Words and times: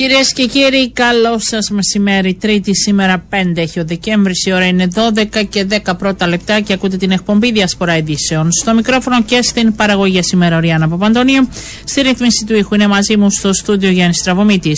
Κυρίες 0.00 0.32
και 0.32 0.46
κύριοι, 0.46 0.90
καλό 0.90 1.38
σας 1.38 1.70
μεσημέρι. 1.70 2.34
Τρίτη 2.34 2.76
σήμερα 2.76 3.24
5 3.30 3.60
έχει 3.60 3.80
ο 3.80 3.84
Δεκέμβρης. 3.84 4.46
Η 4.46 4.52
ώρα 4.52 4.66
είναι 4.66 4.88
12 4.94 5.44
και 5.48 5.66
10 5.84 5.96
πρώτα 5.98 6.26
λεπτά 6.26 6.60
και 6.60 6.72
ακούτε 6.72 6.96
την 6.96 7.10
εκπομπή 7.10 7.52
Διασπορά 7.52 7.96
Ειδήσεων. 7.96 8.52
Στο 8.52 8.74
μικρόφωνο 8.74 9.22
και 9.22 9.42
στην 9.42 9.74
παραγωγή 9.74 10.22
σήμερα 10.22 10.56
ο 10.56 10.60
Ριάννα 10.60 10.88
Παπαντονίου. 10.88 11.48
Στη 11.84 12.00
ρύθμιση 12.00 12.44
του 12.46 12.56
ήχου 12.56 12.74
είναι 12.74 12.86
μαζί 12.86 13.16
μου 13.16 13.30
στο 13.30 13.52
στούντιο 13.52 13.90
Γιάννης 13.90 14.16
Στραβωμίτη. 14.16 14.72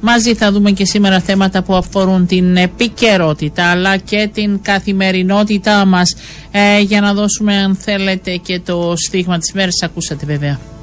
Μαζί 0.00 0.34
θα 0.34 0.52
δούμε 0.52 0.70
και 0.70 0.84
σήμερα 0.84 1.20
θέματα 1.20 1.62
που 1.62 1.74
αφορούν 1.74 2.26
την 2.26 2.56
επικαιρότητα 2.56 3.70
αλλά 3.70 3.96
και 3.96 4.30
την 4.32 4.62
καθημερινότητά 4.62 5.84
μας. 5.84 6.16
Ε, 6.50 6.80
για 6.80 7.00
να 7.00 7.14
δώσουμε, 7.14 7.56
αν 7.56 7.74
θέλετε, 7.76 8.36
και 8.36 8.60
το 8.60 8.92
στίγμα 8.96 9.38
της 9.38 9.52
μέρας. 9.52 9.82
Ακούσατε 9.82 10.26
βέβαια. 10.26 10.73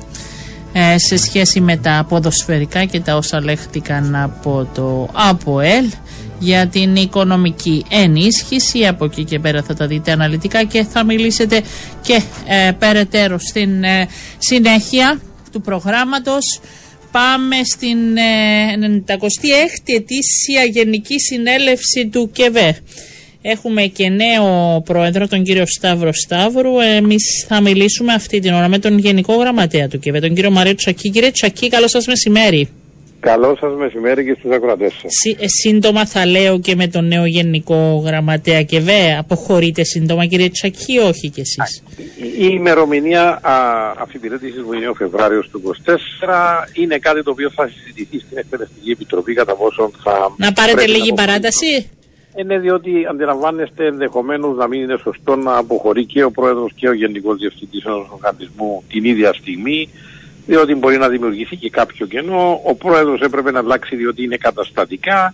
Ε, 0.73 0.97
σε 0.97 1.17
σχέση 1.17 1.61
με 1.61 1.77
τα 1.77 2.05
ποδοσφαιρικά 2.09 2.85
και 2.85 2.99
τα 2.99 3.15
όσα 3.15 3.43
λέχτηκαν 3.43 4.15
από 4.15 4.69
το 4.73 5.09
ΑΠΟΕΛ 5.13 5.85
για 6.39 6.67
την 6.67 6.95
οικονομική 6.95 7.85
ενίσχυση. 7.89 8.85
Από 8.87 9.05
εκεί 9.05 9.23
και 9.23 9.39
πέρα 9.39 9.63
θα 9.63 9.73
τα 9.73 9.87
δείτε 9.87 10.11
αναλυτικά 10.11 10.63
και 10.63 10.83
θα 10.83 11.03
μιλήσετε 11.03 11.61
και 12.01 12.21
ε, 12.47 12.71
περαιτέρω 12.71 13.39
στην 13.39 13.83
ε, 13.83 14.07
συνέχεια 14.37 15.19
του 15.51 15.61
προγράμματος. 15.61 16.59
Πάμε 17.11 17.55
στην 17.63 17.97
96η 19.09 19.93
ετήσια 19.95 20.63
Γενική 20.71 21.19
Συνέλευση 21.19 22.09
του 22.11 22.29
ΚΕΒΕ. 22.33 22.77
Έχουμε 23.43 23.81
και 23.81 24.09
νέο 24.09 24.81
πρόεδρο, 24.85 25.27
τον 25.27 25.43
κύριο 25.43 25.65
Σταύρο 25.65 26.13
Σταύρου. 26.13 26.79
Εμείς 26.79 27.45
θα 27.47 27.61
μιλήσουμε 27.61 28.13
αυτή 28.13 28.39
την 28.39 28.53
ώρα 28.53 28.67
με 28.67 28.79
τον 28.79 28.97
Γενικό 28.97 29.35
Γραμματέα 29.35 29.87
του 29.87 29.99
ΚΕΒΕ, 29.99 30.19
τον 30.19 30.33
κύριο 30.33 30.51
Μαρίο 30.51 30.75
Τσακί. 30.75 31.09
Κύριε 31.09 31.31
Τσακί, 31.31 31.69
καλό 31.69 31.87
σας 31.87 32.07
μεσημέρι. 32.07 32.69
Καλό 33.19 33.57
σας 33.59 33.73
μεσημέρι 33.77 34.25
και 34.25 34.35
στους 34.39 34.51
ακροατές 34.51 34.93
σας. 35.01 35.13
Ε, 35.39 35.47
σύντομα 35.47 36.05
θα 36.05 36.25
λέω 36.25 36.59
και 36.59 36.75
με 36.75 36.87
τον 36.87 37.07
νέο 37.07 37.25
Γενικό 37.25 38.03
Γραμματέα 38.05 38.63
ΚΕΒΕ. 38.63 39.17
Αποχωρείτε 39.19 39.83
σύντομα, 39.83 40.25
κύριε 40.25 40.49
Τσακί, 40.49 40.97
όχι 40.97 41.29
κι 41.29 41.39
εσείς. 41.39 41.83
Η 42.17 42.49
ημερομηνία 42.51 43.39
αφιπηρέτηση 43.97 44.59
που 44.59 44.73
είναι 44.73 44.87
ο 44.87 44.93
Φεβράριος 44.93 45.49
του 45.51 45.61
24 45.85 46.67
είναι 46.73 46.97
κάτι 46.97 47.23
το 47.23 47.31
οποίο 47.31 47.49
θα 47.49 47.67
συζητηθεί 47.67 48.19
στην 48.25 48.37
Εκτελεστική 48.37 48.91
Επιτροπή 48.91 49.33
κατά 49.33 49.55
πόσο 49.55 49.91
θα. 50.03 50.33
Να 50.37 50.53
πάρετε 50.53 50.87
λίγη 50.87 51.13
παράταση 51.13 51.89
είναι 52.35 52.59
διότι 52.59 53.05
αντιλαμβάνεστε 53.09 53.85
ενδεχομένως 53.85 54.57
να 54.57 54.67
μην 54.67 54.81
είναι 54.81 54.97
σωστό 54.97 55.35
να 55.35 55.57
αποχωρεί 55.57 56.05
και 56.05 56.23
ο 56.23 56.31
πρόεδρος 56.31 56.71
και 56.75 56.89
ο 56.89 56.93
γενικός 56.93 57.37
διευθυντής 57.37 57.83
ενός 57.85 58.07
οργανισμού 58.11 58.83
την 58.87 59.05
ίδια 59.05 59.33
στιγμή, 59.33 59.89
διότι 60.45 60.75
μπορεί 60.75 60.97
να 60.97 61.09
δημιουργηθεί 61.09 61.55
και 61.55 61.69
κάποιο 61.69 62.05
κενό. 62.05 62.61
Ο 62.65 62.75
πρόεδρος 62.75 63.21
έπρεπε 63.21 63.51
να 63.51 63.59
αλλάξει 63.59 63.95
διότι 63.95 64.23
είναι 64.23 64.37
καταστατικά 64.37 65.33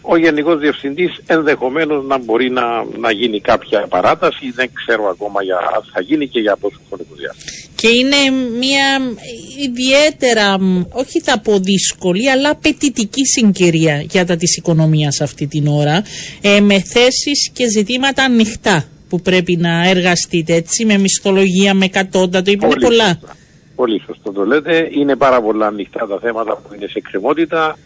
ο 0.00 0.16
Γενικός 0.16 0.58
Διευθυντής 0.58 1.20
ενδεχομένως 1.26 2.04
να 2.04 2.18
μπορεί 2.18 2.50
να, 2.50 2.62
να 2.98 3.10
γίνει 3.12 3.40
κάποια 3.40 3.86
παράταση, 3.88 4.50
δεν 4.50 4.70
ξέρω 4.72 5.08
ακόμα 5.08 5.42
για, 5.42 5.58
θα 5.92 6.00
γίνει 6.00 6.28
και 6.28 6.40
για 6.40 6.56
πόσο 6.56 6.80
χρονικό 6.88 7.14
διάστημα. 7.14 7.50
Και 7.74 7.88
είναι 7.88 8.36
μια 8.58 9.16
ιδιαίτερα, 9.68 10.56
όχι 10.92 11.20
θα 11.20 11.40
πω 11.40 11.58
δύσκολη, 11.58 12.30
αλλά 12.30 12.50
απαιτητική 12.50 13.24
συγκυρία 13.24 14.00
για 14.00 14.26
τα 14.26 14.36
της 14.36 14.56
οικονομίας 14.56 15.20
αυτή 15.20 15.46
την 15.46 15.66
ώρα, 15.66 16.02
ε, 16.40 16.60
με 16.60 16.80
θέσεις 16.80 17.50
και 17.52 17.68
ζητήματα 17.68 18.24
ανοιχτά 18.24 18.84
που 19.08 19.20
πρέπει 19.20 19.56
να 19.56 19.88
εργαστείτε 19.88 20.54
έτσι, 20.54 20.84
με 20.84 20.98
μισθολογία, 20.98 21.74
με 21.74 21.88
κατώτατο, 21.88 22.50
είναι 22.50 22.66
πολλά. 22.80 23.20
Πολύ 23.74 24.02
σωστό 24.06 24.32
το 24.32 24.44
λέτε. 24.44 24.88
Είναι 24.92 25.16
πάρα 25.16 25.42
πολλά 25.42 25.66
ανοιχτά 25.66 26.06
τα 26.06 26.18
θέματα 26.18 26.56
που 26.56 26.74
είναι 26.74 26.86
σε 26.86 27.00
κρεμότητα 27.00 27.76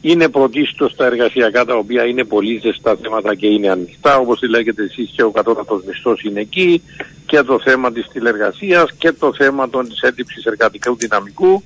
είναι 0.00 0.28
πρωτίστως 0.28 0.96
τα 0.96 1.06
εργασιακά 1.06 1.64
τα 1.64 1.76
οποία 1.76 2.04
είναι 2.06 2.24
πολύ 2.24 2.58
ζεστά 2.62 2.96
θέματα 3.02 3.34
και 3.34 3.46
είναι 3.46 3.70
ανοιχτά. 3.70 4.16
Όπως 4.18 4.38
τη 4.38 4.48
λέγεται 4.48 4.82
εσείς 4.82 5.10
και 5.16 5.22
ο 5.22 5.30
κατώτατος 5.30 5.82
μισθός 5.84 6.22
είναι 6.22 6.40
εκεί 6.40 6.82
και 7.26 7.42
το 7.42 7.60
θέμα 7.60 7.92
της 7.92 8.08
τηλεργασίας 8.12 8.92
και 8.98 9.12
το 9.12 9.34
θέμα 9.34 9.68
της 9.68 10.00
έλλειψης 10.00 10.44
εργατικού 10.44 10.96
δυναμικού. 10.96 11.62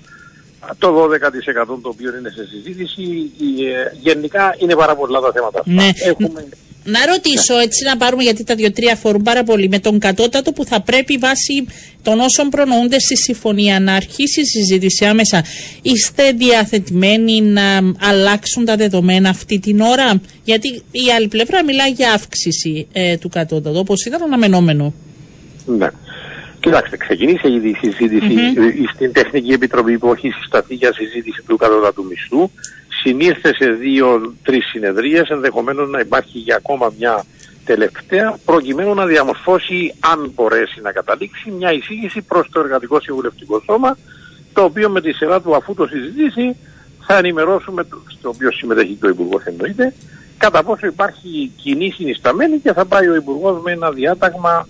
Το 0.78 0.88
12% 0.88 1.78
το 1.82 1.88
οποίο 1.88 2.16
είναι 2.16 2.30
σε 2.30 2.46
συζήτηση. 2.46 3.30
Ε, 3.40 3.96
γενικά 4.00 4.54
είναι 4.58 4.74
πάρα 4.74 4.96
πολλά 4.96 5.20
τα 5.20 5.32
θέματα 5.32 5.58
αυτά. 5.58 5.72
Ναι. 5.72 5.90
Έχουμε 6.04 6.48
να 6.84 7.06
ρωτήσω 7.06 7.58
έτσι 7.58 7.84
να 7.84 7.96
πάρουμε 7.96 8.22
γιατί 8.22 8.44
τα 8.44 8.54
δύο-τρία 8.54 8.92
αφορούν 8.92 9.22
πάρα 9.22 9.42
πολύ 9.42 9.68
με 9.68 9.78
τον 9.78 9.98
κατώτατο 9.98 10.52
που 10.52 10.64
θα 10.64 10.80
πρέπει 10.80 11.16
βάσει 11.16 11.66
των 12.02 12.20
όσων 12.20 12.48
προνοούνται 12.48 12.98
στη 12.98 13.16
συμφωνία 13.16 13.80
να 13.80 13.94
αρχίσει 13.94 14.40
η 14.40 14.44
συζήτηση 14.44 15.04
άμεσα. 15.04 15.44
Είστε 15.82 16.32
διαθετημένοι 16.32 17.40
να 17.40 17.80
αλλάξουν 18.00 18.64
τα 18.64 18.76
δεδομένα 18.76 19.28
αυτή 19.28 19.58
την 19.58 19.80
ώρα; 19.80 20.20
Γιατί 20.44 20.68
η 20.90 21.12
άλλη 21.16 21.28
πλευρά 21.28 21.64
μιλάει 21.64 21.90
για 21.90 22.12
αύξηση 22.12 22.86
ε, 22.92 23.16
του 23.16 23.28
κατώτατου 23.28 23.78
όπως 23.78 24.04
ήταν 24.04 24.22
αναμενόμενο. 24.22 24.94
Ναι. 25.66 25.88
Κοιτάξτε, 26.60 26.96
ξεκινήσε 26.96 27.52
ήδη 27.52 27.68
η 27.68 27.76
συζήτηση 27.80 28.34
mm-hmm. 28.36 28.94
στην 28.94 29.12
Τεχνική 29.12 29.52
Επιτροπή 29.52 29.98
που 29.98 30.12
έχει 30.12 30.30
συσταθεί 30.30 30.74
για 30.74 30.92
συζήτηση 30.92 31.42
του 31.46 31.56
κατώτατου 31.56 32.04
μισθού 32.04 32.50
συνήρθε 33.04 33.54
σε 33.54 33.70
δύο-τρει 33.70 34.60
συνεδρίες, 34.60 35.28
ενδεχομένως 35.28 35.88
να 35.88 36.00
υπάρχει 36.00 36.38
για 36.38 36.56
ακόμα 36.56 36.92
μια 36.98 37.24
τελευταία, 37.64 38.38
προκειμένου 38.44 38.94
να 38.94 39.06
διαμορφώσει, 39.06 39.94
αν 40.00 40.32
μπορέσει 40.34 40.80
να 40.80 40.92
καταλήξει, 40.92 41.50
μια 41.50 41.72
εισήγηση 41.72 42.22
προς 42.22 42.48
το 42.50 42.60
Εργατικό 42.60 43.00
Συμβουλευτικό 43.00 43.62
Σώμα, 43.64 43.96
το 44.52 44.62
οποίο 44.62 44.90
με 44.90 45.00
τη 45.00 45.12
σειρά 45.12 45.40
του, 45.40 45.56
αφού 45.56 45.74
το 45.74 45.86
συζητήσει, 45.86 46.56
θα 47.06 47.16
ενημερώσουμε, 47.16 47.86
στο 48.18 48.28
οποίο 48.28 48.52
συμμετέχει 48.52 48.94
και 48.94 49.06
ο 49.06 49.08
Υπουργός 49.08 49.42
εννοείται, 49.44 49.94
κατά 50.38 50.62
πόσο 50.62 50.86
υπάρχει 50.86 51.52
κοινή 51.56 51.90
συνισταμένη 51.90 52.58
και 52.58 52.72
θα 52.72 52.84
πάει 52.84 53.08
ο 53.08 53.14
Υπουργός 53.14 53.62
με 53.62 53.72
ένα 53.72 53.90
διάταγμα 53.90 54.50
α, 54.50 54.66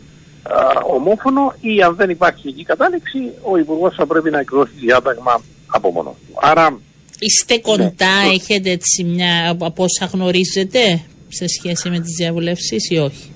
ομόφωνο 0.94 1.55
ή 1.61 1.83
αν 1.83 1.94
δεν 1.94 2.11
υπάρχει 2.11 2.49
εκεί 2.49 2.65
κατάληξη, 2.65 3.33
ο 3.43 3.56
Υπουργός 3.56 3.94
θα 3.94 4.06
πρέπει 4.06 4.31
να 4.31 4.39
εκδώσει 4.39 4.73
διάταγμα 4.81 5.41
από 5.67 5.91
μόνος 5.91 6.15
του. 6.27 6.34
Άρα 6.41 6.78
Είστε 7.27 7.59
κοντά, 7.59 8.25
ναι. 8.27 8.35
έχετε 8.35 8.71
έτσι 8.71 9.05
μια 9.05 9.57
από 9.61 9.83
όσα 9.83 10.11
γνωρίζετε 10.12 11.01
σε 11.29 11.49
σχέση 11.49 11.91
με 11.91 12.01
τις 12.01 12.15
διαβουλεύσεις 12.17 12.91
ή 12.91 12.97
όχι; 12.97 13.33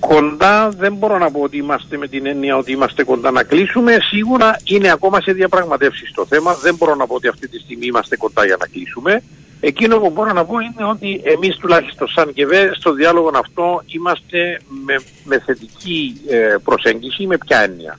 Κοντά 0.00 0.68
δεν 0.68 0.94
μπορώ 0.94 1.18
να 1.18 1.30
πω 1.30 1.40
ότι 1.40 1.56
είμαστε 1.56 1.96
με 1.96 2.08
την 2.08 2.26
έννοια 2.26 2.56
ότι 2.56 2.72
είμαστε 2.72 3.04
κοντά 3.04 3.30
να 3.30 3.42
κλείσουμε. 3.42 3.96
Σίγουρα 4.10 4.60
είναι 4.64 4.90
ακόμα 4.90 5.20
σε 5.20 5.32
διαπραγματεύσεις 5.32 6.12
το 6.14 6.26
θέμα. 6.26 6.54
Δεν 6.54 6.74
μπορώ 6.74 6.94
να 6.94 7.06
πω 7.06 7.14
ότι 7.14 7.28
αυτή 7.28 7.48
τη 7.48 7.58
στιγμή 7.58 7.86
είμαστε 7.86 8.16
κοντά 8.16 8.44
για 8.44 8.56
να 8.60 8.66
κλείσουμε. 8.66 9.22
Εκείνο 9.60 9.98
που 9.98 10.10
μπορώ 10.10 10.32
να 10.32 10.44
πω 10.44 10.54
είναι 10.58 10.90
ότι 10.90 11.20
εμείς 11.24 11.56
τουλάχιστον 11.56 12.08
σαν 12.08 12.32
και 12.32 12.46
ΒΕ 12.46 12.70
στο 12.74 12.92
διάλογο 12.92 13.30
αυτό 13.34 13.82
είμαστε 13.86 14.60
με, 14.84 14.94
με 15.24 15.42
θετική 15.46 16.20
ε, 16.28 16.56
προσέγγιση. 16.64 17.26
Με 17.26 17.38
ποια 17.38 17.58
έννοια 17.58 17.98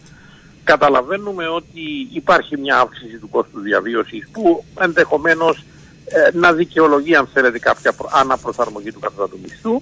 καταλαβαίνουμε 0.64 1.48
ότι 1.48 2.08
υπάρχει 2.14 2.58
μια 2.58 2.78
αύξηση 2.78 3.18
του 3.18 3.30
κόστου 3.30 3.60
διαβίωσης 3.60 4.28
που 4.32 4.64
ενδεχομένως 4.80 5.64
ε, 6.06 6.38
να 6.38 6.54
δικαιολογεί 6.54 7.16
αν 7.16 7.28
θέλετε 7.34 7.60
κάποια 7.60 7.96
αναπροσαρμογή 8.12 8.92
του 8.92 9.00
κατώτατου 9.00 9.40
μισθού 9.42 9.82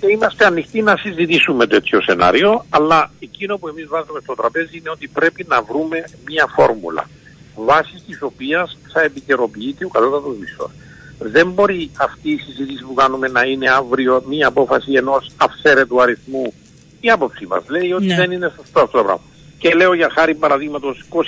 και 0.00 0.06
είμαστε 0.12 0.46
ανοιχτοί 0.46 0.82
να 0.82 0.96
συζητήσουμε 0.96 1.66
τέτοιο 1.66 2.02
σενάριο 2.02 2.64
αλλά 2.70 3.10
εκείνο 3.18 3.56
που 3.56 3.68
εμείς 3.68 3.86
βάζουμε 3.88 4.20
στο 4.22 4.34
τραπέζι 4.34 4.76
είναι 4.76 4.90
ότι 4.90 5.08
πρέπει 5.08 5.44
να 5.48 5.62
βρούμε 5.62 6.04
μια 6.26 6.46
φόρμουλα 6.54 7.08
βάσει 7.54 8.02
της 8.06 8.22
οποίας 8.22 8.78
θα 8.92 9.02
επικαιροποιείται 9.02 9.84
ο 9.84 9.88
κατώτατος 9.88 10.36
μισθός. 10.38 10.70
Δεν 11.18 11.50
μπορεί 11.50 11.90
αυτή 11.98 12.30
η 12.30 12.38
συζήτηση 12.38 12.84
που 12.84 12.94
κάνουμε 12.94 13.28
να 13.28 13.42
είναι 13.42 13.70
αύριο 13.70 14.22
μια 14.28 14.46
απόφαση 14.46 14.92
ενός 14.92 15.30
αυθαίρετου 15.36 16.02
αριθμού. 16.02 16.52
Η 17.00 17.10
άποψή 17.10 17.46
μας 17.46 17.62
λέει 17.68 17.92
ότι 17.92 18.06
ναι. 18.06 18.14
δεν 18.14 18.30
είναι 18.30 18.52
σωστό 18.56 18.80
αυτό 18.80 18.98
το 18.98 19.04
πράγμα 19.04 19.22
και 19.62 19.74
λέω 19.74 19.94
για 19.94 20.10
χάρη 20.14 20.34
παραδείγματος 20.34 21.04
20 21.10 21.22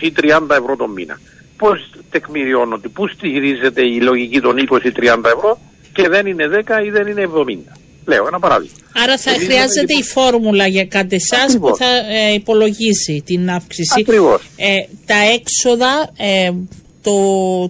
ή 0.00 0.12
30 0.20 0.50
ευρώ 0.50 0.76
το 0.76 0.88
μήνα. 0.88 1.20
Πώς 1.56 1.90
τεκμηριώνονται, 2.10 2.88
πού 2.88 3.08
στηρίζεται 3.08 3.82
η 3.82 4.00
λογική 4.00 4.40
των 4.40 4.56
20-30 4.70 4.78
ευρώ 5.36 5.58
και 5.92 6.08
δεν 6.08 6.26
είναι 6.26 6.48
10 6.48 6.84
ή 6.84 6.90
δεν 6.90 7.06
είναι 7.06 7.28
70. 7.34 7.76
Λέω 8.04 8.26
ένα 8.26 8.38
παράδειγμα. 8.38 8.76
Άρα 9.02 9.18
θα 9.18 9.30
χρειάζεται 9.30 9.94
η 9.94 10.02
φόρμουλα 10.02 10.66
για 10.66 10.84
κάτι 10.84 11.16
εσάς 11.16 11.58
που 11.58 11.76
θα 11.76 11.86
ε, 11.86 12.32
υπολογίσει 12.32 13.22
την 13.26 13.50
αύξηση. 13.50 14.00
Ακριβώς. 14.00 14.42
Ε, 14.56 14.74
τα 15.06 15.16
έξοδα 15.34 16.12
ε, 16.16 16.50
το, 17.02 17.12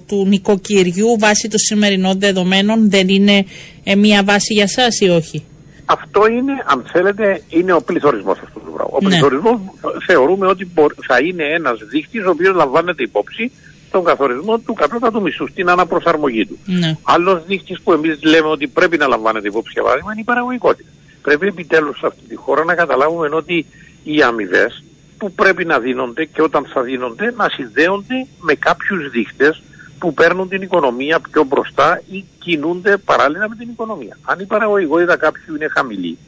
του 0.07 0.27
νοικοκυριού 0.27 1.17
βάσει 1.19 1.49
των 1.49 1.59
σημερινών 1.59 2.19
δεδομένων 2.21 2.91
δεν 2.91 3.09
είναι 3.09 3.45
ε, 3.85 3.95
μια 3.95 4.23
βάση 4.25 4.53
για 4.55 4.63
εσά 4.63 4.87
ή 4.99 5.09
όχι; 5.09 5.45
Αυτό 5.93 6.27
είναι, 6.27 6.53
αν 6.67 6.85
θέλετε, 6.93 7.43
είναι 7.49 7.73
ο 7.73 7.83
πληθωρισμός 7.83 8.39
αυτού 8.39 8.61
του 8.61 8.73
πράγματος. 8.73 8.93
Ο 8.93 8.99
ναι. 9.03 9.09
πληθωρισμός 9.09 9.61
θεωρούμε 10.07 10.47
ότι 10.47 10.71
θα 11.07 11.19
είναι 11.19 11.45
ένας 11.45 11.79
δείχτης 11.91 12.25
ο 12.27 12.31
οποίος 12.31 12.55
λαμβάνεται 12.55 13.03
υπόψη 13.03 13.53
στον 13.89 14.05
καθορισμό 14.05 14.59
του 14.59 14.73
κατώτατου 14.73 15.23
μισθού, 15.23 15.49
στην 15.49 15.69
αναπροσαρμογή 15.69 16.47
του. 16.47 16.59
Ναι. 16.65 16.97
Άλλος 17.03 17.45
δείχτης 17.47 17.81
που 17.81 17.93
εμείς 17.93 18.23
λέμε 18.23 18.49
ότι 18.49 18.67
πρέπει 18.69 18.97
να 18.97 19.07
λαμβάνεται 19.07 19.49
υπόψη 19.49 19.73
για 19.73 19.83
παράδειγμα 19.83 20.13
είναι 20.13 20.21
η 20.21 20.25
παραγωγικότητα. 20.25 20.89
Πρέπει 21.23 21.47
επιτέλους 21.47 21.99
σε 21.99 22.07
αυτή 22.07 22.23
τη 22.29 22.35
χώρα 22.35 22.65
να 22.65 22.75
καταλάβουμε 22.75 23.29
ότι 23.33 23.67
οι 24.05 24.23
αμοιβές 24.23 24.83
που 25.19 25.33
πρέπει 25.33 25.65
να 25.65 25.79
δίνονται 25.79 26.25
και 26.25 26.43
όταν 26.43 26.67
θα 26.73 26.83
δίνονται 26.83 27.35
να 27.37 27.49
συνδέονται 27.49 28.27
με 28.41 28.55
κάποιους 28.55 29.11
δείχτες 29.11 29.63
που 30.03 30.15
παίρνουν 30.15 30.49
την 30.49 30.63
οικονομία 30.63 31.21
πιο 31.31 31.45
μπροστά 31.45 32.03
ή 32.11 32.25
κινούνται 32.39 32.97
παράλληλα 32.97 33.49
με 33.49 33.57
την 33.57 33.69
οικονομία. 33.69 34.19
Αν 34.23 34.41
η 34.41 34.45
παραγωγικότητα 34.45 35.17
κάποιου 35.17 35.55
είναι 35.55 35.69
χαμηλή, 35.69 36.19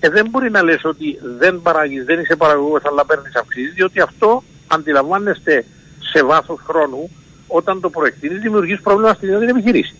ε, 0.00 0.08
δεν 0.08 0.26
μπορεί 0.30 0.50
να 0.50 0.62
λες 0.62 0.84
ότι 0.84 1.18
δεν 1.38 1.60
παραγείς, 1.62 2.04
δεν 2.04 2.20
είσαι 2.20 2.36
παραγωγός 2.36 2.82
αλλά 2.84 3.06
παίρνεις 3.06 3.34
αυξήσεις, 3.34 3.72
διότι 3.74 4.00
αυτό 4.00 4.42
αντιλαμβάνεστε 4.66 5.64
σε 6.12 6.24
βάθος 6.24 6.60
χρόνου 6.66 7.10
όταν 7.46 7.80
το 7.80 7.90
προεκτείνεις 7.90 8.40
δημιουργείς 8.40 8.80
πρόβλημα 8.80 9.14
στην 9.14 9.28
ίδια 9.32 9.48
επιχειρήση. 9.48 9.94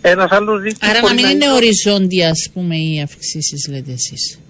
Ένας 0.00 0.30
άλλος 0.30 0.62
Άρα 0.80 1.00
να 1.00 1.14
μην 1.14 1.26
είναι 1.26 1.52
οριζόντια 1.52 2.30
ας 2.30 2.50
πούμε 2.52 2.76
οι 2.76 3.00
αυξήσεις 3.02 3.68
λέτε 3.68 3.92
εσείς 3.92 4.43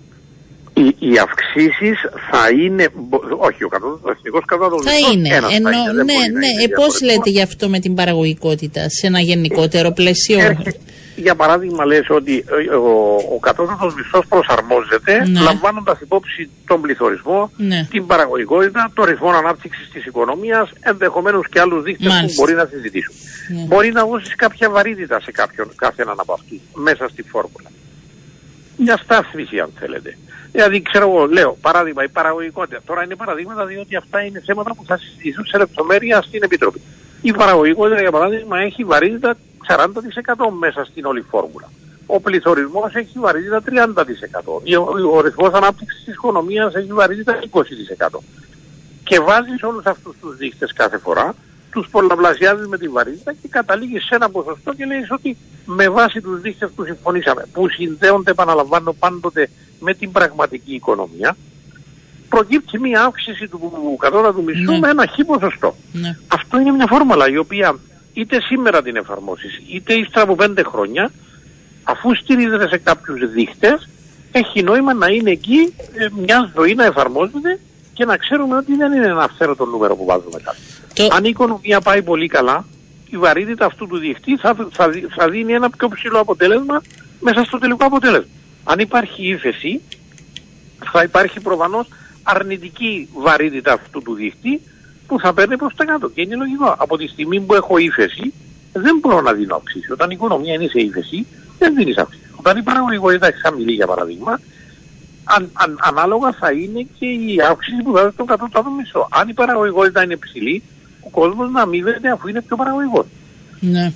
οι, 0.74 0.96
οι 0.98 1.18
αυξήσεις 1.18 1.98
θα 2.30 2.48
είναι. 2.62 2.88
Όχι, 3.36 3.64
ο, 3.64 3.68
ο 4.02 4.10
εθνικός 4.10 4.44
κατώτατος 4.46 4.84
Θα 4.84 4.92
είναι. 5.12 5.28
Ενώ, 5.28 5.48
θα 5.48 5.54
είναι. 5.54 5.70
ναι, 5.92 6.38
ναι. 6.38 6.64
Ε, 6.64 6.68
Πώς 6.76 7.02
λέτε 7.02 7.30
γι' 7.30 7.42
αυτό 7.42 7.68
με 7.68 7.78
την 7.78 7.94
παραγωγικότητα 7.94 8.88
σε 8.88 9.06
ένα 9.06 9.20
γενικότερο 9.20 9.90
πλαίσιο; 9.90 10.38
για 11.16 11.34
παράδειγμα, 11.34 11.84
λες 11.84 12.06
ότι 12.08 12.44
ο, 12.82 13.14
ο 13.34 13.38
κατώτατος 13.40 13.94
μισθός 13.94 14.26
προσαρμόζεται 14.28 15.28
ναι. 15.28 15.40
λαμβάνοντας 15.40 16.00
υπόψη 16.00 16.50
τον 16.66 16.80
πληθωρισμό, 16.80 17.50
ναι. 17.56 17.86
την 17.90 18.06
παραγωγικότητα, 18.06 18.90
το 18.94 19.04
ρυθμό 19.04 19.28
ανάπτυξης 19.30 19.90
της 19.92 20.06
οικονομίας, 20.06 20.70
ενδεχομένως 20.80 21.48
και 21.48 21.60
άλλους 21.60 21.82
δείκτες 21.82 22.24
που 22.26 22.32
μπορεί 22.36 22.54
να 22.54 22.64
συζητήσουν. 22.64 23.14
Ναι. 23.54 23.62
Μπορεί 23.62 23.92
να 23.92 24.04
δώσεις 24.06 24.34
κάποια 24.34 24.70
βαρύτητα 24.70 25.20
σε 25.20 25.30
κάποιον, 25.30 25.68
κάθε 25.76 26.02
έναν 26.02 26.16
από 26.18 26.32
αυτούς 26.32 26.58
μέσα 26.74 27.08
στη 27.08 27.22
φόρμουλα. 27.22 27.70
Μια 28.76 28.96
στάθμιση, 28.96 29.58
αν 29.60 29.70
θέλετε. 29.78 30.18
Δηλαδή, 30.52 30.82
ξέρω 30.82 31.08
εγώ, 31.10 31.26
λέω, 31.26 31.56
παράδειγμα, 31.60 32.04
η 32.04 32.08
παραγωγικότητα. 32.08 32.80
Τώρα 32.86 33.04
είναι 33.04 33.16
παραδείγματα 33.16 33.64
διότι 33.64 33.96
αυτά 33.96 34.20
είναι 34.20 34.42
θέματα 34.46 34.74
που 34.74 34.84
θα 34.86 34.96
συζητηθούν 34.96 35.44
σε 35.46 35.58
λεπτομέρεια 35.58 36.22
στην 36.22 36.42
Επιτροπή. 36.42 36.80
Η 37.22 37.32
παραγωγικότητα, 37.32 38.00
για 38.00 38.10
παράδειγμα, 38.10 38.58
έχει 38.58 38.84
βαρύτητα 38.84 39.36
40% 39.68 40.50
μέσα 40.58 40.84
στην 40.84 41.04
όλη 41.04 41.24
φόρμουλα. 41.30 41.70
Ο 42.06 42.20
πληθωρισμός 42.20 42.94
έχει 42.94 43.18
βαρύτητα 43.18 43.62
30%. 43.62 44.62
Ο, 44.78 45.16
ο 45.16 45.20
ρυθμός 45.20 45.52
ανάπτυξης 45.52 46.04
της 46.04 46.14
οικονομίας 46.14 46.74
έχει 46.74 46.92
βαρύτητα 46.92 47.38
20%. 47.50 48.18
Και 49.04 49.20
βάζει 49.20 49.50
όλους 49.62 49.84
αυτούς 49.86 50.16
τους 50.20 50.36
δείκτε 50.36 50.66
κάθε 50.74 50.98
φορά, 50.98 51.34
τους 51.74 51.88
πολλαπλασιάζεις 51.90 52.66
με 52.66 52.78
τη 52.78 52.88
βαρύτητα 52.88 53.32
και 53.32 53.48
καταλήγεις 53.48 54.04
σε 54.04 54.14
ένα 54.14 54.30
ποσοστό 54.30 54.72
και 54.74 54.84
λέει 54.84 55.06
ότι 55.10 55.36
με 55.64 55.88
βάση 55.88 56.20
τους 56.20 56.40
δείκτε 56.40 56.66
που 56.66 56.84
συμφωνήσαμε, 56.84 57.46
που 57.52 57.68
συνδέονται, 57.68 58.30
επαναλαμβάνω, 58.30 58.92
πάντοτε 58.92 59.50
με 59.80 59.94
την 59.94 60.12
πραγματική 60.12 60.74
οικονομία, 60.74 61.36
προκύπτει 62.28 62.78
μια 62.78 63.02
αύξηση 63.04 63.48
του 63.48 63.96
κατώτατου 63.98 64.42
μισθού 64.42 64.72
ναι. 64.72 64.78
με 64.78 64.88
ένα 64.88 65.06
χι 65.06 65.24
ποσοστό. 65.24 65.76
Ναι. 65.92 66.16
Αυτό 66.28 66.60
είναι 66.60 66.70
μια 66.70 66.86
φόρμουλα 66.86 67.28
η 67.28 67.36
οποία 67.36 67.78
είτε 68.12 68.40
σήμερα 68.40 68.82
την 68.82 68.96
εφαρμόσεις, 68.96 69.60
είτε 69.72 69.94
ύστερα 69.94 70.24
από 70.24 70.34
πέντε 70.34 70.62
χρόνια, 70.62 71.10
αφού 71.82 72.14
στηρίζεται 72.14 72.68
σε 72.68 72.78
κάποιους 72.78 73.30
δείχτες, 73.30 73.88
έχει 74.32 74.62
νόημα 74.62 74.94
να 74.94 75.06
είναι 75.06 75.30
εκεί 75.30 75.74
ε, 75.92 76.06
μια 76.20 76.52
ζωή 76.56 76.74
να 76.74 76.84
εφαρμόζεται 76.84 77.60
και 77.92 78.04
να 78.04 78.16
ξέρουμε 78.16 78.56
ότι 78.56 78.76
δεν 78.76 78.92
είναι 78.92 79.06
ένα 79.06 79.22
αυθαίρετο 79.22 79.64
νούμερο 79.64 79.96
που 79.96 80.04
βάζουμε 80.04 80.40
κάτω. 80.44 80.58
Το... 80.94 81.08
Αν 81.10 81.24
η 81.24 81.28
οικονομία 81.28 81.80
πάει 81.80 82.02
πολύ 82.02 82.26
καλά, 82.28 82.64
η 83.10 83.16
βαρύτητα 83.16 83.66
αυτού 83.66 83.86
του 83.86 83.98
διχτή 83.98 84.36
θα, 84.36 84.56
θα, 84.70 84.90
θα 85.16 85.28
δίνει 85.28 85.52
ένα 85.52 85.70
πιο 85.70 85.88
ψηλό 85.88 86.18
αποτέλεσμα 86.18 86.82
μέσα 87.20 87.44
στο 87.44 87.58
τελικό 87.58 87.84
αποτέλεσμα. 87.84 88.30
Αν 88.64 88.78
υπάρχει 88.78 89.28
ύφεση, 89.28 89.80
θα 90.92 91.02
υπάρχει 91.02 91.40
προφανώς 91.40 91.86
αρνητική 92.22 93.08
βαρύτητα 93.14 93.72
αυτού 93.72 94.02
του 94.02 94.14
δίχτυ 94.14 94.60
που 95.06 95.20
θα 95.20 95.32
παίρνει 95.32 95.56
προς 95.56 95.74
τα 95.74 95.84
κάτω. 95.84 96.08
Και 96.08 96.20
είναι 96.20 96.34
λογικό. 96.36 96.74
Από 96.78 96.96
τη 96.96 97.06
στιγμή 97.06 97.40
που 97.40 97.54
έχω 97.54 97.78
ύφεση, 97.78 98.32
δεν 98.72 98.98
μπορώ 99.00 99.20
να 99.20 99.32
δίνω 99.32 99.54
αύξηση. 99.54 99.92
Όταν 99.92 100.10
η 100.10 100.14
οικονομία 100.16 100.54
είναι 100.54 100.68
σε 100.68 100.80
ύφεση, 100.80 101.26
δεν 101.58 101.74
δίνεις 101.74 101.96
αύξηση. 101.96 102.24
Όταν 102.36 102.56
η 102.56 102.62
παραγωγικότητα 102.62 103.26
έχει 103.26 103.40
χαμηλή, 103.40 103.72
για 103.72 103.86
παράδειγμα, 103.86 104.40
αν, 105.24 105.50
αν, 105.52 105.78
ανάλογα 105.80 106.32
θα 106.32 106.50
είναι 106.52 106.86
και 106.98 107.06
η 107.06 107.40
αύξηση 107.50 107.82
που 107.82 107.92
θα 107.94 108.02
δώσει 108.02 108.16
το 108.16 108.24
κατώτατο 108.24 108.70
μισό. 108.70 109.08
Αν 109.10 109.28
η 109.28 109.32
παραγωγικότητα 109.34 110.02
είναι 110.02 110.16
ψηλή, 110.16 110.62
ο 111.06 111.08
κόσμος 111.10 111.50
να 111.50 111.62
αμείβεται 111.62 112.10
αφού 112.10 112.28
είναι 112.28 112.42
πιο 112.42 112.56
παραγωγικός. 112.56 113.06
Ναι. 113.60 113.92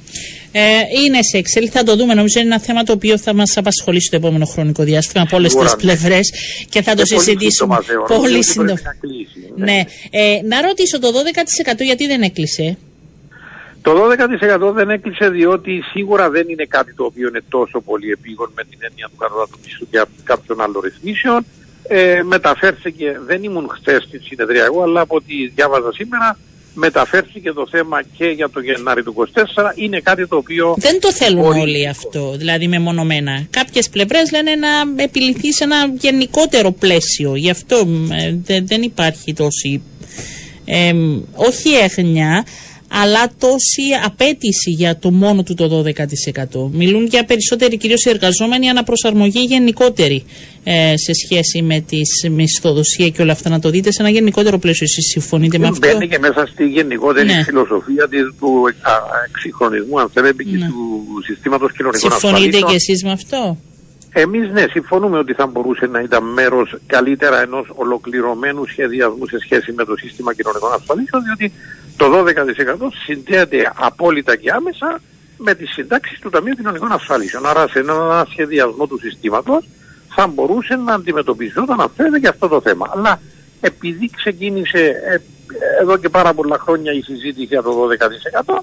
Ε, 0.52 0.60
είναι 1.04 1.22
σε 1.22 1.38
Excel, 1.38 1.66
θα 1.66 1.82
το 1.82 1.96
δούμε. 1.96 2.14
Νομίζω 2.14 2.40
είναι 2.40 2.48
ένα 2.48 2.60
θέμα 2.60 2.82
το 2.82 2.92
οποίο 2.92 3.18
θα 3.18 3.34
μας 3.34 3.56
απασχολήσει 3.56 4.10
το 4.10 4.16
επόμενο 4.16 4.44
χρονικό 4.44 4.82
διάστημα 4.82 5.22
από 5.22 5.36
όλες 5.36 5.54
τις 5.54 5.70
ναι. 5.70 5.76
πλευρές 5.76 6.32
και 6.68 6.82
θα 6.82 6.94
το 6.94 7.04
συζητήσουμε. 7.04 7.76
Πολύ 8.06 8.44
σύντομα. 8.44 8.78
Ναι. 9.56 9.64
ναι. 9.64 9.82
Ε, 10.10 10.40
να 10.44 10.60
ρωτήσω 10.60 10.98
το 10.98 11.08
12% 11.72 11.82
γιατί 11.84 12.06
δεν 12.06 12.22
έκλεισε; 12.22 12.78
Το 13.82 13.92
12% 14.70 14.72
δεν 14.72 14.90
έκλεισε 14.90 15.28
διότι 15.28 15.82
σίγουρα 15.92 16.30
δεν 16.30 16.48
είναι 16.48 16.64
κάτι 16.64 16.94
το 16.94 17.04
οποίο 17.04 17.28
είναι 17.28 17.42
τόσο 17.48 17.80
πολύ 17.80 18.10
επίγον 18.10 18.50
με 18.54 18.64
την 18.64 18.78
έννοια 18.80 19.08
του 19.10 19.16
κατώτατου 19.16 19.58
μισθού 19.64 19.86
και 19.90 20.04
κάποιων 20.24 20.60
άλλων 20.60 20.82
ρυθμίσεων. 20.82 21.44
Ε, 21.90 22.22
μεταφέρθηκε, 22.22 23.20
δεν 23.26 23.42
ήμουν 23.42 23.68
χθες 23.68 24.02
στην 24.02 24.20
συνεδρία 24.22 24.64
εγώ, 24.64 24.82
αλλά 24.82 25.00
από 25.00 25.16
ό,τι 25.16 25.48
διάβαζα 25.54 25.92
σήμερα, 25.92 26.38
μεταφέρθηκε 26.78 27.52
το 27.52 27.66
θέμα 27.70 28.02
και 28.16 28.24
για 28.24 28.50
το 28.50 28.60
Γενάρη 28.60 29.02
του 29.02 29.14
24 29.34 29.44
είναι 29.74 30.00
κάτι 30.00 30.26
το 30.26 30.36
οποίο... 30.36 30.74
Δεν 30.78 31.00
το 31.00 31.12
θέλουν 31.12 31.44
όλοι 31.58 31.88
αυτό, 31.88 32.34
δηλαδή 32.36 32.68
μεμονωμένα. 32.68 33.46
Κάποιες 33.50 33.88
πλευρές 33.88 34.30
λένε 34.32 34.54
να 34.54 35.02
επιληθεί 35.02 35.52
σε 35.52 35.64
ένα 35.64 35.76
γενικότερο 35.98 36.72
πλαίσιο. 36.72 37.36
Γι' 37.36 37.50
αυτό 37.50 37.76
ε, 38.46 38.60
δεν 38.60 38.82
υπάρχει 38.82 39.32
τόση... 39.32 39.82
Ε, 40.64 40.92
όχι 41.34 41.68
έγνοια, 41.70 42.44
αλλά 42.88 43.30
τόση 43.38 43.82
απέτηση 44.04 44.70
για 44.70 44.98
το 44.98 45.10
μόνο 45.10 45.42
του 45.42 45.54
το 45.54 45.84
12%. 46.66 46.70
Μιλούν 46.72 47.06
για 47.06 47.24
περισσότεροι 47.24 47.76
κυρίως 47.76 48.04
οι 48.04 48.10
εργαζόμενοι 48.10 48.68
αναπροσαρμογή 48.68 49.40
γενικότερη 49.40 50.24
ε, 50.64 50.94
σε 50.96 51.12
σχέση 51.12 51.62
με 51.62 51.80
τη 51.80 52.28
μισθοδοσία 52.30 53.08
και 53.08 53.22
όλα 53.22 53.32
αυτά 53.32 53.50
να 53.50 53.58
το 53.58 53.70
δείτε 53.70 53.92
σε 53.92 54.02
ένα 54.02 54.10
γενικότερο 54.10 54.58
πλαίσιο. 54.58 54.86
Εσείς 54.90 55.06
συμφωνείτε 55.06 55.58
με 55.58 55.66
αυτό; 55.66 55.88
Μπαίνει 55.88 56.08
και 56.08 56.18
μέσα 56.18 56.46
στη 56.46 56.66
γενικότερη 56.66 57.26
ναι. 57.26 57.42
φιλοσοφία 57.44 58.08
της, 58.08 58.20
του 58.38 58.64
εξυγχρονισμού 59.28 60.00
αν 60.00 60.10
θέλετε 60.12 60.42
και 60.42 60.56
ναι. 60.56 60.66
του 60.66 61.06
συστήματος 61.26 61.72
κοινωνικών 61.72 62.10
Συμφωνείτε 62.10 62.58
και 62.58 62.74
εσείς 62.74 63.04
με 63.04 63.10
αυτό; 63.10 63.56
Εμείς 64.12 64.50
ναι, 64.50 64.64
συμφωνούμε 64.70 65.18
ότι 65.18 65.32
θα 65.32 65.46
μπορούσε 65.46 65.86
να 65.86 66.00
ήταν 66.00 66.24
μέρος 66.24 66.76
καλύτερα 66.86 67.40
ενός 67.42 67.66
ολοκληρωμένου 67.74 68.66
σχεδιασμού 68.66 69.26
σε 69.26 69.38
σχέση 69.38 69.72
με 69.72 69.84
το 69.84 69.96
σύστημα 69.96 70.34
κοινωνικών 70.34 70.72
ασφαλίσεων, 70.72 71.22
διότι 71.22 71.52
το 71.98 72.06
12% 72.06 72.24
συνδέεται 73.04 73.72
απόλυτα 73.74 74.36
και 74.36 74.50
άμεσα 74.50 75.00
με 75.36 75.54
τις 75.54 75.70
συντάξεις 75.72 76.18
του 76.18 76.30
Ταμείου 76.30 76.54
Κοινωνικών 76.54 76.92
Ασφαλίσεων. 76.92 77.46
Άρα 77.46 77.68
σε 77.68 77.78
ένα 77.78 78.26
σχεδιασμό 78.30 78.86
του 78.86 78.98
συστήματος 78.98 79.68
θα 80.14 80.26
μπορούσε 80.26 80.76
να 80.76 80.94
αντιμετωπιζόταν 80.94 81.80
αν 81.80 81.90
θέλετε 81.96 82.18
και 82.18 82.28
αυτό 82.28 82.48
το 82.48 82.60
θέμα. 82.60 82.90
Αλλά 82.94 83.20
επειδή 83.60 84.10
ξεκίνησε 84.16 84.80
ε, 84.80 85.18
εδώ 85.80 85.96
και 85.96 86.08
πάρα 86.08 86.34
πολλά 86.34 86.58
χρόνια 86.58 86.92
η 86.92 87.00
συζήτηση 87.00 87.44
για 87.44 87.62
το 87.62 87.88
12% 88.44 88.58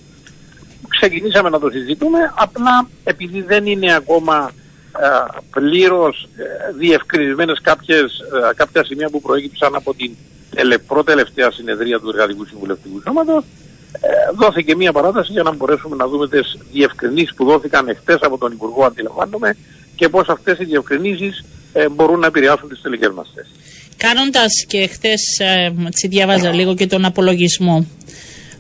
ξεκινήσαμε 0.88 1.50
να 1.50 1.60
το 1.60 1.70
συζητούμε 1.70 2.20
απλά 2.36 2.88
επειδή 3.04 3.42
δεν 3.42 3.66
είναι 3.66 3.96
ακόμα 3.96 4.52
ε, 5.00 5.40
πλήρως 5.52 6.28
ε, 6.38 6.44
διευκρινισμένες 6.78 7.60
κάποιες, 7.62 8.20
ε, 8.50 8.54
κάποια 8.56 8.84
σημεία 8.86 9.10
που 9.10 9.22
προέκυψαν 9.22 9.76
από 9.76 9.94
την 9.94 10.16
πρώτη 10.88 11.06
τελευταία 11.06 11.52
συνεδρία 11.52 12.00
του 12.00 12.10
Εργατικού 12.10 12.46
Συμβουλευτικού 12.46 13.02
Σώματος 13.02 13.44
δόθηκε 14.36 14.76
μια 14.76 14.92
παράταση 14.92 15.32
για 15.32 15.44
να 15.44 15.54
μπορέσουμε 15.54 15.96
να 15.96 16.08
δούμε 16.08 16.28
τις 16.28 16.58
διευκρινήσεις 16.72 17.34
που 17.36 17.46
δόθηκαν 17.46 17.88
εχθές 17.88 18.18
από 18.22 18.38
τον 18.38 18.52
Υπουργό 18.52 18.86
αντιλαμβάνομαι 18.86 19.56
και 19.96 20.10
πώς 20.10 20.28
αυτές 20.30 20.60
οι 20.60 20.64
διευκρινήσεις 20.64 21.46
μπορούν 21.92 22.20
να 22.20 22.28
επηρεάσουν 22.28 22.70
τις 22.70 22.82
τελικές 22.82 23.12
μας 23.16 23.32
θέσεις. 23.36 23.52
Κάνοντας 23.98 24.66
και 24.68 24.88
χθες, 24.88 25.40
ε, 25.40 25.74
διάβαζα 26.08 26.54
λίγο 26.54 26.76
και 26.76 26.88
τον 26.88 27.06
απολογισμό 27.06 27.86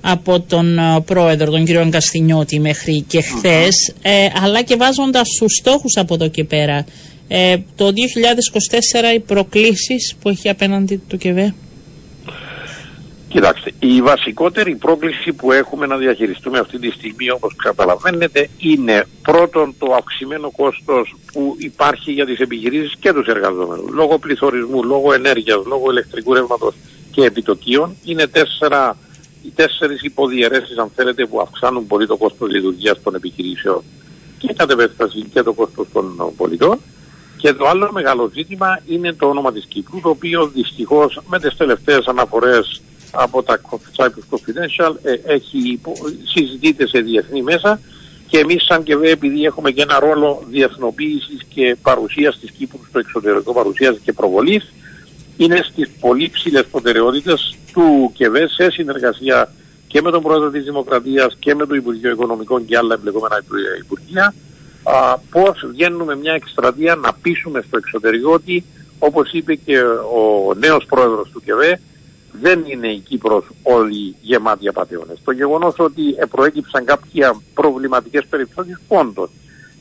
από 0.01 0.39
τον 0.39 0.77
ε, 0.77 1.01
πρόεδρο, 1.05 1.51
τον 1.51 1.65
κύριο 1.65 1.89
Καστινιώτη 1.91 2.59
μέχρι 2.59 3.01
και 3.01 3.21
χθες, 3.21 3.93
ε, 4.01 4.27
αλλά 4.43 4.61
και 4.61 4.75
βάζοντας 4.75 5.29
του 5.39 5.49
στόχους 5.49 5.97
από 5.97 6.13
εδώ 6.13 6.27
και 6.27 6.43
πέρα. 6.43 6.85
Ε, 7.27 7.57
το 7.75 7.91
2024 7.91 9.13
οι 9.15 9.19
προκλήσεις 9.19 10.15
που 10.21 10.29
έχει 10.29 10.49
απέναντι 10.49 11.01
του 11.07 11.17
ΚΕΒΕ. 11.17 11.53
Κοιτάξτε, 13.27 13.71
η 13.79 14.01
βασικότερη 14.01 14.75
πρόκληση 14.75 15.33
που 15.33 15.51
έχουμε 15.51 15.85
να 15.85 15.97
διαχειριστούμε 15.97 16.59
αυτή 16.59 16.79
τη 16.79 16.91
στιγμή 16.91 17.29
όπως 17.29 17.55
καταλαβαίνετε 17.55 18.49
είναι 18.57 19.05
πρώτον 19.21 19.75
το 19.79 19.93
αυξημένο 19.93 20.51
κόστος 20.51 21.15
που 21.33 21.55
υπάρχει 21.57 22.11
για 22.11 22.25
τις 22.25 22.39
επιχειρήσεις 22.39 22.95
και 22.99 23.13
τους 23.13 23.27
εργαζόμενους. 23.27 23.91
Λόγω 23.91 24.19
πληθωρισμού, 24.19 24.83
λόγω 24.83 25.13
ενέργειας, 25.13 25.65
λόγω 25.65 25.91
ηλεκτρικού 25.91 26.33
ρεύματος 26.33 26.75
και 27.11 27.23
επιτοκίων 27.23 27.95
είναι 28.03 28.27
τέσσερα 28.27 28.97
οι 29.45 29.51
τέσσερις 29.55 30.01
υποδιαιρέσεις 30.01 30.77
αν 30.77 30.91
θέλετε 30.95 31.25
που 31.25 31.39
αυξάνουν 31.39 31.87
πολύ 31.87 32.07
το 32.07 32.17
κόστος 32.17 32.49
λειτουργίας 32.49 33.01
των 33.03 33.15
επιχειρήσεων 33.15 33.83
και 34.37 34.53
κατ' 34.53 34.71
επέκταση 34.71 35.25
και 35.33 35.41
το 35.43 35.53
κόστος 35.53 35.87
των 35.93 36.33
πολιτών 36.37 36.79
Και 37.37 37.53
το 37.53 37.67
άλλο 37.67 37.89
μεγάλο 37.91 38.31
ζήτημα 38.33 38.81
είναι 38.87 39.13
το 39.13 39.27
όνομα 39.27 39.51
της 39.51 39.65
Κύπρου, 39.65 39.99
το 40.01 40.09
οποίο 40.09 40.47
δυστυχώς 40.47 41.19
με 41.27 41.39
τις 41.39 41.57
τελευταίες 41.57 42.05
αναφορές 42.05 42.81
από 43.15 43.43
τα 43.43 43.61
Cyprus 43.97 44.29
Confidential 44.29 44.95
ε, 45.03 45.33
έχει 45.33 45.79
συζητείται 46.23 46.87
σε 46.87 46.99
διεθνή 46.99 47.41
μέσα 47.41 47.79
και 48.27 48.37
εμείς 48.37 48.63
σαν 48.63 48.83
και 48.83 48.95
βέβαια 48.95 49.11
επειδή 49.11 49.43
έχουμε 49.43 49.71
και 49.71 49.81
ένα 49.81 49.99
ρόλο 49.99 50.43
διεθνοποίησης 50.49 51.41
και 51.53 51.77
παρουσίας 51.81 52.39
της 52.39 52.51
Κύπρου 52.51 52.79
στο 52.89 52.99
εξωτερικό 52.99 53.53
παρουσίας 53.53 53.97
και 54.03 54.13
προβολής 54.13 54.73
είναι 55.37 55.59
στις 55.71 55.89
πολύ 55.99 56.29
ψηλές 56.29 56.65
προτεραιότητες 56.65 57.57
του 57.73 58.11
ΚΕΒΕ 58.13 58.47
σε 58.47 58.71
συνεργασία 58.71 59.51
και 59.87 60.01
με 60.01 60.11
τον 60.11 60.21
Πρόεδρο 60.21 60.49
της 60.49 60.63
Δημοκρατίας 60.63 61.35
και 61.39 61.55
με 61.55 61.65
το 61.65 61.75
Υπουργείο 61.75 62.11
Οικονομικών 62.11 62.65
και 62.65 62.77
άλλα 62.77 62.93
εμπλεκόμενα 62.93 63.43
Υπουργεία 63.79 64.33
α, 64.83 65.17
πώς 65.17 65.65
βγαίνουμε 65.71 66.15
μια 66.15 66.33
εκστρατεία 66.33 66.95
να 66.95 67.13
πείσουμε 67.13 67.63
στο 67.67 67.77
εξωτερικό 67.77 68.31
ότι 68.31 68.63
όπως 68.99 69.31
είπε 69.31 69.55
και 69.55 69.79
ο 70.15 70.53
νέος 70.53 70.85
Πρόεδρος 70.85 71.29
του 71.29 71.41
ΚΕΒΕ 71.45 71.79
δεν 72.41 72.63
είναι 72.67 72.87
η 72.87 72.99
Κύπρος 72.99 73.45
όλοι 73.63 74.15
γεμάτοι 74.21 74.67
απαταιώνες. 74.67 75.17
Το 75.23 75.31
γεγονός 75.31 75.73
ότι 75.77 76.01
προέκυψαν 76.29 76.85
κάποια 76.85 77.41
προβληματικές 77.53 78.25
περιπτώσεις 78.29 78.79
όντως 78.87 79.29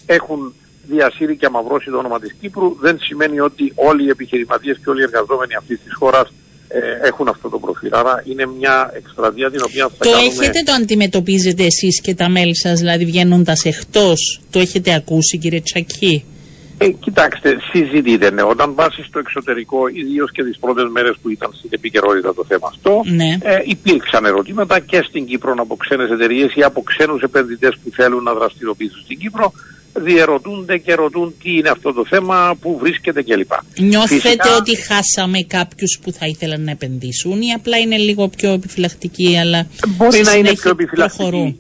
έχουν 0.06 0.54
διασύρει 0.87 1.37
και 1.37 1.46
αμαυρώσει 1.46 1.90
το 1.90 1.96
όνομα 1.96 2.20
της 2.20 2.34
Κύπρου 2.40 2.76
δεν 2.80 2.99
σημαίνει 3.00 3.40
ότι 3.40 3.73
όλοι 3.75 4.04
οι 4.04 4.08
επιχειρηματίες 4.08 4.78
και 4.84 4.90
όλοι 4.90 5.00
οι 5.00 5.02
εργαζόμενοι 5.02 5.54
αυτής 5.54 5.80
της 5.84 5.94
χώρας 5.94 6.32
ε, 6.68 7.06
έχουν 7.06 7.28
αυτό 7.28 7.49
το 7.49 7.58
προφίλ. 7.58 7.88
Άρα 7.92 8.23
είναι 8.26 8.46
μια 8.46 8.90
εκστρατεία 8.94 9.50
την 9.50 9.61
οποία 9.64 9.88
θα 9.88 10.04
το 10.04 10.11
κάνουμε... 10.11 10.32
έχετε 10.32 10.62
το 10.62 10.73
αντιμετωπίζετε 10.73 11.64
εσείς 11.64 12.00
και 12.00 12.14
τα 12.14 12.28
μέλη 12.28 12.56
σας, 12.56 12.78
δηλαδή 12.78 13.04
βγαίνοντας 13.04 13.64
εκτός; 13.64 14.40
Το 14.50 14.58
έχετε 14.58 14.94
ακούσει 14.94 15.38
κύριε 15.38 15.61
Τσακή; 15.61 16.25
Ε, 16.78 16.88
κοιτάξτε, 16.88 17.57
συζητείτε. 17.73 18.31
Ναι. 18.31 18.43
Όταν 18.43 18.75
βάσει 18.75 19.02
στο 19.02 19.19
εξωτερικό, 19.19 19.88
ιδίως 19.88 20.33
και 20.33 20.45
τις 20.45 20.59
πρώτες 20.59 20.88
μέρες 20.90 21.16
που 21.23 21.31
ήταν 21.31 21.50
στην 21.54 21.71
επικαιρότητα 21.73 22.35
το 22.35 22.45
θέμα 22.45 22.66
αυτό, 22.73 23.02
ναι. 23.04 23.38
ε, 23.43 23.59
υπήρξαν 23.64 24.25
ερωτήματα 24.25 24.78
και 24.81 25.04
στην 25.09 25.26
Κύπρο 25.26 25.54
από 25.57 25.76
ξένες 25.76 26.11
εταιρείες 26.11 26.54
ή 26.54 26.62
από 26.62 26.83
ξένους 26.83 27.23
επενδυτές 27.23 27.78
που 27.83 27.90
θέλουν 27.90 28.23
να 28.23 28.35
δραστηριοποιήσουν 28.35 29.00
στην 29.04 29.19
Κύπρο 29.19 29.52
διερωτούνται 30.00 30.78
και 30.78 30.95
ρωτούν 30.95 31.35
τι 31.43 31.57
είναι 31.57 31.69
αυτό 31.69 31.93
το 31.93 32.04
θέμα, 32.07 32.57
πού 32.61 32.78
βρίσκεται 32.81 33.23
κλπ. 33.23 33.52
Νιώθετε 33.78 34.21
Φυσικά... 34.21 34.57
ότι 34.57 34.83
χάσαμε 34.83 35.43
κάποιους 35.43 35.99
που 36.02 36.12
θα 36.12 36.26
ήθελαν 36.26 36.64
να 36.64 36.71
επενδύσουν 36.71 37.40
ή 37.40 37.52
απλά 37.52 37.78
είναι 37.78 37.97
λίγο 37.97 38.28
πιο 38.28 38.52
επιφυλακτικοί, 38.52 39.38
αλλά 39.38 39.66
Μπορεί 39.97 40.23
να 40.23 40.35
είναι 40.35 40.52
πιο 40.52 40.71
επιφυλακτικοί. 40.71 41.57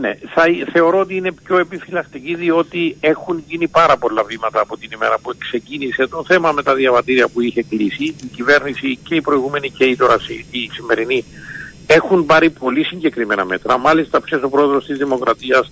Ναι, 0.00 0.14
θα, 0.34 0.42
θεωρώ 0.72 0.98
ότι 0.98 1.16
είναι 1.16 1.32
πιο 1.32 1.58
επιφυλακτικοί 1.58 2.34
διότι 2.34 2.96
έχουν 3.00 3.44
γίνει 3.48 3.68
πάρα 3.68 3.96
πολλά 3.96 4.22
βήματα 4.22 4.60
από 4.60 4.76
την 4.76 4.90
ημέρα 4.94 5.18
που 5.22 5.32
ξεκίνησε 5.38 6.06
το 6.06 6.24
θέμα 6.26 6.52
με 6.52 6.62
τα 6.62 6.74
διαβατήρια 6.74 7.28
που 7.28 7.40
είχε 7.40 7.62
κλείσει. 7.62 8.04
Η 8.04 8.26
κυβέρνηση 8.34 8.98
και 9.08 9.14
η 9.14 9.20
προηγούμενη 9.20 9.70
και 9.70 9.84
η 9.84 9.96
τώρα 9.96 10.16
η 10.50 10.70
σημερινή 10.72 11.24
έχουν 11.86 12.26
πάρει 12.26 12.50
πολύ 12.50 12.84
συγκεκριμένα 12.84 13.44
μέτρα. 13.44 13.78
Μάλιστα, 13.78 14.20
πια 14.20 14.40
ο 14.44 14.48
πρόεδρος 14.48 14.84
της 14.86 14.98
Δημοκρατίας 14.98 15.70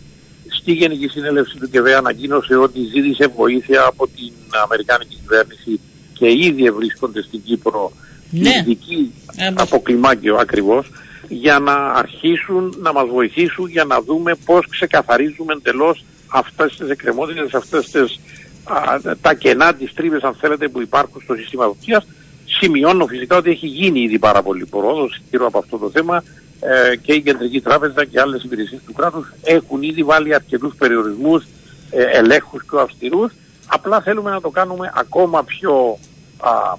στη 0.48 0.72
Γενική 0.72 1.08
Συνέλευση 1.08 1.58
του 1.58 1.70
ΚΕΒΕ 1.70 1.94
ανακοίνωσε 1.94 2.56
ότι 2.56 2.78
ζήτησε 2.80 3.26
βοήθεια 3.36 3.84
από 3.84 4.06
την 4.06 4.32
Αμερικάνικη 4.64 5.16
κυβέρνηση 5.16 5.80
και 6.12 6.30
ήδη 6.30 6.70
βρίσκονται 6.70 7.22
στην 7.22 7.42
Κύπρο 7.44 7.92
ναι. 8.30 8.50
ειδικοί 8.50 9.12
από 9.54 9.82
κλιμάκιο 9.82 10.36
ακριβώς 10.36 10.90
για 11.32 11.58
να 11.58 11.72
αρχίσουν 11.74 12.74
να 12.78 12.92
μας 12.92 13.08
βοηθήσουν 13.08 13.68
για 13.68 13.84
να 13.84 14.00
δούμε 14.00 14.34
πώς 14.44 14.66
ξεκαθαρίζουμε 14.68 15.52
εντελώς 15.52 16.04
αυτές 16.28 16.76
τις 16.76 16.88
εκκρεμότητες, 16.88 17.54
αυτές 17.54 17.90
τις, 17.90 18.20
α, 18.64 19.16
τα 19.20 19.34
κενά, 19.34 19.74
τις 19.74 19.94
τρύπες 19.94 20.22
αν 20.22 20.34
θέλετε 20.34 20.68
που 20.68 20.80
υπάρχουν 20.80 21.20
στο 21.24 21.34
σύστημα 21.34 21.66
δοχείας. 21.66 22.06
Σημειώνω 22.46 23.06
φυσικά 23.06 23.36
ότι 23.36 23.50
έχει 23.50 23.66
γίνει 23.66 24.00
ήδη 24.00 24.18
πάρα 24.18 24.42
πολύ 24.42 24.66
πρόοδος 24.66 25.20
γύρω 25.30 25.46
από 25.46 25.58
αυτό 25.58 25.78
το 25.78 25.90
θέμα 25.90 26.22
ε, 26.60 26.96
και 26.96 27.12
η 27.12 27.22
Κεντρική 27.22 27.60
Τράπεζα 27.60 28.04
και 28.04 28.20
άλλες 28.20 28.42
υπηρεσίες 28.42 28.80
του 28.86 28.92
κράτους 28.92 29.32
έχουν 29.42 29.82
ήδη 29.82 30.02
βάλει 30.02 30.34
αρκετούς 30.34 30.74
περιορισμούς, 30.74 31.44
ε, 31.90 32.02
ελέγχους 32.02 32.64
πιο 32.64 32.78
αυστηρούς. 32.78 33.32
Απλά 33.66 34.00
θέλουμε 34.00 34.30
να 34.30 34.40
το 34.40 34.50
κάνουμε 34.50 34.92
ακόμα 34.94 35.44
πιο 35.44 35.98
α, 36.40 36.50
α, 36.50 36.76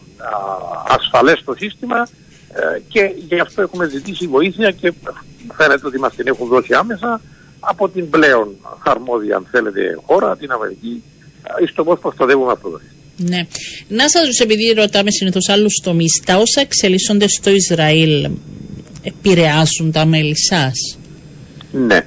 ασφαλές 0.87 1.43
το 1.43 1.53
σύστημα 1.57 1.97
ε, 1.97 2.22
και 2.87 3.11
γι' 3.27 3.39
αυτό 3.39 3.61
έχουμε 3.61 3.87
ζητήσει 3.87 4.27
βοήθεια 4.27 4.71
και 4.71 4.93
φαίνεται 5.53 5.87
ότι 5.87 5.99
μας 5.99 6.15
την 6.15 6.27
έχουν 6.27 6.47
δώσει 6.47 6.73
άμεσα 6.73 7.21
από 7.59 7.89
την 7.89 8.09
πλέον 8.09 8.55
αρμόδια 8.83 9.35
αν 9.35 9.47
θέλετε 9.51 9.99
χώρα, 10.05 10.37
την 10.37 10.51
Αμερική, 10.51 11.03
στο 11.71 11.83
πώς 11.83 11.99
προστατεύουμε 11.99 12.51
αυτό 12.51 12.69
το 12.69 12.79
σύστημα. 12.79 13.37
Ναι. 13.37 13.47
Να 13.87 14.09
σας 14.09 14.21
ρωτήσω, 14.21 14.43
επειδή 14.43 14.73
ρωτάμε 14.73 15.11
συνήθως 15.11 15.49
άλλους 15.49 15.79
τομείς, 15.83 16.21
τα 16.25 16.37
όσα 16.37 16.61
εξελίσσονται 16.61 17.27
στο 17.27 17.49
Ισραήλ 17.49 18.29
επηρεάσουν 19.01 19.91
τα 19.91 20.05
μέλη 20.05 20.37
σας; 20.37 20.97
Ναι. 21.71 22.05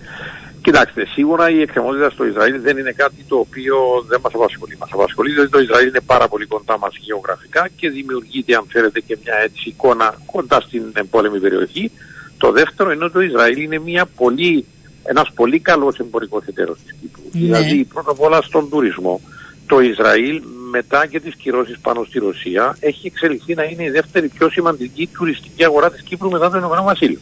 Κοιτάξτε, 0.66 1.06
σίγουρα 1.06 1.50
η 1.50 1.60
εκκρεμότητα 1.60 2.10
στο 2.10 2.24
Ισραήλ 2.26 2.60
δεν 2.60 2.78
είναι 2.78 2.92
κάτι 2.92 3.24
το 3.28 3.36
οποίο 3.36 3.76
δεν 4.08 4.20
μας 4.22 4.34
απασχολεί. 4.34 4.76
Μας 4.78 4.90
απασχολεί 4.92 5.32
διότι 5.32 5.50
το 5.50 5.58
Ισραήλ 5.58 5.88
είναι 5.88 6.00
πάρα 6.00 6.28
πολύ 6.28 6.46
κοντά 6.46 6.78
μας 6.78 6.96
γεωγραφικά 7.00 7.68
και 7.76 7.90
δημιουργείται 7.90 8.54
αν 8.54 8.64
θέλετε 8.68 9.00
και 9.00 9.18
μια 9.24 9.34
έτσι 9.44 9.68
εικόνα 9.68 10.14
κοντά 10.26 10.60
στην 10.60 10.82
εμπόλεμη 10.94 11.38
περιοχή. 11.40 11.90
Το 12.38 12.52
δεύτερο 12.52 12.92
είναι 12.92 13.04
ότι 13.04 13.12
το 13.12 13.20
Ισραήλ 13.20 13.62
είναι 13.62 13.78
μια 13.78 14.06
πολύ, 14.06 14.64
ένας 15.02 15.32
πολύ 15.34 15.58
καλός 15.60 15.98
εμπορικός 15.98 16.44
εταίρος 16.46 16.78
της 16.84 16.94
Κύπρου. 17.00 17.22
Ναι. 17.22 17.40
Δηλαδή 17.40 17.84
πρώτα 17.84 18.10
απ' 18.10 18.20
όλα 18.20 18.42
στον 18.42 18.68
τουρισμό. 18.70 19.20
Το 19.66 19.80
Ισραήλ 19.80 20.42
μετά 20.70 21.06
και 21.06 21.20
τις 21.20 21.34
κυρώσεις 21.34 21.78
πάνω 21.78 22.04
στη 22.04 22.18
Ρωσία 22.18 22.76
έχει 22.80 23.06
εξελιχθεί 23.06 23.54
να 23.54 23.64
είναι 23.64 23.84
η 23.84 23.90
δεύτερη 23.90 24.28
πιο 24.28 24.50
σημαντική 24.50 25.06
τουριστική 25.06 25.64
αγορά 25.64 25.90
της 25.90 26.02
Κύπρου 26.02 26.30
μετά 26.30 26.50
το 26.50 26.56
Ηνωμένο 26.56 26.82
Βασίλειο. 26.82 27.18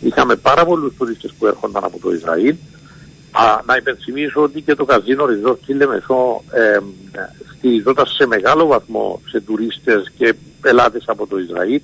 Είχαμε 0.00 0.36
πάρα 0.36 0.64
πολλούς 0.64 0.94
τουρίστες 0.96 1.32
που 1.38 1.46
έρχονταν 1.46 1.84
από 1.84 1.98
το 1.98 2.12
Ισραήλ 2.12 2.56
Α, 3.38 3.60
να 3.66 3.76
υπενθυμίσω 3.76 4.42
ότι 4.42 4.60
και 4.60 4.74
το 4.74 4.84
καζίνο 4.84 5.26
Ριζό 5.26 5.58
στη 5.62 5.74
Λεμεσό 5.74 6.44
ε, 6.50 6.78
στηριζόταν 7.56 8.06
σε 8.06 8.26
μεγάλο 8.26 8.66
βαθμό 8.66 9.20
σε 9.28 9.40
τουρίστες 9.40 10.12
και 10.18 10.34
πελάτες 10.60 11.04
από 11.06 11.26
το 11.26 11.38
Ισραήλ. 11.38 11.80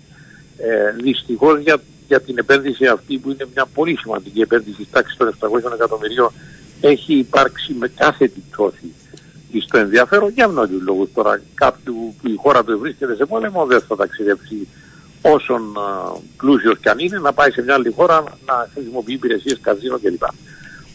Ε, 0.57 0.93
δυστυχώς 1.03 1.61
για, 1.61 1.83
για 2.09 2.21
την 2.21 2.39
επένδυση 2.39 2.87
αυτή 2.87 3.19
που 3.19 3.31
είναι 3.31 3.47
μια 3.55 3.67
πολύ 3.75 3.99
σημαντική 3.99 4.41
επένδυση 4.41 4.89
τάξη 4.91 5.17
των 5.17 5.35
700 5.41 5.73
εκατομμυρίων 5.75 6.33
έχει 6.81 7.15
υπάρξει 7.15 7.73
με 7.79 7.89
κάθε 7.89 8.33
πτώση 8.51 8.95
στο 9.61 9.79
ενδιαφέρον 9.79 10.31
για 10.31 10.49
mnoγιους 10.49 10.83
λόγους. 10.83 11.09
Τώρα 11.15 11.41
κάποιου 11.55 12.15
που 12.23 12.29
η 12.29 12.35
χώρα 12.37 12.65
του 12.65 12.79
βρίσκεται 12.79 13.15
σε 13.15 13.25
πόλεμο 13.25 13.67
δεν 13.67 13.81
θα 13.81 13.97
ταξιδέψει 13.97 14.69
όσον 15.23 15.77
πλούσιος 16.37 16.79
κι 16.79 16.89
αν 16.89 16.99
είναι 16.99 17.19
να 17.19 17.33
πάει 17.33 17.51
σε 17.51 17.63
μια 17.63 17.75
άλλη 17.75 17.93
χώρα 17.97 18.25
να 18.47 18.69
χρησιμοποιεί 18.75 19.13
υπηρεσίες 19.13 19.59
καζίνο 19.61 19.99
κλπ. 19.99 20.23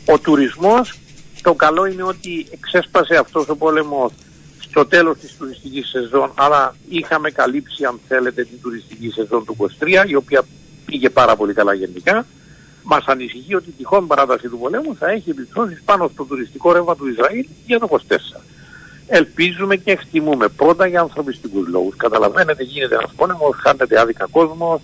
Ο 0.05 0.19
τουρισμός, 0.19 1.00
το 1.41 1.53
καλό 1.53 1.86
είναι 1.86 2.03
ότι 2.03 2.48
εξέσπασε 2.51 3.15
αυτός 3.15 3.50
ο 3.50 3.55
πόλεμος 3.55 4.12
στο 4.60 4.86
τέλος 4.86 5.17
της 5.17 5.36
τουριστικής 5.38 5.88
σεζόν, 5.88 6.31
αλλά 6.36 6.75
είχαμε 6.89 7.31
καλύψει 7.31 7.86
αν 7.86 8.00
θέλετε 8.07 8.43
την 8.43 8.62
τουριστική 8.62 9.10
σεζόν 9.10 9.46
του 9.46 9.55
23, 9.79 10.07
η 10.07 10.15
οποία 10.15 10.43
πήγε 10.86 11.10
πάρα 11.10 11.36
πολύ 11.36 11.53
καλά 11.53 11.74
γενικά. 11.74 12.25
Μας 12.84 13.05
ανησυχεί 13.05 13.55
ότι 13.55 13.69
η 13.69 13.74
τυχόν 13.77 14.07
παράταση 14.07 14.48
του 14.48 14.57
πολέμου 14.57 14.96
θα 14.96 15.10
έχει 15.10 15.29
επιπτώσεις 15.29 15.81
πάνω 15.86 16.10
στο 16.13 16.24
τουριστικό 16.24 16.72
ρεύμα 16.72 16.96
του 16.96 17.07
Ισραήλ 17.07 17.46
για 17.65 17.79
το 17.79 17.88
24. 18.07 18.15
Ελπίζουμε 19.07 19.75
και 19.75 19.91
εκτιμούμε 19.91 20.47
πρώτα 20.47 20.87
για 20.87 21.01
ανθρωπιστικούς 21.01 21.67
λόγους. 21.67 21.95
Καταλαβαίνετε 21.95 22.63
γίνεται 22.63 22.95
ένας 22.95 23.11
πόλεμος, 23.15 23.55
χάνεται 23.55 23.99
άδικα 23.99 24.27
κόσμος, 24.31 24.81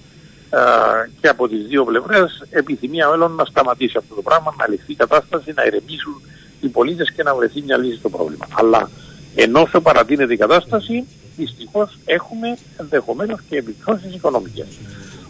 και 1.22 1.28
από 1.28 1.48
τις 1.48 1.66
δύο 1.68 1.84
πλευρές 1.84 2.46
επιθυμία 2.50 3.10
όλων 3.10 3.36
να 3.36 3.46
σταματήσει 3.46 3.98
αυτό 3.98 4.16
το 4.16 4.22
πράγμα, 4.22 4.56
να 4.58 4.68
ληφθεί 4.70 4.92
η 4.92 4.96
κατάσταση, 4.96 5.54
να 5.56 5.64
ηρεμήσουν 5.64 6.22
οι 6.62 6.68
πολίτες 6.68 7.12
και 7.12 7.24
να 7.24 7.36
βρεθεί 7.36 7.62
μια 7.62 7.78
λύση 7.78 7.98
στο 7.98 8.10
πρόβλημα. 8.10 8.48
Αλλά 8.54 8.90
ενώ 9.36 9.68
παρατείνεται 9.84 10.34
η 10.34 10.38
κατάσταση, 10.38 11.08
δυστυχώς 11.38 11.98
έχουμε 12.06 12.58
ενδεχομένως 12.78 13.40
και 13.50 13.58
επιπτώσεις 13.58 14.16
οικονομικές. 14.16 14.68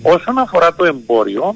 Όσον 0.02 0.38
αφορά 0.38 0.74
το 0.74 0.86
εμπόριο, 0.86 1.56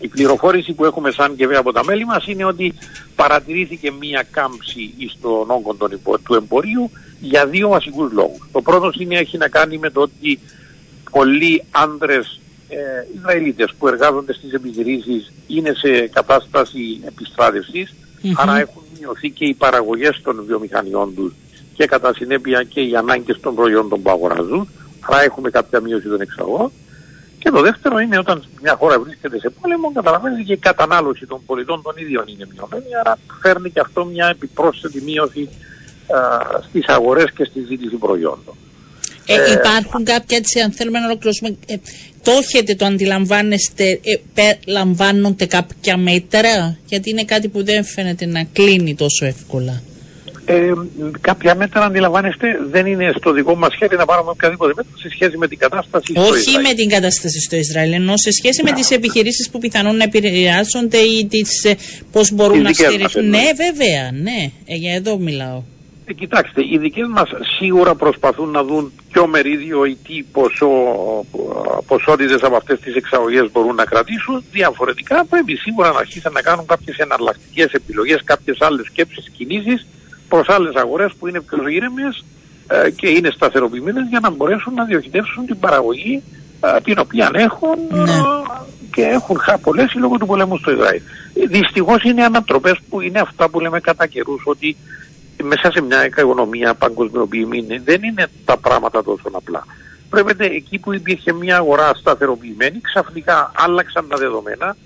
η 0.00 0.08
πληροφόρηση 0.08 0.72
που 0.72 0.84
έχουμε 0.84 1.10
σαν 1.10 1.36
και 1.36 1.44
βέβαια 1.44 1.60
από 1.60 1.72
τα 1.72 1.84
μέλη 1.84 2.04
μας 2.04 2.26
είναι 2.26 2.44
ότι 2.44 2.74
παρατηρήθηκε 3.16 3.92
μία 3.92 4.26
κάμψη 4.30 4.94
στον 5.16 5.50
όγκο 5.50 5.76
του 6.22 6.34
εμπορίου 6.34 6.90
για 7.20 7.46
δύο 7.46 7.68
βασικούς 7.68 8.12
λόγους. 8.12 8.48
Το 8.52 8.62
πρώτο 8.62 8.90
είναι 8.98 9.18
έχει 9.18 9.38
να 9.38 9.48
κάνει 9.48 9.78
με 9.78 9.90
το 9.90 10.00
ότι 10.00 10.40
πολλοί 11.10 11.64
άντρες 11.70 12.40
ε, 12.68 12.76
Ισραηλίτες 13.16 13.74
που 13.78 13.88
εργάζονται 13.88 14.32
στις 14.32 14.52
επιχειρήσεις 14.52 15.32
είναι 15.46 15.72
σε 15.72 16.06
κατάσταση 16.06 17.00
άρα 18.34 18.58
έχουν 18.58 18.82
μειωθεί 18.98 19.30
και 19.30 19.44
οι 19.44 19.54
παραγωγές 19.54 20.20
των 20.22 20.44
βιομηχανιών 20.46 21.14
τους 21.14 21.32
και 21.74 21.86
κατά 21.86 22.14
συνέπεια 22.14 22.62
και 22.62 22.80
οι 22.80 22.96
ανάγκες 22.96 23.40
των 23.40 23.54
προϊόντων 23.54 24.02
που 24.02 24.10
αγοράζουν, 24.10 24.68
άρα 25.00 25.22
έχουμε 25.22 25.50
κάποια 25.50 25.80
μείωση 25.80 26.08
των 26.08 26.20
εξαγών. 26.20 26.72
Και 27.46 27.52
το 27.52 27.60
δεύτερο 27.60 27.98
είναι 27.98 28.18
όταν 28.18 28.44
μια 28.62 28.76
χώρα 28.76 29.00
βρίσκεται 29.00 29.38
σε 29.38 29.50
πόλεμο, 29.60 29.92
καταλαβαίνετε 29.92 30.42
και 30.42 30.52
η 30.52 30.56
κατανάλωση 30.56 31.26
των 31.26 31.40
πολιτών 31.46 31.82
των 31.82 31.94
ίδιων 31.96 32.24
είναι 32.26 32.46
μειωμένη, 32.52 32.84
άρα 33.00 33.18
φέρνει 33.42 33.70
και 33.70 33.80
αυτό 33.80 34.04
μια 34.04 34.26
επιπρόσθετη 34.26 35.02
μείωση 35.02 35.48
στις 36.68 36.86
αγορές 36.86 37.32
και 37.32 37.44
στη 37.44 37.60
ζήτηση 37.60 37.96
προϊόντων. 37.96 38.54
Ε, 39.26 39.34
ε, 39.34 39.52
υπάρχουν 39.52 40.04
κάποια 40.04 40.36
έτσι, 40.36 40.60
αν 40.60 40.72
θέλουμε 40.72 40.98
να 40.98 41.06
ολοκληρώσουμε, 41.06 41.56
ε, 41.66 41.76
το 42.22 42.30
έχετε, 42.30 42.74
το 42.74 42.84
αντιλαμβάνεστε, 42.84 44.00
ε, 44.34 44.52
λαμβάνονται 44.66 45.46
κάποια 45.46 45.96
μέτρα, 45.96 46.78
γιατί 46.86 47.10
είναι 47.10 47.24
κάτι 47.24 47.48
που 47.48 47.64
δεν 47.64 47.84
φαίνεται 47.84 48.26
να 48.26 48.44
κλείνει 48.52 48.94
τόσο 48.94 49.26
εύκολα. 49.26 49.82
Ε, 50.48 50.72
κάποια 51.20 51.54
μέτρα, 51.54 51.84
αντιλαμβάνεστε, 51.84 52.46
δεν 52.70 52.86
είναι 52.86 53.12
στο 53.16 53.32
δικό 53.32 53.54
μας 53.54 53.74
χέρι 53.76 53.96
να 53.96 54.04
πάρουμε 54.04 54.30
οποιαδήποτε 54.30 54.72
μέτρα 54.76 54.92
σε 54.96 55.08
σχέση 55.10 55.36
με 55.36 55.48
την 55.48 55.58
κατάσταση 55.58 56.12
στο 56.12 56.20
Ισραήλ. 56.20 56.40
Όχι 56.40 56.58
με 56.68 56.74
την 56.74 56.88
κατάσταση 56.88 57.40
στο 57.40 57.56
Ισραήλ, 57.56 57.92
ενώ 57.92 58.16
σε 58.16 58.30
σχέση 58.30 58.62
με 58.62 58.72
τις 58.72 58.90
επιχειρήσεις 58.90 59.50
που 59.50 59.58
πιθανόν 59.58 59.96
να 59.96 60.04
επηρεάζονται 60.04 60.98
ή 60.98 61.28
ε, 61.62 61.72
πώς 62.12 62.32
μπορούν 62.32 62.62
να 62.62 62.72
στηριχθούν. 62.72 63.28
Ναι, 63.28 63.44
βέβαια, 63.56 64.10
ναι. 64.12 64.50
Ε, 64.66 64.74
για 64.74 64.94
εδώ 64.94 65.18
μιλάω. 65.18 65.62
Ε, 66.04 66.12
κοιτάξτε, 66.12 66.62
οι 66.72 66.78
δικές 66.78 67.06
μας 67.10 67.28
σίγουρα 67.58 67.94
προσπαθούν 67.94 68.50
να 68.50 68.64
δουν 68.64 68.92
ποιο 69.12 69.26
μερίδιο 69.26 69.84
ή 69.84 69.98
τι 70.06 70.24
ποσό, 70.32 70.68
ποσότητες 71.86 72.42
από 72.42 72.56
αυτές 72.56 72.80
τις 72.80 72.94
εξαγωγές 72.94 73.50
μπορούν 73.52 73.74
να 73.74 73.84
κρατήσουν. 73.84 74.44
Διαφορετικά 74.52 75.24
πρέπει 75.24 75.56
σίγουρα 75.56 75.92
να 75.92 75.98
αρχίσουν 75.98 76.32
να 76.32 76.42
κάνουν 76.42 76.66
κάποιες 76.66 76.96
εναλλακτικές 76.96 77.72
επιλογές, 77.72 78.20
κάποιες 78.24 78.56
άλλες 78.60 78.86
σκέψεις, 78.86 79.30
κινήσεις 79.36 79.86
προς 80.28 80.48
άλλες 80.48 80.74
αγορές 80.74 81.12
που 81.18 81.26
είναι 81.26 81.40
πιο 81.40 81.68
γύρεμε 81.68 82.02
ε, 82.66 82.90
και 82.90 83.08
είναι 83.08 83.30
σταθεροποιημένες 83.30 84.06
για 84.08 84.20
να 84.20 84.30
μπορέσουν 84.30 84.74
να 84.74 84.84
διοχετεύσουν 84.84 85.46
την 85.46 85.58
παραγωγή 85.58 86.22
ε, 86.60 86.80
την 86.80 86.98
οποία 86.98 87.30
έχουν 87.32 87.78
ναι. 87.90 88.10
ε, 88.10 88.14
και 88.92 89.02
έχουν 89.02 89.38
πολλές 89.62 89.94
λόγω 89.94 90.16
του 90.16 90.26
πολέμου 90.26 90.58
στο 90.58 90.70
Ισραήλ. 90.70 91.00
Δυστυχώς 91.48 92.02
είναι 92.02 92.24
ανατροπές 92.24 92.78
που 92.88 93.00
είναι 93.00 93.18
αυτά 93.18 93.48
που 93.48 93.60
λέμε 93.60 93.80
κατά 93.80 94.06
καιρούς 94.06 94.42
ότι 94.44 94.76
μέσα 95.42 95.70
σε 95.72 95.80
μια 95.80 96.06
οικονομία 96.06 96.74
παγκοσμιοποιημένη 96.74 97.78
δεν 97.78 98.02
είναι 98.02 98.26
τα 98.44 98.56
πράγματα 98.56 99.04
τόσο 99.04 99.30
απλά. 99.32 99.66
Πρέπει 100.10 100.44
εκεί 100.44 100.78
που 100.78 100.94
υπήρχε 100.94 101.32
μια 101.32 101.56
αγορά 101.56 101.94
σταθεροποιημένη, 101.94 102.80
ξαφνικά 102.80 103.52
άλλαξαν 103.54 104.08
τα 104.08 104.16
δεδομένα, 104.16 104.76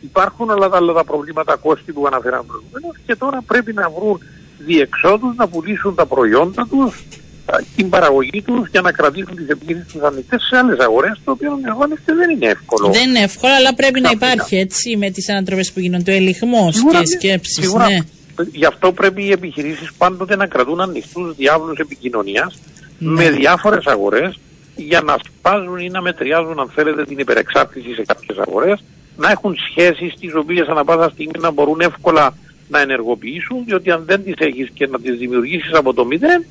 υπάρχουν 0.00 0.50
όλα 0.50 0.68
τα 0.68 0.76
άλλα 0.76 0.92
τα 0.92 1.04
προβλήματα 1.04 1.56
κόστη 1.56 1.92
που 1.92 2.06
αναφέραμε 2.06 2.44
προηγουμένως 2.46 2.96
και 3.06 3.16
τώρα 3.16 3.42
πρέπει 3.46 3.72
να 3.72 3.90
βρουν 3.90 4.20
διεξόδους 4.66 5.36
να 5.36 5.48
πουλήσουν 5.48 5.94
τα 5.94 6.06
προϊόντα 6.06 6.66
τους, 6.70 7.02
την 7.76 7.88
παραγωγή 7.88 8.42
τους 8.42 8.68
για 8.68 8.80
να 8.80 8.92
κρατήσουν 8.92 9.36
τις 9.36 9.48
επιχειρήσεις 9.48 9.92
τους 9.92 10.02
ανοιχτές 10.02 10.42
σε 10.50 10.56
άλλες 10.56 10.78
αγορές, 10.78 11.20
το 11.24 11.30
οποίο 11.30 11.52
αντιλαμβάνεστε 11.52 12.14
δεν 12.14 12.30
είναι 12.30 12.46
εύκολο. 12.46 12.90
Δεν 12.90 13.08
είναι 13.08 13.18
εύκολο, 13.18 13.52
αλλά 13.52 13.74
πρέπει 13.74 14.00
να 14.00 14.10
υπάρχει 14.10 14.56
έτσι 14.56 14.96
με 14.96 15.10
τις 15.10 15.28
ανατροπές 15.28 15.72
που 15.72 15.80
γίνονται, 15.80 16.12
ο 16.12 16.14
ελιγμός 16.14 16.76
και 16.90 17.06
σκέψεις. 17.06 17.64
Σίγουρα, 17.64 17.88
ναι. 17.88 17.98
Γι' 18.52 18.64
αυτό 18.64 18.92
πρέπει 18.92 19.24
οι 19.24 19.30
επιχειρήσεις 19.30 19.92
πάντοτε 19.98 20.36
να 20.36 20.46
κρατούν 20.46 20.80
ανοιχτούς 20.80 21.36
διάβλους 21.36 21.78
επικοινωνίας 21.78 22.58
ναι. 22.98 23.10
με 23.10 23.30
διάφορες 23.30 23.86
αγορές 23.86 24.38
για 24.76 25.00
να 25.00 25.16
σπάζουν 25.26 25.78
ή 25.78 25.88
να 25.88 26.02
μετριάζουν 26.02 26.60
αν 26.60 26.70
θέλετε 26.74 27.04
την 27.04 27.18
υπερεξάρτηση 27.18 27.94
σε 27.94 28.02
κάποιες 28.06 28.38
αγορές, 28.38 28.82
να 29.16 29.30
έχουν 29.30 29.56
σχέσεις 29.70 30.14
τις 30.20 30.34
οποίες 30.34 30.66
ανά 30.68 30.84
πάσα 30.84 31.10
στιγμή 31.12 31.40
να 31.40 31.50
μπορούν 31.50 31.80
εύκολα 31.80 32.34
να 32.70 32.80
ενεργοποιήσουν, 32.80 33.64
διότι 33.64 33.90
αν 33.90 34.02
δεν 34.06 34.24
τις 34.24 34.34
έχεις 34.38 34.70
και 34.74 34.86
να 34.86 35.00
τις 35.00 35.18
δημιουργήσεις 35.18 35.72
από 35.72 35.94
το 35.94 36.04
μηδέν, 36.04 36.44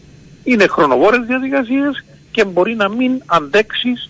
είναι 0.43 0.67
χρονοβόρες 0.67 1.25
διαδικασίες 1.25 2.05
και 2.31 2.45
μπορεί 2.45 2.75
να 2.75 2.89
μην 2.89 3.21
αντέξεις 3.25 4.09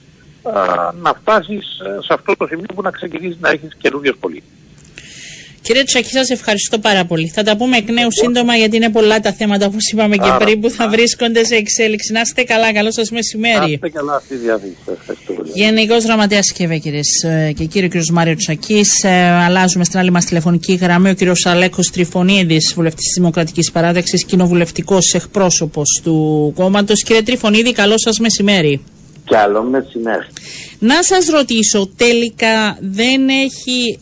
να 1.01 1.13
φτάσεις 1.13 1.79
ε, 1.79 2.01
σε 2.01 2.13
αυτό 2.13 2.35
το 2.35 2.47
σημείο 2.47 2.65
που 2.75 2.81
να 2.81 2.91
ξεκινήσεις 2.91 3.39
να 3.39 3.49
έχεις 3.49 3.75
καινούργιες 3.77 4.15
πολίτες. 4.19 4.49
Κύριε 5.69 5.83
Τσακή, 5.83 6.09
σας 6.09 6.29
ευχαριστώ 6.29 6.79
πάρα 6.79 7.05
πολύ. 7.05 7.27
Θα 7.27 7.43
τα 7.43 7.57
πούμε 7.57 7.77
εκ 7.77 7.89
νέου 7.89 8.11
σύντομα, 8.11 8.55
γιατί 8.55 8.75
είναι 8.75 8.89
πολλά 8.89 9.19
τα 9.19 9.33
θέματα, 9.33 9.65
όπως 9.65 9.91
είπαμε 9.91 10.15
και 10.15 10.31
πριν, 10.39 10.59
που 10.59 10.69
θα 10.69 10.89
βρίσκονται 10.89 11.43
σε 11.43 11.55
εξέλιξη. 11.55 12.11
Να 12.11 12.21
είστε 12.21 12.43
καλά, 12.43 12.73
καλό 12.73 12.91
σας 12.91 13.11
μεσημέρι. 13.11 13.57
Να 13.59 13.65
είστε 13.65 13.89
καλά, 13.89 14.15
αυτή 14.15 14.35
διάθεση. 14.35 14.75
Γενικός 15.53 16.03
Γραμματέας 16.03 16.51
και 16.51 16.77
κυρίε 16.77 17.01
και 17.55 17.65
κύριε 17.65 17.87
κ. 17.87 17.93
Μάριο 18.11 18.35
Τσακής. 18.35 19.03
Ε, 19.03 19.09
αλλάζουμε 19.45 19.83
στην 19.83 19.99
άλλη 19.99 20.11
μας 20.11 20.25
τηλεφωνική 20.25 20.73
γραμμή 20.73 21.09
ο 21.09 21.15
κ. 21.15 21.19
Αλέκος 21.43 21.89
Τριφωνίδης, 21.89 22.73
βουλευτής 22.75 23.03
της 23.03 23.13
Δημοκρατικής 23.13 23.71
Παράταξη, 23.71 24.25
κοινοβουλευτικός 24.25 25.13
εκπρόσωπος 25.13 26.01
του 26.03 26.53
κόμματος. 26.55 27.03
Κύριε 27.03 27.21
Τριφωνίδη, 27.21 27.71
καλό 27.71 27.97
σας 27.97 28.19
μεσημέρι. 28.19 28.81
Καλό 29.25 29.63
μεσημέρι. 29.63 30.25
Να 30.81 31.03
σας 31.03 31.25
ρωτήσω, 31.27 31.89
τελικά 31.95 32.77
δεν 32.81 33.29
έχει 33.29 33.99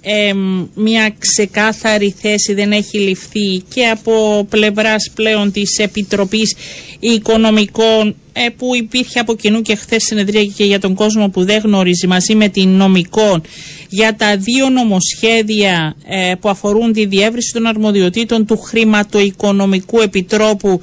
μια 0.73 1.15
ξεκάθαρη 1.19 2.15
θέση, 2.21 2.53
δεν 2.53 2.71
έχει 2.71 2.97
ληφθεί 2.99 3.63
και 3.73 3.85
από 3.87 4.45
πλευράς 4.49 5.11
πλέον 5.15 5.51
της 5.51 5.77
Επιτροπής 5.77 6.55
Οικονομικών 6.99 8.15
ε, 8.33 8.49
που 8.57 8.75
υπήρχε 8.75 9.19
από 9.19 9.35
κοινού 9.35 9.61
και 9.61 9.75
χθες 9.75 10.03
συνεδρία 10.03 10.45
και 10.45 10.63
για 10.63 10.79
τον 10.79 10.93
κόσμο 10.93 11.29
που 11.29 11.43
δεν 11.45 11.61
γνωρίζει 11.63 12.07
μαζί 12.07 12.35
με 12.35 12.47
την 12.49 12.69
νομικών 12.69 13.41
για 13.89 14.15
τα 14.15 14.37
δύο 14.37 14.69
νομοσχέδια 14.69 15.95
ε, 16.07 16.33
που 16.39 16.49
αφορούν 16.49 16.93
τη 16.93 17.05
διεύρυνση 17.05 17.53
των 17.53 17.65
αρμοδιοτήτων 17.65 18.45
του 18.45 18.57
Χρηματοοικονομικού 18.57 20.01
Επιτρόπου 20.01 20.81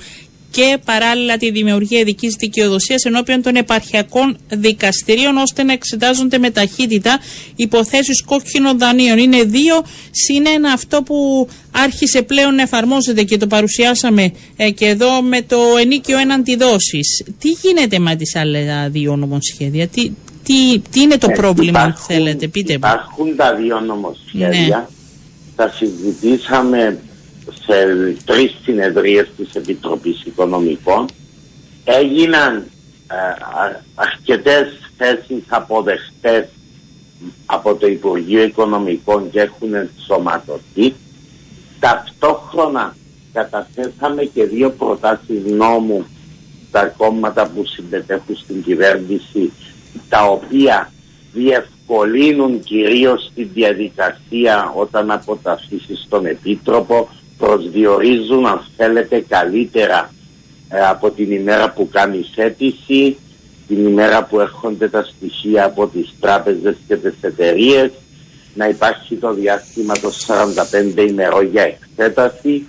και 0.55 0.79
παράλληλα 0.85 1.37
τη 1.37 1.51
δημιουργία 1.51 1.99
ειδικής 1.99 2.35
δικαιοδοσίας 2.39 3.05
ενώπιον 3.05 3.43
των 3.43 3.55
επαρχιακών 3.57 4.37
δικαστηρίων 4.49 5.37
ώστε 5.37 5.63
να 5.63 5.73
εξετάζονται 5.73 6.39
με 6.39 6.51
ταχύτητα 6.51 7.19
υποθέσεις 7.57 8.23
κόκκινων 8.23 8.79
δανείων. 8.79 9.19
Είναι 9.19 9.43
δύο 9.43 9.85
συν 10.11 10.47
ένα 10.55 10.73
αυτό 10.73 11.03
που 11.03 11.49
άρχισε 11.71 12.23
πλέον 12.23 12.55
να 12.55 12.63
εφαρμόζεται 12.63 13.23
και 13.23 13.37
το 13.37 13.47
παρουσιάσαμε 13.47 14.33
ε, 14.57 14.71
και 14.71 14.87
εδώ 14.87 15.23
με 15.23 15.43
το 15.43 15.59
ενίκιο 15.81 16.19
έναντι 16.19 16.57
δόσης. 16.57 17.25
Τι 17.39 17.49
γίνεται 17.49 17.99
με 17.99 18.17
τις 18.17 18.37
άλλα 18.37 18.89
δύο 18.89 19.17
νομοσχέδια, 19.17 19.89
τι, 19.89 20.11
τι, 20.45 20.79
τι 20.91 21.01
είναι 21.01 21.19
το 21.19 21.27
ε, 21.31 21.35
πρόβλημα, 21.35 21.81
αν 21.81 21.95
θέλετε, 21.95 22.49
πείτε 22.49 22.73
μου. 22.73 22.79
Υπάρχουν 22.79 23.37
τα 23.37 23.55
δύο 23.55 23.81
νομοσχέδια. 23.81 24.77
Ναι. 24.79 24.87
Τα 25.57 25.69
συζητήσαμε 25.69 26.99
σε 27.51 27.75
τρεις 28.25 28.57
συνεδρίες 28.63 29.29
της 29.37 29.55
Επιτροπής 29.55 30.23
Οικονομικών 30.25 31.07
έγιναν 31.85 32.57
ε, 33.11 33.15
αρκετές 33.95 34.67
θέσεις 34.97 35.43
αποδεχτές 35.49 36.49
από 37.47 37.75
το 37.75 37.87
Υπουργείο 37.87 38.43
Οικονομικών 38.43 39.31
και 39.31 39.41
έχουν 39.41 39.75
ενσωματωθεί. 39.75 40.95
Ταυτόχρονα 41.81 42.97
καταθέσαμε 43.33 44.23
και 44.25 44.45
δύο 44.45 44.71
προτάσεις 44.71 45.45
νόμου 45.45 46.07
στα 46.69 46.87
κόμματα 46.87 47.49
που 47.49 47.65
συμμετέχουν 47.67 48.37
στην 48.37 48.63
κυβέρνηση 48.63 49.53
τα 50.09 50.25
οποία 50.25 50.93
διευκολύνουν 51.33 52.61
κυρίως 52.61 53.31
τη 53.35 53.45
διαδικασία 53.45 54.73
όταν 54.77 55.11
αποταφήσεις 55.11 56.03
στον 56.07 56.27
Επίτροπο 56.27 57.09
προσδιορίζουν 57.39 58.47
αν 58.47 58.65
θέλετε 58.77 59.25
καλύτερα 59.29 60.13
ε, 60.69 60.81
από 60.87 61.11
την 61.11 61.33
ημέρα 61.33 61.71
που 61.71 61.89
κάνεις 61.93 62.33
αίτηση, 62.37 63.17
την 63.69 63.87
ημέρα 63.87 64.25
που 64.25 64.41
έρχονται 64.41 64.89
τα 64.89 65.03
στοιχεία 65.05 65.65
από 65.65 65.87
τις 65.87 66.15
τράπεζες 66.21 66.77
και 66.89 66.97
τις 66.97 67.15
εταιρείες, 67.21 67.91
να 68.55 68.69
υπάρχει 68.69 69.15
το 69.17 69.33
διάστημα 69.33 69.95
των 69.95 70.11
45 70.97 71.09
ημερών 71.09 71.47
για 71.47 71.63
εξέταση. 71.63 72.67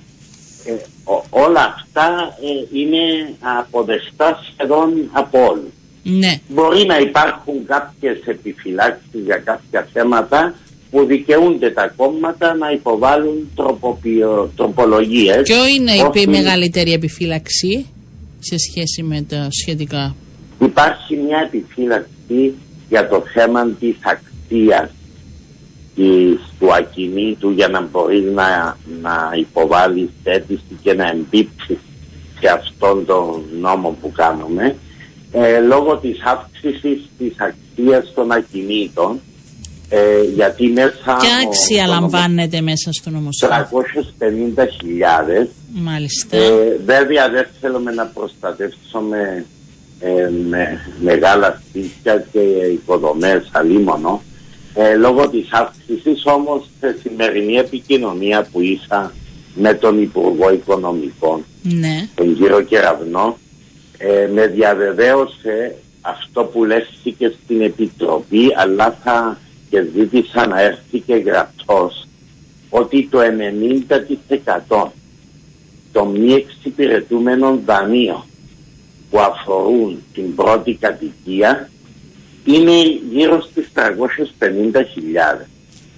Ε, 0.65 0.73
όλα 1.30 1.75
αυτά 1.78 2.38
ε, 2.41 2.80
είναι 2.80 3.34
αποδεστά 3.60 4.39
σχεδόν 4.51 5.10
από 5.12 5.47
όλους. 5.47 5.73
Ναι. 6.04 6.39
Μπορεί 6.47 6.86
να 6.86 6.97
υπάρχουν 6.97 7.65
κάποιες 7.65 8.21
επιφυλάξεις 8.25 9.21
για 9.25 9.38
κάποια 9.38 9.88
θέματα 9.93 10.54
που 10.95 11.05
δικαιούνται 11.05 11.69
τα 11.71 11.93
κόμματα 11.95 12.55
να 12.55 12.71
υποβάλουν 12.71 13.49
τροποποιο, 13.55 14.51
τροπολογίες. 14.55 15.41
Ποιο 15.41 15.67
είναι 15.67 15.91
η 16.13 16.27
μεγαλύτερη 16.27 16.93
επιφύλαξη 16.93 17.86
σε 18.39 18.58
σχέση 18.58 19.03
με 19.03 19.21
τα 19.21 19.47
σχετικά; 19.51 20.15
Υπάρχει 20.60 21.15
μια 21.15 21.49
επιφύλαξη 21.53 22.53
για 22.89 23.08
το 23.10 23.23
θέμα 23.34 23.67
της 23.79 23.95
αξίας 24.01 24.89
της, 25.95 26.39
του 26.60 26.73
ακινήτου 26.73 27.49
για 27.49 27.67
να 27.67 27.81
μπορείς 27.81 28.31
να, 28.34 28.77
να 29.01 29.31
υποβάλεις 29.39 30.10
αίτηση 30.23 30.79
και 30.81 30.93
να 30.93 31.10
εμπίψει 31.10 31.77
σε 32.39 32.47
αυτόν 32.49 33.05
τον 33.05 33.43
νόμο 33.60 33.97
που 34.01 34.12
κάνουμε 34.12 34.75
ε, 35.31 35.60
λόγω 35.60 35.97
της 35.97 36.21
αύξησης 36.23 37.10
της 37.17 37.34
αξίας 37.38 38.13
των 38.13 38.31
ακινήτων 38.31 39.19
ε, 39.89 40.21
γιατί 40.36 40.67
μέσα... 40.67 41.17
Ποια 41.19 41.38
αξία 41.48 41.88
λαμβάνεται 41.88 42.62
μέσα 42.62 42.91
στο 42.91 43.10
νομοσχέδιο; 43.10 43.67
350.000. 45.43 45.48
Μάλιστα. 45.74 46.38
Ε, 46.38 46.80
βέβαια 46.86 47.30
δεν 47.30 47.48
θέλουμε 47.62 47.91
να 47.91 48.06
προστατεύσουμε 48.06 49.45
ε, 50.00 50.30
με 50.50 50.80
μεγάλα 51.02 51.62
σπίτια 51.67 52.26
και 52.32 52.39
οικοδομές 52.74 53.50
αλίμονο. 53.52 54.21
Ε, 54.74 54.95
λόγω 54.95 55.30
της 55.30 55.48
αύξησης 55.52 56.26
όμως 56.26 56.69
σε 56.80 56.98
σημερινή 57.02 57.56
επικοινωνία 57.56 58.48
που 58.52 58.62
είχα 58.62 59.13
με 59.56 59.74
τον 59.74 60.02
Υπουργό 60.02 60.54
Οικονομικών, 60.54 61.45
Ναι. 61.62 62.08
τον 62.15 62.36
κύριο 62.38 62.62
Κεραυνό, 62.62 63.38
ε, 63.98 64.30
με 64.34 64.48
διαβεβαίωσε 64.48 65.76
αυτό 66.02 66.43
που 66.43 66.63
λέχθηκε 66.63 67.34
στην 67.43 67.62
Επιτροπή, 67.62 68.52
αλλά 68.56 68.98
θα 69.04 69.38
και 69.69 69.86
ζήτησα 69.95 70.47
να 70.47 70.62
έρθει 70.62 70.99
και 70.99 71.15
γραπτός, 71.15 72.08
ότι 72.69 73.08
το 73.12 73.19
90% 74.67 74.91
των 75.91 76.08
μη 76.08 76.34
εξυπηρετούμενων 76.34 77.62
δανείων 77.65 78.23
που 79.10 79.19
αφορούν 79.19 80.04
την 80.13 80.36
πρώτη 80.36 80.73
κατοικία 80.73 81.69
είναι 82.45 82.82
γύρω 83.12 83.41
στις 83.41 83.71
350.000. 83.73 85.45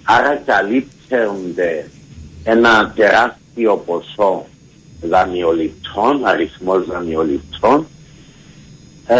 Άρα 0.02 0.42
καλύπτονται 0.44 1.90
ένα 2.44 2.92
τεράστιο 2.96 3.76
ποσό 3.86 4.46
δανειοληπτών, 5.00 6.26
αριθμός 6.26 6.86
δανειοληπτών 6.86 7.86
ε, 9.06 9.16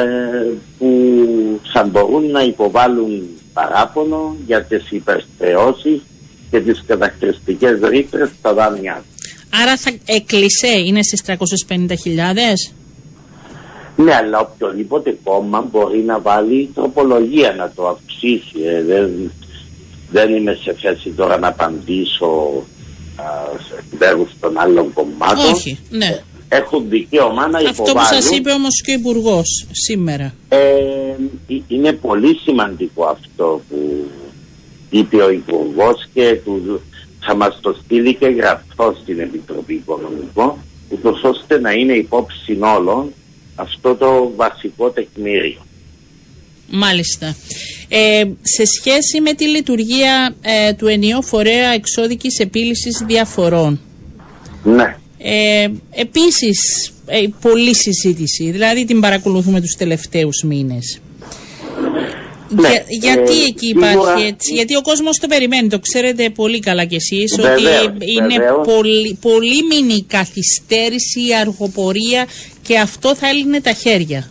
που 0.79 1.61
θα 1.73 1.85
μπορούν 1.85 2.31
να 2.31 2.43
υποβάλουν 2.43 3.29
παράπονο 3.59 4.37
για 4.47 4.63
τις 4.65 4.91
υπερστερεώσεις 4.91 6.01
και 6.51 6.61
τις 6.61 6.85
κατακριστικές 6.87 7.79
ρήτρες 7.83 8.31
στα 8.39 8.55
δάνειά 8.55 9.05
τους. 9.13 9.33
Άρα 9.63 9.77
θα 9.77 9.91
έκλεισε, 10.05 10.69
είναι 10.87 11.03
στις 11.03 11.23
350.000. 11.27 12.75
Ναι, 13.97 14.15
αλλά 14.15 14.39
οποιοδήποτε 14.41 15.19
κόμμα 15.25 15.61
μπορεί 15.71 15.99
να 15.99 16.19
βάλει 16.21 16.71
τροπολογία 16.75 17.53
να 17.53 17.73
το 17.75 17.89
αυξήσει. 17.89 18.61
ε, 18.65 18.83
δεν, 18.83 19.33
δεν 20.11 20.35
είμαι 20.35 20.59
σε 20.63 20.73
θέση 20.81 21.11
τώρα 21.11 21.39
να 21.39 21.49
απαντήσω 21.49 22.63
α, 23.17 23.25
σε 23.69 23.83
μέρους 23.99 24.31
των 24.41 24.59
άλλων 24.59 24.93
κομμάτων. 24.93 25.53
Όχι, 25.53 25.79
ναι. 25.91 26.21
Έχουν 26.49 26.89
δικαίωμα 26.89 27.49
να 27.49 27.59
Αυτό 27.59 27.83
που 27.83 27.89
υποβάλουν. 27.89 28.23
σας 28.23 28.37
είπε 28.37 28.51
όμως 28.51 28.81
και 28.83 28.91
ο 28.91 28.95
υπουργός 28.95 29.67
σήμερα. 29.71 30.35
Ε, 30.49 30.57
ε, 30.57 31.63
είναι 31.69 31.93
πολύ 31.93 32.35
σημαντικό 32.37 33.05
αυτό 33.05 33.63
που 33.69 34.07
είπε 34.91 35.17
ο 35.17 35.31
Υπουργός 35.31 36.09
και 36.15 36.39
του, 36.45 36.81
θα 37.21 37.35
μας 37.35 37.59
το 37.61 37.77
στείλει 37.85 38.15
και 38.15 38.27
γραφτό 38.27 38.97
στην 39.03 39.21
Επιτροπή 39.21 39.75
Οικονομικών 39.75 40.55
ούτως 40.89 41.23
ώστε 41.23 41.61
να 41.61 41.73
είναι 41.73 41.93
υπόψη 41.93 42.59
όλων 42.61 43.13
αυτό 43.55 43.95
το 43.95 44.33
βασικό 44.37 44.91
τεκμήριο. 44.91 45.67
Μάλιστα. 46.71 47.37
Ε, 47.89 48.25
σε 48.43 48.65
σχέση 48.65 49.21
με 49.21 49.33
τη 49.33 49.45
λειτουργία 49.49 50.35
ε, 50.41 50.73
του 50.73 50.87
ενιαίου 50.87 51.23
φορέα 51.23 51.69
εξώδικης 51.69 52.39
επίλυσης 52.39 53.05
διαφορών. 53.07 53.81
Ναι. 54.65 54.97
Ε, 55.19 55.69
επίσης, 55.91 56.91
ε, 57.07 57.27
πολλή 57.41 57.75
συζήτηση, 57.75 58.51
δηλαδή 58.51 58.85
την 58.85 59.01
παρακολουθούμε 59.01 59.61
τους 59.61 59.75
τελευταίους 59.79 60.43
μήνες. 60.47 61.01
Ναι, 62.51 62.69
Για- 62.69 62.85
γιατί 62.89 63.43
ε, 63.43 63.45
εκεί 63.47 63.67
σίγουρα- 63.67 63.91
υπάρχει 63.93 64.27
έτσι, 64.27 64.55
γιατί 64.55 64.77
ο 64.77 64.81
κόσμος 64.83 65.19
το 65.19 65.27
περιμένει, 65.27 65.69
το 65.69 65.79
ξέρετε 65.79 66.31
πολύ 66.31 66.59
καλά 66.61 66.85
κι 66.85 66.95
εσείς, 66.95 67.37
Βεβαίως, 67.37 67.85
ότι 67.87 68.13
είναι 68.13 68.27
βεβαίως. 68.39 68.67
πολύ, 68.67 69.19
πολύ 69.21 69.63
μήνυ 69.71 70.05
καθυστέρηση, 70.09 71.21
η 71.27 71.35
αργοπορία 71.41 72.27
και 72.63 72.79
αυτό 72.79 73.15
θα 73.15 73.29
έλυνε 73.29 73.61
τα 73.61 73.73
χέρια. 73.73 74.31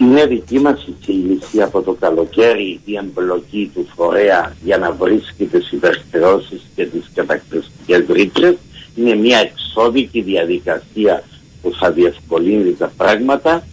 Είναι 0.00 0.26
δική 0.26 0.58
μας 0.58 0.86
εισήγηση 1.00 1.62
από 1.62 1.82
το 1.82 1.92
καλοκαίρι 1.92 2.80
η 2.84 2.96
εμπλοκή 2.96 3.70
του 3.74 3.88
φορέα 3.96 4.56
για 4.64 4.78
να 4.78 4.92
βρίσκει 4.92 5.44
τις 5.44 5.70
υπερστερώσεις 5.72 6.60
και 6.76 6.84
τις 6.84 7.10
κατακτηριστικές 7.14 8.04
ρήτρες. 8.08 8.54
Είναι 8.96 9.14
μια 9.14 9.38
εξώδικη 9.38 10.20
διαδικασία 10.20 11.24
που 11.62 11.72
θα 11.80 11.90
διευκολύνει 11.92 12.72
τα 12.72 12.92
πράγματα. 12.96 13.66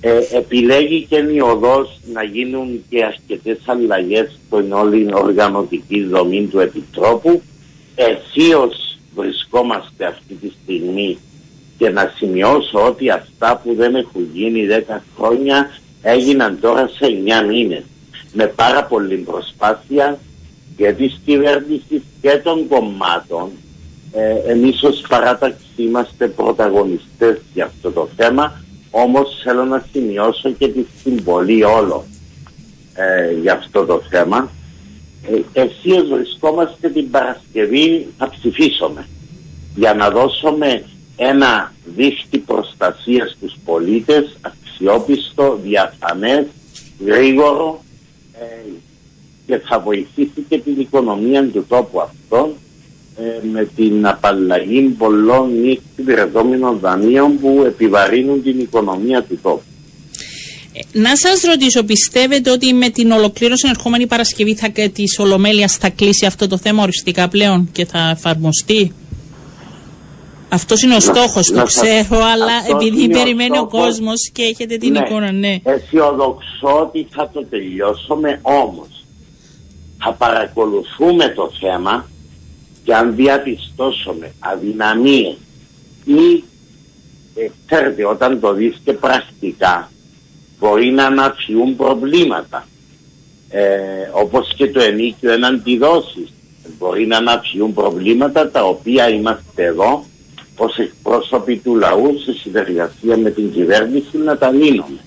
Ε, 0.00 0.20
επιλέγει 0.32 1.06
και 1.08 1.16
η 1.16 1.40
οδός 1.40 2.00
να 2.12 2.22
γίνουν 2.22 2.84
και 2.88 3.04
αρκετές 3.04 3.58
αλλαγές 3.64 4.38
στην 4.46 4.72
όλη 4.72 5.08
οργανωτική 5.14 6.04
δομή 6.04 6.46
του 6.46 6.58
Επιτρόπου. 6.58 7.42
Αισίως 7.94 8.98
βρισκόμαστε 9.14 10.06
αυτή 10.06 10.34
τη 10.34 10.50
στιγμή 10.62 11.18
και 11.78 11.90
να 11.90 12.12
σημειώσω 12.16 12.86
ότι 12.86 13.10
αυτά 13.10 13.60
που 13.64 13.74
δεν 13.74 13.94
έχουν 13.94 14.28
γίνει 14.32 14.66
10 14.88 15.00
χρόνια 15.16 15.70
έγιναν 16.02 16.58
τώρα 16.60 16.88
σε 16.88 17.06
9 17.42 17.46
μήνες 17.48 17.82
με 18.32 18.46
πάρα 18.46 18.84
πολύ 18.84 19.16
προσπάθεια 19.16 20.18
και 20.76 20.92
της 20.92 21.20
κυβέρνησης 21.24 22.02
και 22.20 22.40
των 22.42 22.68
κομμάτων 22.68 23.50
ε, 24.14 24.52
εμείς 24.52 24.82
ως 24.82 25.04
παράταξη 25.08 25.64
είμαστε 25.76 26.28
πρωταγωνιστές 26.28 27.40
για 27.54 27.64
αυτό 27.64 27.90
το 27.90 28.08
θέμα 28.16 28.64
όμως 28.96 29.40
θέλω 29.42 29.64
να 29.64 29.86
σημειώσω 29.92 30.50
και 30.50 30.68
τη 30.68 30.84
συμβολή 31.02 31.64
όλων 31.64 32.02
ε, 32.94 33.32
για 33.40 33.52
αυτό 33.52 33.84
το 33.84 34.02
θέμα. 34.10 34.50
Ε, 35.22 35.60
εσείς 35.62 36.08
βρισκόμαστε 36.10 36.88
την 36.88 37.10
Παρασκευή 37.10 38.06
θα 38.18 38.30
ψηφίσουμε 38.30 39.06
για 39.74 39.94
να 39.94 40.10
δώσουμε 40.10 40.84
ένα 41.16 41.72
δίχτυ 41.96 42.38
προστασίας 42.38 43.30
στους 43.30 43.56
πολίτες 43.64 44.36
αξιόπιστο, 44.40 45.58
διαφανές, 45.62 46.46
γρήγορο 47.06 47.84
ε, 48.32 48.70
και 49.46 49.58
θα 49.58 49.80
βοηθήσει 49.80 50.44
και 50.48 50.58
την 50.58 50.80
οικονομία 50.80 51.48
του 51.50 51.64
τόπου 51.68 52.00
αυτών 52.00 52.52
ε, 53.16 53.46
με 53.52 53.68
την 53.76 54.06
απαλλαγή 54.06 54.80
πολλών 54.80 55.50
μη 55.50 55.70
εξυπηρετώμενων 55.70 56.78
δανείων 56.78 57.38
που 57.40 57.62
επιβαρύνουν 57.66 58.42
την 58.42 58.58
οικονομία 58.60 59.22
του 59.22 59.38
τόπου. 59.42 59.62
Ε, 60.72 60.98
Να 60.98 61.16
σας 61.16 61.42
ρωτήσω, 61.42 61.84
πιστεύετε 61.84 62.50
ότι 62.50 62.72
με 62.74 62.88
την 62.88 63.10
ολοκλήρωση 63.10 63.68
ερχόμενη 63.68 64.06
Παρασκευή 64.06 64.54
θα, 64.54 64.68
και 64.68 64.88
της 64.88 65.18
Ολομέλειας 65.18 65.76
θα 65.76 65.90
κλείσει 65.90 66.26
αυτό 66.26 66.46
το 66.48 66.58
θέμα 66.58 66.82
οριστικά 66.82 67.28
πλέον 67.28 67.68
και 67.72 67.84
θα 67.86 68.10
εφαρμοστεί; 68.10 68.92
Αυτός 70.48 70.82
είναι 70.82 70.94
ο 70.94 71.00
στόχος, 71.00 71.46
το 71.46 71.54
να 71.54 71.66
σας- 71.66 71.82
ξέρω, 71.82 72.22
αλλά 72.24 72.56
αυτός 72.56 72.74
επειδή 72.74 73.02
είναι 73.02 73.16
ο 73.18 73.20
περιμένει 73.22 73.58
ο 73.58 73.66
στόχος. 73.68 73.84
κόσμος 73.86 74.30
και 74.32 74.42
έχετε 74.42 74.76
την 74.76 74.94
εικόνα, 74.94 75.32
ναι. 75.32 75.56
Αισιοδοξώ 75.62 76.80
ότι 76.82 77.06
θα 77.10 77.30
το 77.32 77.44
τελειώσουμε 77.50 78.38
όμως. 78.42 78.88
Θα 79.98 80.12
παρακολουθούμε 80.12 81.28
το 81.28 81.50
θέμα 81.60 82.08
και 82.84 82.94
αν 82.94 83.14
διαπιστώσουμε 83.14 84.32
αδυναμίες 84.38 85.36
ή 86.04 86.44
ε, 87.34 87.48
ξέρετε 87.66 88.06
όταν 88.06 88.40
το 88.40 88.52
δεις 88.52 88.80
και 88.84 88.92
πρακτικά 88.92 89.90
μπορεί 90.58 90.90
να 90.90 91.06
αναφιούν 91.06 91.76
προβλήματα 91.76 92.66
ε, 93.48 93.64
όπως 94.12 94.54
και 94.56 94.70
το 94.70 94.80
ενίκιο 94.80 95.32
εν 95.32 95.44
αντιδόσεις 95.44 96.32
μπορεί 96.78 97.06
να 97.06 97.16
αναφιούν 97.16 97.74
προβλήματα 97.74 98.50
τα 98.50 98.64
οποία 98.64 99.08
είμαστε 99.08 99.64
εδώ 99.64 100.04
ως 100.56 100.78
εκπρόσωποι 100.78 101.56
του 101.56 101.76
λαού 101.76 102.18
σε 102.24 102.32
συνεργασία 102.32 103.16
με 103.16 103.30
την 103.30 103.52
κυβέρνηση 103.52 104.18
να 104.18 104.38
τα 104.38 104.50
λύνουμε. 104.50 104.98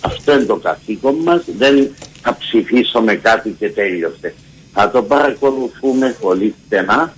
Αυτό 0.00 0.32
είναι 0.32 0.44
το 0.44 0.56
καθήκον 0.56 1.14
μας. 1.14 1.44
Δεν 1.56 1.90
θα 2.22 2.36
ψηφίσουμε 2.36 3.14
κάτι 3.14 3.56
και 3.58 3.70
τέλειωσε. 3.70 4.34
Θα 4.74 4.90
το 4.90 5.02
παρακολουθούμε 5.02 6.16
πολύ 6.20 6.54
στενά 6.66 7.14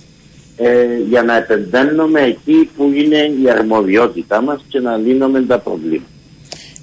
ε, 0.57 0.85
για 1.09 1.23
να 1.23 1.37
επεμβαίνουμε 1.37 2.21
εκεί 2.21 2.69
που 2.75 2.91
είναι 2.93 3.31
η 3.43 3.49
αρμοδιότητά 3.49 4.41
μας 4.41 4.61
και 4.69 4.79
να 4.79 4.97
λύνουμε 4.97 5.41
τα 5.41 5.59
προβλήματα. 5.59 6.11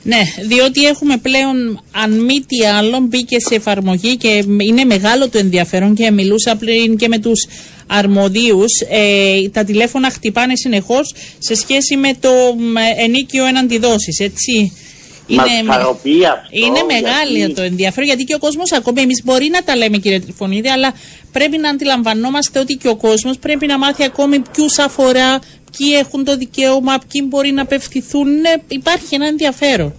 Ναι, 0.03 0.23
διότι 0.47 0.87
έχουμε 0.87 1.17
πλέον, 1.17 1.81
αν 1.91 2.25
μη 2.25 2.41
τι 2.41 2.67
άλλο, 2.67 3.01
μπήκε 3.01 3.41
σε 3.41 3.55
εφαρμογή 3.55 4.17
και 4.17 4.45
είναι 4.69 4.85
μεγάλο 4.85 5.29
το 5.29 5.39
ενδιαφέρον 5.39 5.95
και 5.95 6.11
μιλούσα 6.11 6.57
πριν 6.57 6.97
και 6.97 7.09
με 7.09 7.19
τους 7.19 7.47
αρμοδίους. 7.87 8.81
Ε, 8.91 9.49
τα 9.49 9.65
τηλέφωνα 9.65 10.11
χτυπάνε 10.11 10.57
συνεχώς 10.57 11.15
σε 11.39 11.55
σχέση 11.55 11.97
με 11.97 12.15
το 12.21 12.31
μ, 12.59 12.77
ενίκιο 13.05 13.47
έναντι 13.47 13.79
δόσης, 13.79 14.21
έτσι. 15.29 15.65
Μας 15.65 15.77
χαροποιεί 15.77 16.27
αυτό, 16.27 16.49
είναι 16.51 16.83
μεγάλη 16.87 17.37
γιατί- 17.37 17.55
το 17.55 17.63
ενδιαφέρον 17.63 18.07
γιατί 18.09 18.25
και 18.25 18.35
ο 18.35 18.39
κόσμος 18.39 18.73
ακόμη 18.73 19.01
εμείς 19.01 19.23
μπορεί 19.25 19.49
να 19.53 19.63
τα 19.63 19.77
λέμε 19.77 19.97
κύριε 19.97 20.21
Τριφωνίδη 20.21 20.69
αλλά 20.69 20.95
πρέπει 21.33 21.59
να 21.59 21.69
αντιλαμβανόμαστε 21.69 22.59
ότι 22.59 22.75
και 22.75 22.89
ο 22.89 22.97
κόσμος 22.97 23.39
πρέπει 23.39 23.67
να 23.67 23.79
μάθει 23.79 24.05
ακόμη 24.05 24.43
ποιους 24.53 24.79
αφορά, 24.79 25.39
ποιοι 25.77 25.89
έχουν 25.99 26.25
το 26.25 26.37
δικαίωμα, 26.37 26.99
ποιοι 27.09 27.25
μπορεί 27.29 27.51
να 27.51 27.63
απευθυνθούν. 27.63 28.41
Ναι, 28.41 28.53
υπάρχει 28.69 29.15
ένα 29.15 29.27
ενδιαφέρον. 29.27 29.95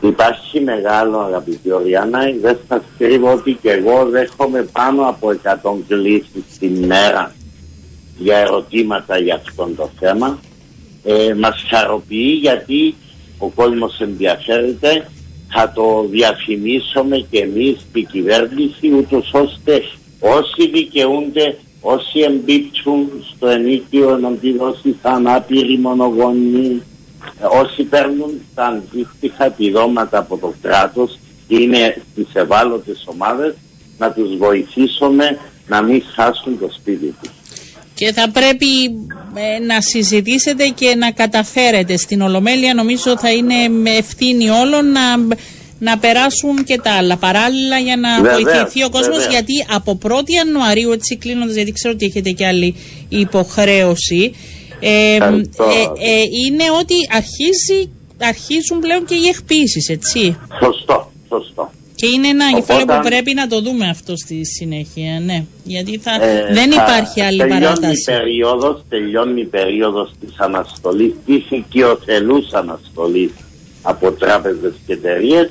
Υπάρχει 0.00 0.60
μεγάλο 0.60 1.18
αγαπητή 1.20 1.70
Οριάννα, 1.72 2.18
δεν 2.42 2.58
σας 2.68 2.82
κρύβω 2.98 3.32
ότι 3.32 3.58
και 3.62 3.70
εγώ 3.70 4.04
δέχομαι 4.10 4.62
πάνω 4.72 5.08
από 5.08 5.30
100 5.30 5.82
κλήσεις 5.88 6.58
την 6.58 6.84
μέρα 6.84 7.34
για 8.18 8.36
ερωτήματα 8.36 9.18
για 9.18 9.34
αυτό 9.34 9.68
το 9.76 9.90
θέμα. 9.98 10.38
Ε, 11.04 11.34
μας 11.34 11.64
χαροποιεί 11.70 12.38
γιατί 12.40 12.94
ο 13.38 13.48
κόσμος 13.48 14.00
ενδιαφέρεται, 14.00 15.10
θα 15.48 15.72
το 15.74 16.06
διαφημίσουμε 16.10 17.26
και 17.30 17.38
εμείς 17.38 17.86
η 17.92 18.02
κυβέρνηση 18.02 18.92
ούτως 18.96 19.30
ώστε 19.32 19.82
όσοι 20.20 20.70
δικαιούνται 20.70 21.56
όσοι 21.80 22.20
εμπίπτουν 22.20 23.08
στο 23.34 23.46
ενίκιο 23.48 24.10
εναντί 24.10 24.56
όσοι 24.58 24.96
θα 25.02 25.10
ανάπηροι 25.10 25.78
μονογονεί, 25.78 26.82
όσοι 27.62 27.82
παίρνουν 27.82 28.40
τα 28.54 28.64
αντίστοιχα 28.64 29.44
επιδόματα 29.44 30.18
από 30.18 30.36
το 30.36 30.52
κράτος 30.62 31.18
είναι 31.48 32.02
στις 32.12 32.26
ευάλωτες 32.32 33.04
ομάδες 33.06 33.54
να 33.98 34.12
τους 34.12 34.36
βοηθήσουμε 34.36 35.38
να 35.66 35.82
μην 35.82 36.02
χάσουν 36.14 36.58
το 36.58 36.68
σπίτι 36.72 37.14
τους. 37.22 37.35
Και 37.98 38.12
θα 38.12 38.30
πρέπει 38.30 38.66
ε, 39.34 39.58
να 39.64 39.80
συζητήσετε 39.80 40.68
και 40.68 40.94
να 40.94 41.10
καταφέρετε 41.10 41.96
στην 41.96 42.20
Ολομέλεια. 42.20 42.74
Νομίζω 42.74 43.18
θα 43.18 43.30
είναι 43.32 43.68
με 43.68 43.90
ευθύνη 43.90 44.48
όλων 44.48 44.92
να, 44.92 45.02
να 45.78 45.98
περάσουν 45.98 46.64
και 46.64 46.78
τα 46.78 46.92
άλλα 46.92 47.16
παράλληλα 47.16 47.78
για 47.78 47.96
να 47.96 48.22
βοηθηθεί 48.22 48.84
ο 48.84 48.90
κόσμος 48.90 49.26
γιατί 49.26 49.52
από 49.74 49.98
1η 50.02 50.28
Ιανουαρίου, 50.28 50.90
έτσι 50.92 51.16
κλείνοντας 51.16 51.54
γιατί 51.54 51.72
ξέρω 51.72 51.94
ότι 51.94 52.04
έχετε 52.06 52.30
και 52.30 52.46
άλλη 52.46 52.74
υποχρέωση, 53.08 54.34
ε, 54.80 55.14
ε, 55.16 55.20
είναι 56.46 56.64
ότι 56.80 56.94
αρχίζει, 57.10 57.90
αρχίζουν 58.22 58.80
πλέον 58.80 59.04
και 59.04 59.14
οι 59.14 59.26
εκποίησεις, 59.28 59.88
έτσι. 59.88 60.38
Σωστό, 60.62 61.10
σωστό. 61.28 61.70
Και 61.96 62.06
είναι 62.06 62.28
ένα 62.28 62.52
κεφάλαιο 62.52 62.86
που 62.86 63.08
πρέπει 63.08 63.34
να 63.34 63.46
το 63.46 63.60
δούμε 63.60 63.88
αυτό 63.88 64.16
στη 64.16 64.44
συνέχεια, 64.44 65.20
ναι. 65.20 65.44
Γιατί 65.64 65.98
θα, 65.98 66.24
ε, 66.24 66.52
δεν 66.52 66.70
υπάρχει 66.70 67.20
άλλη 67.20 67.38
τελειώνει 67.38 67.60
παράταση. 67.60 68.00
Η 68.00 68.14
περίοδος, 68.14 68.84
τελειώνει 68.88 69.40
η 69.40 69.44
περίοδος 69.44 70.10
της 70.20 70.34
αναστολής, 70.38 71.14
της 71.26 71.50
οικειοθελούς 71.50 72.52
αναστολής 72.52 73.30
από 73.82 74.12
τράπεζες 74.12 74.74
και 74.86 74.92
εταιρείες 74.92 75.50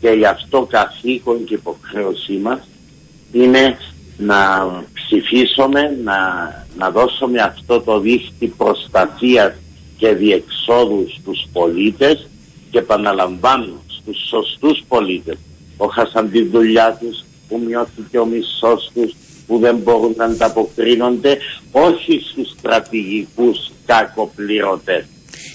και 0.00 0.08
γι' 0.08 0.26
αυτό 0.26 0.68
καθήκον 0.70 1.44
και 1.44 1.54
υποχρέωσή 1.54 2.32
μας 2.32 2.60
είναι 3.32 3.76
να 4.16 4.36
ψηφίσουμε, 4.92 5.98
να, 6.04 6.16
να 6.78 6.90
δώσουμε 6.90 7.40
αυτό 7.40 7.80
το 7.80 8.00
δίχτυ 8.00 8.46
προστασίας 8.46 9.52
και 9.96 10.14
διεξόδου 10.14 11.06
στους 11.18 11.46
πολίτες 11.52 12.28
και 12.70 12.78
επαναλαμβάνω 12.78 13.82
στους 13.86 14.26
σωστούς 14.28 14.84
πολίτες 14.88 15.36
που 15.76 15.88
χάσαν 15.88 16.30
της 16.30 16.48
δουλειάς 16.50 16.98
τους, 16.98 17.24
που 17.48 17.62
μειώθηκε 17.66 18.18
ο 18.18 18.26
μισθός 18.26 18.90
τους, 18.94 19.14
που 19.46 19.58
δεν 19.58 19.76
μπορούν 19.76 20.14
να 20.16 20.24
ανταποκρίνονται, 20.24 21.38
όχι 21.72 22.20
στους 22.30 22.54
στρατηγικούς 22.58 23.72
κακοπληρωτές. 23.86 25.04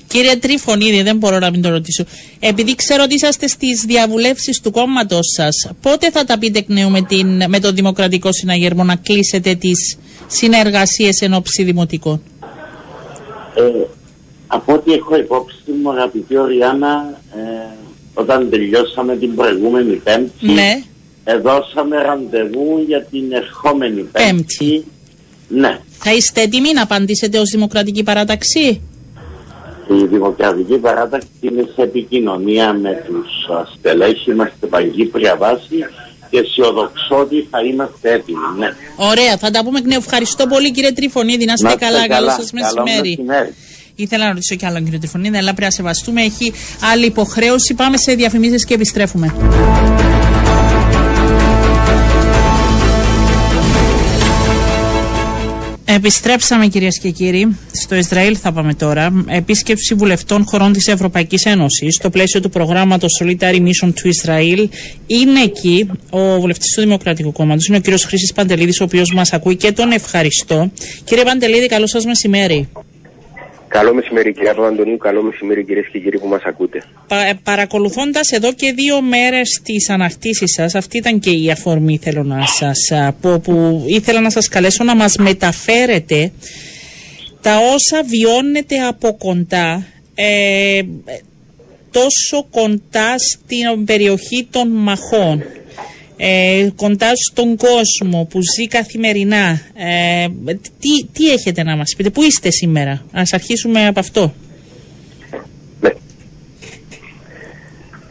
Κύριε 0.08 0.36
Τρίφωνίδη, 0.36 1.02
δεν 1.02 1.18
μπορώ 1.18 1.40
να 1.40 1.52
μην 1.52 1.62
το 1.62 1.70
ρωτήσω. 1.70 2.04
Επειδή 2.40 2.76
ξέρω 2.76 3.04
ότι 3.04 3.14
είσαστε 3.14 3.48
στις 3.48 3.84
διαβουλεύσεις 3.88 4.62
του 4.62 4.72
κόμματο 4.72 5.20
σας, 5.22 5.72
πότε 5.82 6.12
θα 6.12 6.24
τα 6.24 6.38
πείτε 6.38 6.60
εκ 6.60 6.70
νέου 6.70 6.90
με, 6.90 7.02
την, 7.02 7.44
με 7.48 7.60
το 7.60 7.72
Δημοκρατικό 7.72 8.32
Συναγερμό 8.32 8.84
να 8.84 8.96
κλείσετε 8.96 9.56
τις 9.56 9.98
συνεργασίες 10.28 11.22
εν 11.22 11.34
ώψη 11.34 11.64
δημοτικών; 11.64 12.22
Ε, 13.56 13.62
από 14.48 14.74
ό,τι 14.74 14.94
έχω 14.94 15.18
υπόψη 15.18 15.72
μου, 15.82 15.92
αγαπητή 15.92 16.38
Οριάννα, 16.38 17.22
ε, 17.36 17.79
όταν 18.20 18.50
τελειώσαμε 18.50 19.16
την 19.18 19.36
προηγούμενη 19.36 19.96
Πέμπτη, 19.96 20.52
ναι. 20.52 20.82
δώσαμε 21.42 22.02
ραντεβού 22.02 22.84
για 22.88 23.04
την 23.04 23.32
ερχόμενη 23.32 24.02
Πέμπτη. 24.02 24.34
πέμπτη. 24.36 24.86
Ναι. 25.48 25.80
Θα 26.00 26.14
είστε 26.14 26.42
έτοιμοι 26.42 26.74
να 26.74 26.82
απαντήσετε 26.82 27.40
ως 27.40 27.50
Δημοκρατική 27.50 28.04
Παράταξη; 28.04 28.82
Η 29.88 30.06
Δημοκρατική 30.06 30.78
Παράταξη 30.78 31.28
είναι 31.42 31.70
σε 31.76 31.82
επικοινωνία 31.82 32.74
με 32.74 33.04
τους 33.08 33.28
στελέχη 33.78 34.34
μας 34.34 34.52
στην 34.58 34.70
Παγκύπρια 34.70 35.36
βάση 35.36 35.78
και 36.30 36.40
αισιοδοξώ 36.40 37.16
ότι 37.20 37.48
θα 37.52 37.60
είμαστε 37.62 38.14
έτοιμοι. 38.14 38.38
Ναι. 38.58 38.70
Ωραία, 38.96 39.38
θα 39.38 39.52
τα 39.52 39.64
πούμε 39.64 39.80
εκ 39.80 39.86
νέου. 39.86 39.98
Ευχαριστώ 39.98 40.48
πολύ 40.48 40.72
κύριε 40.72 40.92
Τριφωνίδη. 40.92 41.46
Να 41.46 41.54
είστε 41.54 41.76
καλά. 41.76 42.08
Καλό 42.08 42.30
σας 42.30 42.52
μεσημέρι. 42.52 43.20
Ήθελα 44.02 44.26
να 44.26 44.32
ρωτήσω 44.34 44.56
κι 44.56 44.66
άλλο 44.66 44.80
κύριο 44.82 45.00
Τριφωνίδη, 45.00 45.38
αλλά 45.38 45.46
πρέπει 45.54 45.62
να 45.64 45.72
σεβαστούμε. 45.72 46.22
Έχει 46.22 46.54
άλλη 46.94 47.06
υποχρέωση. 47.06 47.74
Πάμε 47.74 47.98
σε 47.98 48.14
διαφημίσεις 48.14 48.66
και 48.66 48.74
επιστρέφουμε. 48.74 49.34
Επιστρέψαμε 55.86 56.68
κυρίες 56.68 57.00
και 57.00 57.10
κύριοι. 57.10 57.58
Στο 57.72 57.96
Ισραήλ 57.96 58.38
θα 58.42 58.52
πάμε 58.52 58.74
τώρα. 58.74 59.24
Επίσκεψη 59.28 59.94
βουλευτών 59.94 60.44
χωρών 60.46 60.74
της 60.74 60.88
Ευρωπαϊκής 60.88 61.46
Ένωσης 61.46 61.96
στο 61.96 62.10
πλαίσιο 62.10 62.42
του 62.42 62.50
προγράμματος 62.50 63.22
Solitary 63.24 63.56
Mission 63.62 63.92
του 64.02 64.08
Ισραήλ. 64.08 64.70
Είναι 65.08 65.42
εκεί 65.42 65.90
ο 66.10 66.40
βουλευτής 66.40 66.74
του 66.74 66.82
Δημοκρατικού 66.82 67.32
Κόμματος, 67.32 67.68
είναι 67.68 67.78
ο 67.78 67.80
κύριος 67.80 68.04
Χρήσης 68.04 68.34
Παντελίδης, 68.34 68.80
ο 68.80 68.84
οποίος 68.84 69.14
μας 69.14 69.34
ακούει 69.34 69.56
και 69.56 69.72
τον 69.72 69.92
ευχαριστώ. 69.92 70.72
Κύριε 71.04 71.24
Παντελίδη, 71.24 71.66
καλό 71.66 71.88
σας 71.88 72.06
μεσημέρι. 72.06 72.70
Καλό 73.70 73.94
μεσημέρι 73.94 74.34
κυρία 74.34 74.54
Παπαντονίου, 74.54 74.98
καλό 74.98 75.22
μεσημέρι 75.24 75.64
κυρίες 75.66 75.88
και 75.92 76.00
κύριοι 76.00 76.20
που 76.20 76.28
μας 76.28 76.42
ακούτε. 76.44 76.84
Πα, 77.08 77.26
ε, 77.26 77.40
Παρακολουθώντας 77.44 78.32
εδώ 78.32 78.54
και 78.54 78.72
δύο 78.72 79.02
μέρες 79.02 79.62
τις 79.64 79.90
αναρτήσεις 79.90 80.52
σας, 80.54 80.76
αυτή 80.76 80.98
ήταν 80.98 81.20
και 81.20 81.30
η 81.30 81.52
αφορμή 81.52 81.98
θέλω 81.98 82.24
να 82.24 82.46
σας 82.46 82.92
πω, 83.22 83.40
που 83.40 83.84
ήθελα 83.88 84.20
να 84.22 84.30
σας 84.30 84.48
καλέσω 84.48 84.84
να 84.84 84.96
μας 84.96 85.16
μεταφέρετε 85.18 86.32
τα 87.42 87.58
όσα 87.74 88.04
βιώνετε 88.04 88.76
από 88.88 89.18
κοντά, 89.18 89.86
ε, 90.16 90.82
τόσο 91.92 92.48
κοντά 92.52 93.18
στην 93.18 93.86
περιοχή 93.86 94.48
των 94.52 94.68
μαχών 94.70 95.44
ε, 96.22 96.70
κοντά 96.76 97.12
στον 97.16 97.58
κόσμο 97.58 98.28
που 98.30 98.40
ζει 98.42 98.68
καθημερινά. 98.68 99.62
Ε, 99.76 100.28
τι, 100.80 101.06
τι 101.14 101.32
έχετε 101.32 101.64
να 101.64 101.76
μας 101.76 101.94
πείτε, 101.98 102.10
πού 102.10 102.24
είστε 102.24 102.52
σήμερα, 102.52 103.06
ας 103.12 103.34
αρχίσουμε 103.34 103.88
από 103.88 104.00
αυτό. 104.00 104.34
Ναι. 105.82 105.90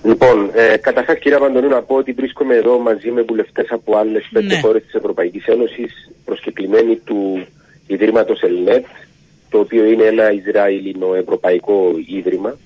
Λοιπόν, 0.05 0.51
ε, 0.55 0.77
καταρχάς 0.77 1.19
κύριε 1.19 1.37
Απαντονίου 1.37 1.69
να 1.69 1.83
πω 1.83 1.95
ότι 1.95 2.13
βρίσκομαι 2.13 2.55
εδώ 2.55 2.79
μαζί 2.79 3.11
με 3.11 3.23
βουλευτές 3.23 3.67
από 3.71 3.97
άλλες 3.97 4.29
πέντε 4.33 4.55
ναι. 4.55 4.61
χώρες 4.61 4.83
της 4.83 4.95
Ευρωπαϊκής 4.95 5.47
Ένωσης, 5.47 6.11
προσκεκλημένοι 6.25 6.97
του 6.97 7.47
Ιδρύματος 7.87 8.41
Ελνέτ, 8.43 8.85
το 9.51 9.59
οποίο 9.59 9.85
είναι 9.85 10.05
ένα 10.05 10.33
Ισραηλινο-Ευρωπαϊκό 10.33 11.95
Ίδρυμα 12.07 12.57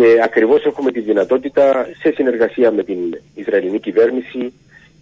και 0.00 0.20
ακριβώς 0.24 0.64
έχουμε 0.64 0.92
τη 0.92 1.00
δυνατότητα 1.00 1.88
σε 2.00 2.12
συνεργασία 2.14 2.70
με 2.70 2.82
την 2.82 2.98
Ισραηλινή 3.34 3.78
κυβέρνηση 3.80 4.52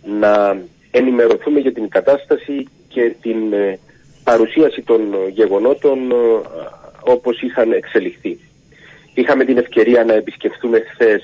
να 0.04 0.60
ενημερωθούμε 0.90 1.60
για 1.60 1.72
την 1.72 1.88
κατάσταση 1.88 2.68
και 2.88 3.14
την 3.22 3.52
ε, 3.52 3.78
παρουσίαση 4.24 4.82
των 4.82 5.00
γεγονότων 5.30 6.10
ε, 6.10 6.14
όπως 7.00 7.40
είχαν 7.40 7.72
εξελιχθεί. 7.72 8.38
Είχαμε 9.14 9.44
την 9.44 9.58
ευκαιρία 9.58 10.04
να 10.04 10.14
επισκεφθούμε 10.14 10.80
χθες 10.80 11.22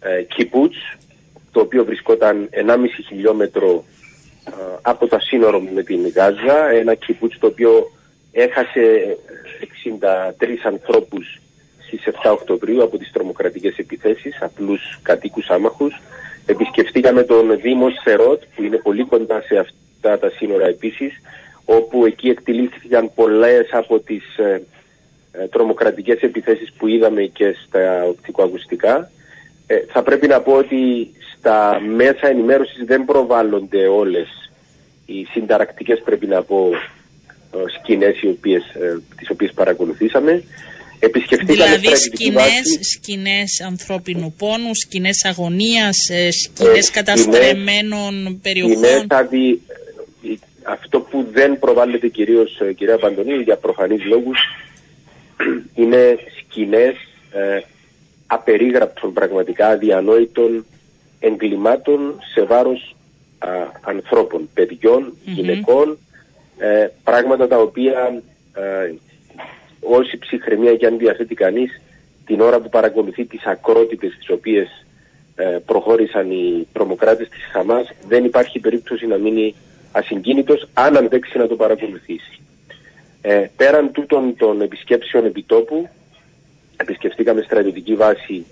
ε, 0.00 0.22
Κιμπούτς, 0.22 0.96
το 1.52 1.60
οποίο 1.60 1.84
βρισκόταν 1.84 2.48
1,5 2.66 2.76
χιλιόμετρο 3.08 3.84
από 4.82 5.06
τα 5.06 5.20
σύνορα 5.20 5.60
με 5.74 5.82
την 5.82 6.08
Γάζα, 6.08 6.70
ένα 6.70 6.94
Κιμπούτς 6.94 7.38
το 7.38 7.46
οποίο 7.46 7.90
έχασε 8.32 9.16
63 10.40 10.44
ανθρώπους 10.62 11.38
στις 11.96 12.14
7 12.22 12.30
Οκτωβρίου 12.32 12.82
από 12.82 12.98
τις 12.98 13.12
τρομοκρατικές 13.12 13.76
επιθέσεις, 13.76 14.42
απλούς 14.42 14.98
κατοίκους 15.02 15.48
άμαχους. 15.48 16.00
Επισκεφτήκαμε 16.46 17.22
τον 17.22 17.60
Δήμο 17.60 17.86
Σερότ 18.02 18.42
που 18.54 18.62
είναι 18.62 18.76
πολύ 18.76 19.04
κοντά 19.04 19.40
σε 19.40 19.58
αυτά 19.58 20.18
τα 20.18 20.30
σύνορα 20.30 20.66
επίσης, 20.66 21.12
όπου 21.64 22.06
εκεί 22.06 22.28
εκτελήθηκαν 22.28 23.10
πολλές 23.14 23.68
από 23.72 23.98
τις 23.98 24.36
ε, 24.36 24.62
ε, 25.32 25.46
τρομοκρατικές 25.48 26.20
επιθέσεις 26.20 26.72
που 26.72 26.86
είδαμε 26.86 27.22
και 27.22 27.56
στα 27.66 28.04
οπτικοακουστικά. 28.04 29.10
Ε, 29.66 29.76
θα 29.88 30.02
πρέπει 30.02 30.26
να 30.26 30.40
πω 30.40 30.52
ότι 30.52 31.10
στα 31.36 31.80
μέσα 31.80 32.28
ενημέρωσης 32.28 32.84
δεν 32.84 33.04
προβάλλονται 33.04 33.86
όλες 33.86 34.50
οι 35.06 35.24
συνταρακτικές 35.24 36.02
πρέπει 36.04 36.26
να 36.26 36.42
πω 36.42 36.70
ε, 37.54 37.58
σκηνές 37.78 38.22
οι 38.22 38.28
οποίες, 38.28 38.62
τις 39.16 39.30
οποίες 39.30 39.52
παρακολουθήσαμε. 39.52 40.44
Επισκεφτήκαμε 41.04 41.76
δηλαδή 41.76 41.96
σκηνές, 41.96 42.78
σκηνές 42.80 43.60
ανθρώπινου 43.66 44.34
πόνου, 44.38 44.74
σκηνές 44.74 45.24
αγωνίας, 45.24 46.08
ε, 46.10 46.30
σκηνές 46.30 46.88
ε, 46.88 46.92
καταστρεμένων 46.92 48.40
περιοχών. 48.42 48.76
Σκηνές 48.76 49.06
αδι... 49.08 49.60
Αυτό 50.66 51.00
που 51.00 51.26
δεν 51.32 51.58
προβάλλεται 51.58 52.08
κυρίως 52.08 52.60
ε, 52.60 52.72
κυρία 52.72 52.98
Παντονίου 52.98 53.40
για 53.40 53.56
προφανείς 53.56 54.04
λόγους 54.04 54.38
είναι 55.80 56.18
σκηνές 56.40 56.94
ε, 57.32 57.60
απερίγραπτων 58.26 59.12
πραγματικά 59.12 59.66
αδιανόητων 59.68 60.66
εγκλημάτων 61.20 62.18
σε 62.34 62.42
βάρος 62.42 62.96
ανθρώπων, 63.80 64.48
γυναικών, 65.24 65.98
ε, 66.58 66.88
πράγματα 67.04 67.48
τα 67.48 67.58
οποία 67.58 68.22
όση 69.84 70.18
ψυχραιμία 70.18 70.76
και 70.76 70.86
αν 70.86 70.98
διαθέτει 70.98 71.34
κανείς 71.34 71.80
την 72.26 72.40
ώρα 72.40 72.60
που 72.60 72.68
παρακολουθεί 72.68 73.24
τις 73.24 73.44
ακρότητε 73.44 74.06
τις 74.06 74.30
οποίες 74.30 74.84
ε, 75.34 75.58
προχώρησαν 75.66 76.30
οι 76.30 76.68
τρομοκράτες 76.72 77.28
της 77.28 77.44
Χαμάς 77.52 77.90
δεν 78.08 78.24
υπάρχει 78.24 78.58
περίπτωση 78.58 79.06
να 79.06 79.16
μείνει 79.16 79.54
ασυγκίνητος 79.92 80.68
αν 80.74 80.96
αντέξει 80.96 81.38
να 81.38 81.46
το 81.46 81.56
παρακολουθήσει. 81.56 82.38
Ε, 83.22 83.46
πέραν 83.56 83.92
τούτων 83.92 84.36
των 84.36 84.60
επισκέψεων 84.60 85.24
επιτόπου, 85.24 85.88
επισκεφτήκαμε 86.76 87.42
στρατιωτική 87.42 87.94
βάση 87.94 88.46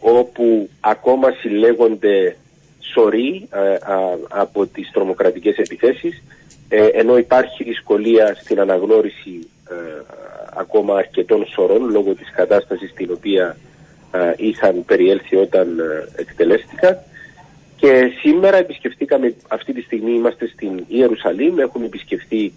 όπου 0.00 0.68
ακόμα 0.80 1.30
συλλέγονται 1.30 2.36
σωροί 2.80 3.48
ε, 3.52 3.76
από 4.28 4.66
τις 4.66 4.90
τρομοκρατικές 4.92 5.56
επιθέσεις 5.56 6.22
ε, 6.68 6.86
ενώ 6.86 7.18
υπάρχει 7.18 7.64
δυσκολία 7.64 8.34
στην 8.34 8.60
αναγνώριση 8.60 9.48
ε, 9.70 9.74
ακόμα 10.58 10.96
αρκετών 10.96 11.46
σωρών 11.46 11.90
λόγω 11.90 12.14
της 12.14 12.30
κατάστασης 12.34 12.90
στην 12.90 13.10
οποία 13.12 13.56
είχαν 14.36 14.84
περιέλθει 14.84 15.36
όταν 15.36 15.80
εκτελέστηκαν. 16.16 16.98
Και 17.76 18.10
σήμερα 18.20 18.56
επισκεφτήκαμε, 18.56 19.34
αυτή 19.48 19.72
τη 19.72 19.80
στιγμή 19.80 20.12
είμαστε 20.12 20.46
στην 20.46 20.84
Ιερουσαλήμ, 20.88 21.58
έχουμε 21.58 21.86
επισκεφτεί 21.86 22.52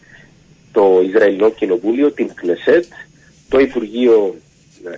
το 0.72 1.02
Ισραηλινό 1.04 1.50
Κοινοβούλιο, 1.50 2.12
την 2.12 2.34
Κνεσέτ, 2.36 2.86
το 3.50 3.60
Υπουργείο 3.60 4.36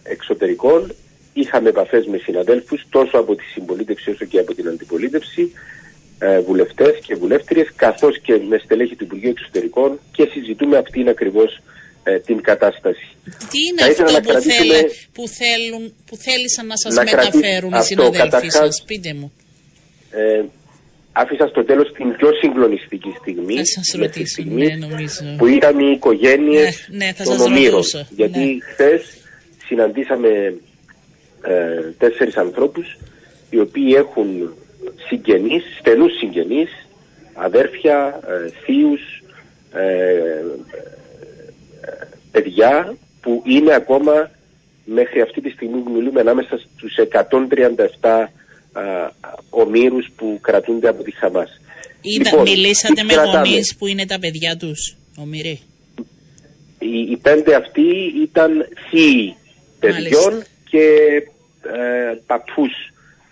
Εξωτερικών. 0.03 0.91
Είχαμε 1.33 1.69
επαφές 1.69 2.05
με 2.05 2.17
συναδέλφους 2.17 2.85
τόσο 2.89 3.17
από 3.17 3.35
τη 3.35 3.43
συμπολίτευση 3.43 4.09
όσο 4.09 4.25
και 4.25 4.39
από 4.39 4.53
την 4.53 4.67
αντιπολίτευση, 4.67 5.51
ε, 6.19 6.39
βουλευτές 6.39 6.99
και 7.05 7.15
βουλεύτριες, 7.15 7.71
καθώς 7.75 8.19
και 8.19 8.39
με 8.49 8.57
στελέχη 8.57 8.95
του 8.95 9.03
Υπουργείου 9.03 9.29
Εξωτερικών 9.29 9.99
και 10.11 10.29
συζητούμε 10.31 10.77
αυτήν 10.77 11.09
ακριβώς 11.09 11.61
ε, 12.03 12.19
την 12.19 12.41
κατάσταση. 12.41 13.07
Τι 13.23 13.59
είναι 13.69 13.81
αυτό 13.81 14.03
που, 14.03 14.27
κρατήσουμε... 14.27 14.89
που, 15.13 15.27
θέλουν, 15.27 15.93
που 16.05 16.15
θέλησαν 16.15 16.67
να 16.67 16.77
σας 16.77 16.93
μεταφέρουν 16.95 17.73
οι 17.73 17.83
συναδέλφοι 17.83 18.49
σας, 18.49 18.83
πείτε 18.87 19.13
μου. 19.13 19.31
Ε, 20.11 20.43
άφησα 21.11 21.47
στο 21.47 21.63
τέλος 21.63 21.91
την 21.91 22.15
πιο 22.15 22.29
συγκλονιστική 22.41 23.15
στιγμή, 23.21 23.55
θα 23.55 23.63
σας 23.65 23.99
ρωτήσω, 23.99 24.43
ναι, 24.45 24.75
νομίζω. 24.75 25.35
που 25.37 25.47
ήταν 25.47 25.79
οι 25.79 25.91
οικογένειες 25.95 26.87
ναι, 26.89 27.05
ναι, 27.05 27.13
των 27.23 27.39
ομήρων. 27.39 27.83
Γιατί 28.09 28.39
ναι. 28.39 28.57
χθες 28.71 29.01
συναντήσαμε 29.65 30.29
ε, 31.41 31.81
τέσσερις 31.97 32.35
ανθρώπους 32.35 32.97
οι 33.49 33.59
οποίοι 33.59 33.93
έχουν 33.95 34.53
συγγενείς, 35.07 35.63
στενούς 35.79 36.17
συγγενείς, 36.17 36.69
αδέρφια, 37.33 38.19
ε, 38.27 38.49
θείους, 38.63 39.23
ε, 39.73 40.43
παιδιά 42.33 42.97
που 43.21 43.43
είναι 43.45 43.73
ακόμα 43.73 44.31
μέχρι 44.85 45.21
αυτή 45.21 45.41
τη 45.41 45.49
στιγμή 45.49 45.79
που 45.79 45.91
μιλούμε 45.91 46.19
ανάμεσα 46.19 46.57
στους 46.57 46.93
137 48.01 48.27
ομήρους 49.49 50.11
που 50.15 50.39
κρατούνται 50.41 50.87
από 50.87 51.03
τη 51.03 51.11
Χαμάς. 51.11 51.61
λοιπόν, 52.01 52.41
μιλήσατε 52.41 53.03
με 53.03 53.13
γονείς 53.13 53.75
που 53.77 53.87
είναι 53.87 54.05
τα 54.05 54.19
παιδιά 54.19 54.57
τους, 54.57 54.97
ομήροι; 55.17 55.59
Οι, 56.79 56.99
οι 57.11 57.17
πέντε 57.21 57.55
αυτοί 57.55 57.89
ήταν 58.23 58.67
θείοι 58.89 59.35
παιδιών 59.79 60.43
και 60.69 60.87
ε, 61.61 62.15
παππούς 62.25 62.71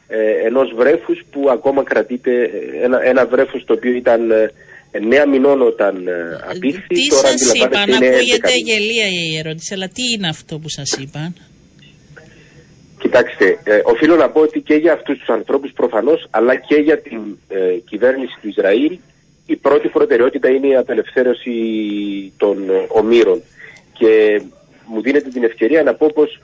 ε, 0.08 0.46
ενός 0.46 0.74
βρέφους 0.76 1.22
που 1.32 1.50
ακόμα 1.50 1.84
κρατείται 1.84 2.50
ένα, 2.82 3.04
ένα 3.04 3.26
βρέφος 3.26 3.64
το 3.66 3.74
οποίο 3.74 3.92
ήταν 3.92 4.32
ε, 4.32 4.52
νέα 5.00 5.28
μηνών 5.28 5.62
όταν 5.62 6.08
ε, 6.08 6.40
απήχθη. 6.50 6.88
Τι 6.88 7.08
τώρα 7.08 7.38
σας 7.38 7.54
είπαν, 7.54 7.94
ακούγεται 7.94 8.56
γελία 8.56 9.08
η 9.08 9.38
ερώτηση, 9.38 9.74
αλλά 9.74 9.88
τι 9.88 10.02
είναι 10.16 10.28
αυτό 10.28 10.60
που 10.60 10.70
σας 10.70 10.92
είπαν; 10.92 11.36
Κοιτάξτε, 13.00 13.60
ε, 13.64 13.82
οφείλω 13.84 14.16
να 14.16 14.30
πω 14.30 14.42
ότι 14.42 14.62
και 14.62 14.74
για 14.76 14.94
αυτούς 14.94 15.18
τους 15.18 15.30
ανθρώπους 15.30 15.72
προφανώς, 15.72 16.28
αλλά 16.30 16.56
και 16.56 16.76
για 16.76 17.02
την 17.02 17.20
ε, 17.48 17.78
κυβέρνηση 17.90 18.38
του 18.42 18.48
Ισραήλ, 18.48 19.00
η 19.46 19.56
πρώτη 19.56 19.88
προτεραιότητα 19.88 20.50
είναι 20.50 20.68
η 20.68 20.76
απελευθέρωση 20.76 21.52
των 22.38 22.58
ομήρων. 22.88 23.42
Και 23.94 24.42
μου 24.86 25.02
δίνεται 25.02 25.30
την 25.30 25.44
ευκαιρία 25.44 25.84
να 25.84 25.94
πω 25.94 26.12
πως 26.14 26.40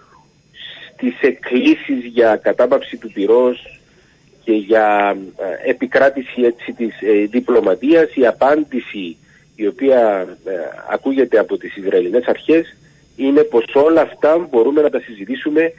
τις 0.97 1.21
εκκλήσεις 1.21 2.05
για 2.13 2.35
κατάπαυση 2.35 2.97
του 2.97 3.11
πυρός 3.11 3.76
και 4.47 4.53
για 4.53 5.17
ε, 5.63 5.69
επικράτηση 5.69 6.41
έτσι 6.41 6.73
της 6.73 7.01
ε, 7.01 7.25
διπλωματίας, 7.25 8.15
η 8.15 8.25
απάντηση 8.25 9.17
η 9.55 9.67
οποία 9.67 10.27
ε, 10.45 10.51
ακούγεται 10.89 11.39
από 11.39 11.57
τις 11.57 11.75
Ισραηλινές 11.75 12.25
αρχές 12.25 12.77
είναι 13.15 13.41
πως 13.41 13.65
όλα 13.73 14.01
αυτά 14.01 14.47
μπορούμε 14.49 14.81
να 14.81 14.89
τα 14.89 14.99
συζητήσουμε 14.99 15.73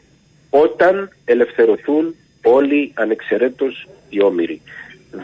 όταν 0.51 1.11
ελευθερωθούν 1.25 2.15
όλοι 2.43 2.93
ανεξαιρέτως 2.95 3.89
οι 4.09 4.23
όμοιροι. 4.23 4.61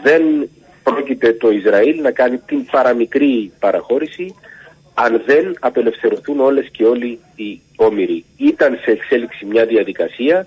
Δεν 0.03 0.49
πρόκειται 0.83 1.33
το 1.33 1.51
Ισραήλ 1.51 2.01
να 2.01 2.11
κάνει 2.11 2.37
την 2.37 2.65
παραμικρή 2.65 3.51
παραχώρηση 3.59 4.35
αν 4.93 5.21
δεν 5.25 5.55
απελευθερωθούν 5.59 6.39
όλες 6.39 6.69
και 6.71 6.85
όλοι 6.85 7.19
οι 7.35 7.61
όμοιροι. 7.75 8.25
Ήταν 8.37 8.79
σε 8.83 8.91
εξέλιξη 8.91 9.45
μια 9.45 9.65
διαδικασία, 9.65 10.45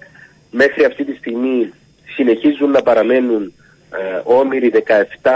μέχρι 0.51 0.85
αυτή 0.85 1.05
τη 1.05 1.15
στιγμή 1.17 1.73
συνεχίζουν 2.15 2.71
να 2.71 2.83
παραμένουν 2.83 3.53
ε, 3.93 4.21
όμοιροι 4.25 4.73
17 5.23 5.31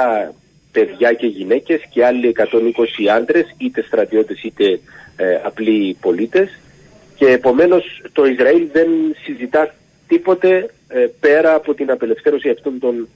παιδιά 0.72 1.12
και 1.12 1.26
γυναίκες 1.26 1.80
και 1.90 2.04
άλλοι 2.04 2.34
120 2.38 2.44
άντρες, 3.16 3.54
είτε 3.58 3.82
στρατιώτες 3.82 4.42
είτε 4.42 4.80
ε, 5.16 5.40
απλοί 5.44 5.96
πολίτες 6.00 6.58
και 7.16 7.26
επομένως 7.26 8.02
το 8.12 8.24
Ισραήλ 8.24 8.68
δεν 8.72 8.88
συζητά 9.24 9.74
τίποτε 10.08 10.70
ε, 10.88 11.06
πέρα 11.20 11.54
από 11.54 11.74
την 11.74 11.90
απελευθέρωση 11.90 12.48
αυτών 12.48 12.78
των 12.78 13.08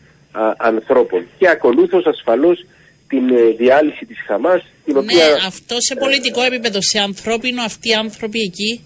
ανθρώπων. 0.56 1.26
Και 1.38 1.48
ακολούθως 1.48 2.06
ασφαλώς 2.06 2.66
την 3.08 3.28
ε, 3.28 3.54
διάλυση 3.56 4.04
της 4.06 4.18
Χαμάς 4.26 4.62
την 4.84 4.94
ναι, 4.94 5.02
αυτό 5.46 5.76
σε 5.78 5.94
πολιτικό 5.94 6.42
επίπεδο, 6.42 6.78
σε 6.82 6.98
ανθρώπινο 6.98 7.62
αυτοί 7.62 7.88
οι 7.88 7.94
άνθρωποι 7.94 8.40
εκεί 8.40 8.84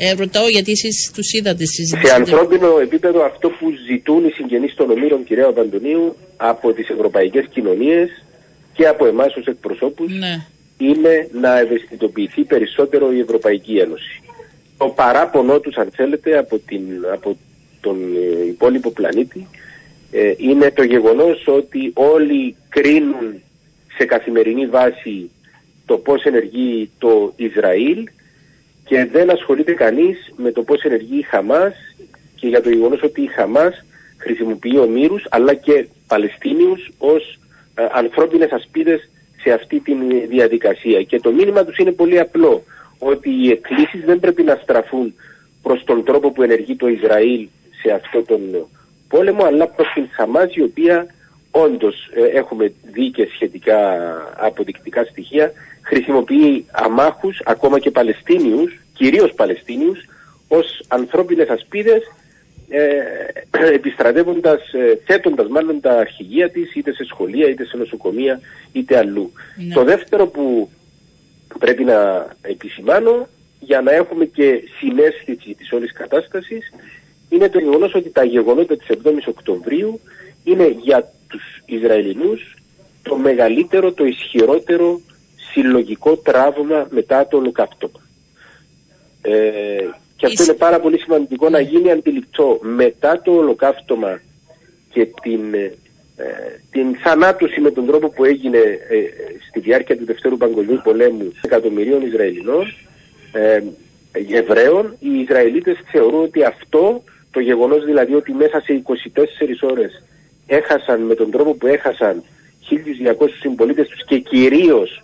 ε, 0.00 0.12
ρωτάω 0.12 0.48
γιατί 0.48 0.70
εσείς 0.72 1.10
τους 1.14 1.32
είδατε 1.32 1.64
συζητήσετε. 1.64 2.08
Σε 2.08 2.14
ανθρώπινο 2.14 2.78
επίπεδο 2.78 3.24
αυτό 3.24 3.48
που 3.48 3.72
ζητούν 3.88 4.24
οι 4.24 4.30
συγγενείς 4.30 4.74
των 4.74 4.90
ομήρων 4.90 5.24
κυρία 5.24 5.52
Παντονίου 5.52 6.16
από 6.36 6.72
τις 6.72 6.88
ευρωπαϊκές 6.88 7.46
κοινωνίες 7.50 8.08
και 8.72 8.86
από 8.86 9.06
εμάς 9.06 9.36
ως 9.36 9.46
εκπροσώπους 9.46 10.12
ναι. 10.18 10.46
είναι 10.78 11.28
να 11.32 11.58
ευαισθητοποιηθεί 11.58 12.44
περισσότερο 12.44 13.12
η 13.12 13.20
Ευρωπαϊκή 13.20 13.76
Ένωση. 13.76 14.22
Το 14.76 14.88
παράπονο 14.88 15.60
τους 15.60 15.76
αν 15.76 15.90
θέλετε 15.94 16.38
από, 16.38 16.58
την, 16.58 16.82
από 17.12 17.36
τον 17.80 17.96
ε, 18.16 18.46
υπόλοιπο 18.46 18.90
πλανήτη 18.90 19.46
ε, 20.10 20.32
είναι 20.36 20.70
το 20.70 20.82
γεγονός 20.82 21.44
ότι 21.46 21.92
όλοι 21.94 22.56
κρίνουν 22.68 23.42
σε 23.96 24.04
καθημερινή 24.04 24.66
βάση 24.66 25.30
το 25.86 25.96
πώς 25.96 26.22
ενεργεί 26.22 26.90
το 26.98 27.32
Ισραήλ 27.36 28.08
και 28.88 29.04
δεν 29.12 29.30
ασχολείται 29.30 29.72
κανείς 29.72 30.32
με 30.36 30.52
το 30.52 30.62
πώς 30.62 30.82
ενεργεί 30.82 31.18
η 31.18 31.22
Χαμάς 31.22 31.74
και 32.34 32.48
για 32.48 32.62
το 32.62 32.70
γεγονός 32.70 33.02
ότι 33.02 33.22
η 33.22 33.26
Χαμάς 33.26 33.84
χρησιμοποιεί 34.18 34.78
ομήρους 34.78 35.26
αλλά 35.30 35.54
και 35.54 35.86
Παλαιστίνιους 36.06 36.90
ως 36.98 37.38
ε, 37.74 37.86
ανθρώπινες 37.92 38.50
ασπίδες 38.50 39.10
σε 39.42 39.52
αυτή 39.52 39.80
τη 39.80 39.94
διαδικασία. 40.26 41.02
Και 41.02 41.20
το 41.20 41.32
μήνυμα 41.32 41.64
τους 41.64 41.76
είναι 41.76 41.92
πολύ 41.92 42.18
απλό, 42.18 42.62
ότι 42.98 43.30
οι 43.30 43.50
εκκλήσεις 43.50 44.04
δεν 44.04 44.20
πρέπει 44.20 44.42
να 44.42 44.58
στραφούν 44.62 45.14
προς 45.62 45.84
τον 45.84 46.04
τρόπο 46.04 46.30
που 46.30 46.42
ενεργεί 46.42 46.76
το 46.76 46.88
Ισραήλ 46.88 47.48
σε 47.82 47.90
αυτό 47.92 48.22
τον 48.22 48.40
πόλεμο, 49.08 49.44
αλλά 49.44 49.68
προς 49.68 49.92
την 49.94 50.08
Χαμάς 50.10 50.54
η 50.54 50.62
οποία 50.62 51.06
όντως 51.62 52.10
ε, 52.14 52.38
έχουμε 52.38 52.72
δει 52.92 53.10
και 53.10 53.28
σχετικά 53.34 53.78
αποδεικτικά 54.36 55.04
στοιχεία, 55.04 55.52
χρησιμοποιεί 55.82 56.66
αμάχους, 56.70 57.40
ακόμα 57.44 57.78
και 57.78 57.90
Παλαιστίνιους, 57.90 58.80
κυρίως 58.94 59.32
Παλαιστίνιους, 59.34 60.04
ως 60.48 60.84
ανθρώπινες 60.88 61.48
ασπίδες, 61.48 62.02
ε, 62.68 62.88
επιστρατεύοντας, 63.78 64.72
ε, 64.72 64.98
θέτοντας 65.04 65.48
μάλλον 65.48 65.80
τα 65.80 65.98
αρχηγεία 65.98 66.50
της 66.50 66.74
είτε 66.74 66.92
σε 66.92 67.04
σχολεία, 67.04 67.48
είτε 67.48 67.64
σε 67.64 67.76
νοσοκομεία, 67.76 68.40
είτε 68.72 68.98
αλλού. 68.98 69.32
Ναι. 69.56 69.74
Το 69.74 69.84
δεύτερο 69.84 70.26
που 70.26 70.70
πρέπει 71.58 71.84
να 71.84 72.28
επισημάνω, 72.42 73.28
για 73.60 73.80
να 73.80 73.92
έχουμε 73.92 74.24
και 74.24 74.62
συνέστηση 74.78 75.54
της 75.54 75.72
όλης 75.72 75.92
κατάστασης, 75.92 76.72
είναι 77.28 77.48
το 77.48 77.58
γεγονός 77.58 77.94
ότι 77.94 78.10
τα 78.10 78.24
γεγονότα 78.24 78.76
της 78.76 78.86
7ης 78.88 79.26
Οκτωβρίου 79.26 80.00
είναι 80.44 80.76
για 80.82 81.12
τους 81.28 81.42
Ισραηλινούς 81.66 82.54
το 83.02 83.16
μεγαλύτερο, 83.16 83.92
το 83.92 84.04
ισχυρότερο 84.04 85.00
συλλογικό 85.52 86.16
τραύμα 86.16 86.86
μετά 86.90 87.26
το 87.26 87.36
ολοκαύτωμα. 87.36 88.00
Ε, 89.22 89.88
και 90.16 90.26
αυτό 90.26 90.42
είναι 90.42 90.52
πάρα 90.52 90.80
πολύ 90.80 90.98
σημαντικό 90.98 91.48
να 91.48 91.60
γίνει 91.60 91.90
αντιληπτό 91.90 92.58
μετά 92.62 93.20
το 93.22 93.32
ολοκαύτωμα 93.32 94.20
και 94.92 95.08
την, 95.22 95.54
ε, 95.54 95.72
την 96.70 96.96
θανάτωση 96.96 97.60
με 97.60 97.70
τον 97.70 97.86
τρόπο 97.86 98.08
που 98.08 98.24
έγινε 98.24 98.58
ε, 98.58 98.98
στη 99.48 99.60
διάρκεια 99.60 99.96
του 99.96 100.04
Δευτέρου 100.04 100.36
Παγκοσμίου 100.36 100.80
Πολέμου 100.84 101.32
εκατομμυρίων 101.42 102.02
Ισραηλινών 102.02 102.74
ε, 103.32 103.62
Εβραίων, 104.12 104.96
οι 104.98 105.20
Ισραηλίτες 105.20 105.76
θεωρούν 105.90 106.22
ότι 106.22 106.44
αυτό 106.44 107.02
το 107.30 107.40
γεγονός 107.40 107.84
δηλαδή 107.84 108.14
ότι 108.14 108.32
μέσα 108.32 108.60
σε 108.60 108.82
24 108.86 109.70
ώρες 109.70 110.02
έχασαν 110.48 111.00
με 111.00 111.14
τον 111.14 111.30
τρόπο 111.30 111.54
που 111.54 111.66
έχασαν 111.66 112.22
1.200 112.70 113.28
συμπολίτες 113.40 113.88
τους 113.88 114.04
και 114.04 114.18
κυρίως 114.18 115.02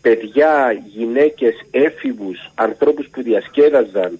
παιδιά, 0.00 0.82
γυναίκες, 0.94 1.54
έφηβους, 1.70 2.50
ανθρώπους 2.54 3.08
που 3.08 3.22
διασκέδαζαν, 3.22 4.18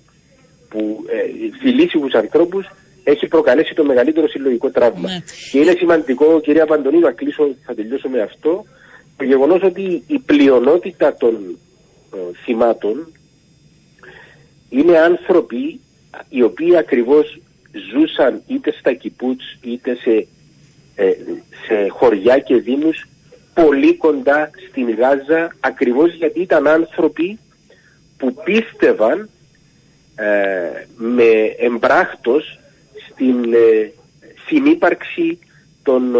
που, 0.69 1.05
ε, 1.09 1.59
φιλήσιμους 1.61 2.15
ανθρώπους, 2.15 2.67
έχει 3.05 3.27
προκαλέσει 3.27 3.75
το 3.75 3.85
μεγαλύτερο 3.85 4.29
συλλογικό 4.29 4.71
τραύμα. 4.71 5.11
Ναι. 5.11 5.19
Και 5.51 5.59
είναι 5.59 5.75
σημαντικό, 5.79 6.41
κυρία 6.41 6.67
Παντονή, 6.67 6.99
να 6.99 7.13
κλείσω, 7.13 7.55
θα 7.67 7.75
τελειώσω 7.75 8.09
με 8.09 8.21
αυτό, 8.21 8.65
το 9.17 9.25
γεγονός 9.25 9.63
ότι 9.63 10.03
η 10.07 10.19
πλειονότητα 10.19 11.15
των 11.15 11.59
ε, 12.15 12.19
θυμάτων 12.45 13.13
είναι 14.69 14.99
άνθρωποι 14.99 15.81
οι 16.29 16.43
οποίοι 16.43 16.77
ακριβώς 16.77 17.41
ζούσαν 17.93 18.43
είτε 18.47 18.73
στα 18.79 18.93
κιπούτς 18.93 19.59
είτε 19.63 19.95
σε, 19.95 20.11
ε, 20.11 20.27
σε 21.67 21.89
χωριά 21.89 22.39
και 22.39 22.57
δήμους 22.57 23.07
πολύ 23.55 23.97
κοντά 23.97 24.51
στην 24.69 24.95
Γάζα 24.95 25.57
ακριβώς 25.61 26.15
γιατί 26.15 26.41
ήταν 26.41 26.67
άνθρωποι 26.67 27.39
που 28.17 28.35
πίστευαν 28.45 29.29
ε, 30.15 30.27
με 30.97 31.55
εμπράκτος 31.59 32.59
στην 33.11 33.53
ε, 33.53 33.93
συνύπαρξη 34.47 35.39
των, 35.83 36.15
ε, 36.15 36.19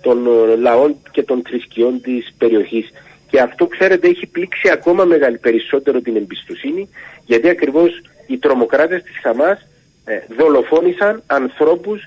των 0.00 0.26
λαών 0.58 0.96
και 1.10 1.22
των 1.22 1.42
θρησκειών 1.46 2.00
της 2.00 2.34
περιοχής. 2.38 2.90
Και 3.30 3.40
αυτό 3.40 3.66
ξέρετε 3.66 4.08
έχει 4.08 4.26
πλήξει 4.26 4.70
ακόμα 4.70 5.04
μεγάλη 5.04 5.38
περισσότερο 5.38 6.00
την 6.00 6.16
εμπιστοσύνη 6.16 6.88
γιατί 7.24 7.48
ακριβώς 7.48 8.02
οι 8.26 8.38
τρομοκράτες 8.38 9.02
της 9.02 9.18
Χαμάς 9.22 9.66
ε, 10.04 10.18
δολοφόνησαν 10.38 11.22
ανθρώπους 11.26 12.02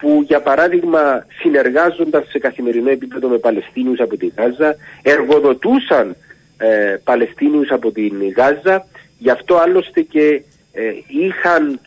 που 0.00 0.24
για 0.26 0.40
παράδειγμα 0.40 1.26
συνεργάζονταν 1.40 2.24
σε 2.28 2.38
καθημερινό 2.38 2.90
επίπεδο 2.90 3.28
με 3.28 3.38
Παλαιστίνιους 3.38 4.00
από 4.00 4.16
τη 4.16 4.26
Γάζα, 4.36 4.76
εργοδοτούσαν 5.02 6.16
ε, 6.56 6.96
Παλαιστίνιους 7.04 7.70
από 7.70 7.92
την 7.92 8.14
Γάζα, 8.36 8.86
γι' 9.18 9.30
αυτό 9.30 9.56
άλλωστε 9.56 10.00
και 10.00 10.42
ε, 10.72 10.82
είχαν 11.06 11.80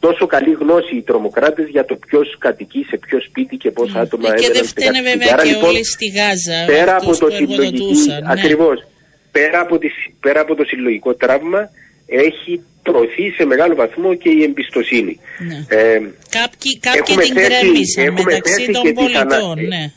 τόσο 0.00 0.26
καλή 0.26 0.52
γνώση 0.60 0.96
οι 0.96 1.02
τρομοκράτες 1.02 1.68
για 1.68 1.84
το 1.84 1.94
ποιος 2.06 2.36
κατοικεί 2.38 2.86
σε 2.88 2.96
ποιο 2.96 3.20
σπίτι 3.20 3.56
και 3.56 3.70
πόσα 3.70 3.98
mm. 3.98 4.02
άτομα 4.02 4.28
έμεναν. 4.28 4.44
Και 4.44 4.52
δεν 4.52 4.64
φταίνε 4.64 5.02
βέβαια 5.02 5.34
και 5.42 5.48
λοιπόν, 5.48 5.68
όλοι 5.68 5.84
στη 5.84 6.06
Γάζα 6.06 6.64
πέρα 6.66 6.96
από 6.96 7.16
το 7.16 7.30
συλλογικό, 7.30 7.86
ναι. 7.86 8.18
ακριβώς, 8.32 8.86
πέρα 9.30 9.60
από, 9.60 9.78
πέρα 10.20 10.40
από 10.40 10.54
το 10.54 10.64
συλλογικό 10.64 11.14
τραύμα 11.14 11.70
έχει 12.06 12.62
τρωθεί 12.82 13.30
σε 13.30 13.44
μεγάλο 13.44 13.74
βαθμό 13.74 14.14
και 14.14 14.28
η 14.28 14.42
εμπιστοσύνη. 14.42 15.18
Ναι. 15.38 15.76
Ε, 15.76 16.00
κάποιοι 16.30 16.78
κάποιοι 16.80 17.16
την 17.16 17.34
κρέμισαν 17.34 18.12
μεταξύ 18.12 18.70
των 18.72 18.92
πολιτών. 18.92 19.66
Ναι. 19.68 19.92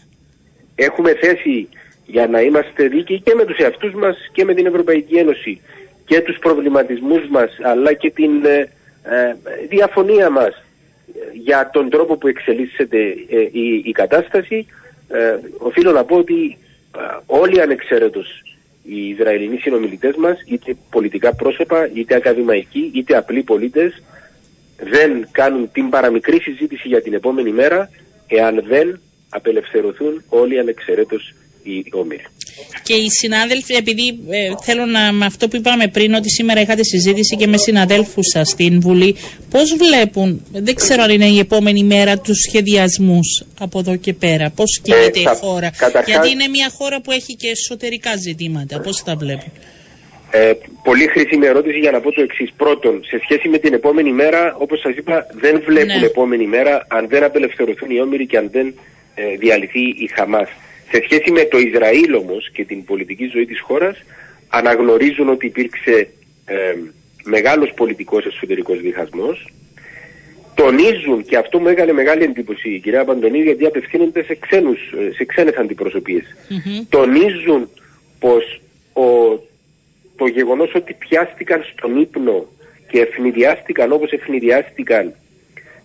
Έχουμε 0.76 1.14
θέσει 1.14 1.70
για 2.06 2.28
να 2.28 2.42
είμαστε 2.42 2.88
δίκαιοι 2.88 3.22
και 3.22 3.34
με 3.36 3.46
τους 3.46 3.58
εαυτούς 3.58 3.94
μας 3.94 4.18
και 4.32 4.44
με 4.44 4.54
την 4.54 4.66
Ευρωπαϊκή 4.66 5.16
Ένωση 5.16 5.62
και 6.06 6.22
τους 6.22 6.38
προβληματισμούς 6.38 7.28
μας 7.30 7.50
αλλά 7.62 7.94
και 7.94 8.12
την 8.12 8.46
ε, 8.46 8.60
ε 9.04 9.36
διαφωνία 9.70 10.30
μας 10.30 10.64
για 11.34 11.70
τον 11.74 11.90
τρόπο 11.90 12.18
που 12.18 12.28
εξελίσσεται 12.28 13.00
ε, 13.30 13.40
η, 13.52 13.82
η 13.86 13.92
κατάσταση 13.92 14.66
ε, 15.10 15.38
οφείλω 15.58 15.92
να 15.92 16.04
πω 16.04 16.16
ότι 16.16 16.58
όλοι 17.26 17.62
ανεξαίρετος 17.62 18.55
οι 18.88 19.08
Ισραηλινοί 19.08 19.58
συνομιλητές 19.58 20.16
μας, 20.16 20.38
είτε 20.46 20.76
πολιτικά 20.90 21.36
πρόσωπα, 21.36 21.90
είτε 21.94 22.16
ακαδημαϊκοί, 22.16 22.92
είτε 22.94 23.18
απλοί 23.18 23.44
πολίτες, 23.44 24.04
δεν 24.78 25.28
κάνουν 25.32 25.72
την 25.72 25.90
παραμικρή 25.90 26.40
συζήτηση 26.40 26.88
για 26.88 27.02
την 27.02 27.14
επόμενη 27.14 27.52
μέρα 27.52 27.90
εάν 28.28 28.64
δεν 28.68 29.02
απελευθερωθούν 29.30 30.24
όλοι 30.30 30.60
ανεξαιρέτως 30.60 31.34
οι 31.64 31.86
όμοιροι. 31.92 32.26
Και 32.84 32.94
οι 32.94 33.10
συνάδελφοι, 33.10 33.74
επειδή 33.74 34.20
ε, 34.30 34.54
θέλω 34.64 34.86
να, 34.86 35.12
με 35.12 35.26
αυτό 35.26 35.48
που 35.48 35.56
είπαμε 35.56 35.88
πριν, 35.88 36.14
ότι 36.14 36.30
σήμερα 36.30 36.62
είχατε 36.62 36.84
συζήτηση 36.84 37.36
και 37.36 37.48
με 37.48 37.58
συναδέλφους 37.58 38.28
σας 38.28 38.50
στην 38.50 38.82
Βουλή, 38.82 39.16
πώς 39.50 39.76
βλέπουν, 39.76 40.46
δεν 40.52 40.76
ξέρω 40.76 41.04
αν 41.04 41.10
είναι 41.10 41.26
η 41.26 41.40
επόμενη 41.40 41.84
μέρα, 41.84 42.18
τους 42.18 42.38
σχεδιασμούς 42.38 43.44
από 43.60 43.80
εδώ 43.80 43.96
και 43.96 44.14
πέρα, 44.14 44.50
πώς 44.56 44.80
κινείται 44.84 45.20
ε, 45.20 45.22
η 45.22 45.38
χώρα. 45.42 45.72
Γιατί 46.06 46.30
είναι 46.30 46.48
μια 46.48 46.70
χώρα 46.78 47.02
που 47.02 47.12
έχει 47.12 47.36
και 47.36 47.48
εσωτερικά 47.50 48.16
ζητήματα. 48.16 48.80
Πώς 48.80 49.04
τα 49.04 49.16
βλέπουν; 49.16 49.52
Ε, 50.32 50.54
πολύ 50.84 51.08
χρήσιμη 51.08 51.46
ερώτηση 51.46 51.78
για 51.80 51.92
να 51.92 52.00
πω 52.00 52.12
το 52.12 52.22
εξής. 52.22 52.50
Πρώτον, 52.58 53.02
σε 53.06 53.20
σχέση 53.24 53.48
με 53.50 53.58
την 53.58 53.74
επόμενη 53.74 54.12
μέρα, 54.12 54.56
όπως 54.60 54.80
σας 54.80 54.96
είπα, 54.96 55.28
δεν 55.34 55.64
βλέπουν 55.66 56.00
ναι. 56.00 56.06
επόμενη 56.06 56.46
μέρα 56.48 56.86
αν 56.88 57.08
δεν 57.08 57.24
απελευθερωθούν 57.24 57.90
οι 57.90 58.00
όμοιροι 58.02 58.26
και 58.26 58.38
αν 58.38 58.50
δεν 58.52 58.74
ε, 59.16 59.36
διαλυθεί 59.38 59.80
η 59.80 60.10
Χαμάς. 60.16 60.50
Σε 60.92 61.02
σχέση 61.04 61.32
με 61.32 61.44
το 61.44 61.58
Ισραήλ 61.58 62.14
όμως 62.14 62.52
και 62.52 62.66
την 62.66 62.86
πολιτική 62.86 63.26
ζωή 63.26 63.46
της 63.46 63.60
χώρας 63.60 64.04
αναγνωρίζουν 64.50 65.30
ότι 65.30 65.46
υπήρξε 65.46 66.10
ε, 66.46 66.56
μεγάλος 67.24 67.74
πολιτικός 67.76 68.26
εσωτερικός 68.26 68.80
διχασμός. 68.80 69.50
Τονίζουν 70.56 71.24
και 71.24 71.38
αυτό 71.38 71.60
μου 71.60 71.68
έκανε 71.68 71.92
μεγάλη 71.92 72.24
εντύπωση 72.24 72.70
η 72.70 72.80
κυρία 72.80 73.06
Παντονίδη 73.06 73.44
γιατί 73.44 73.66
απευθύνονται 73.66 74.24
σε, 74.24 74.36
ξένους, 74.36 74.80
σε 75.16 75.26
ξένες 75.26 75.54
Τονίζουν 76.90 77.70
πως 78.20 78.62
ο, 78.94 79.04
το 80.16 80.26
γεγονός 80.26 80.74
ότι 80.76 80.94
πιάστηκαν 80.94 81.64
στον 81.74 82.02
ύπνο 82.02 82.46
και 82.88 83.00
ευνηδιάστηκαν 83.00 83.92
όπως 83.92 84.12
ευνηδιάστηκαν 84.12 85.14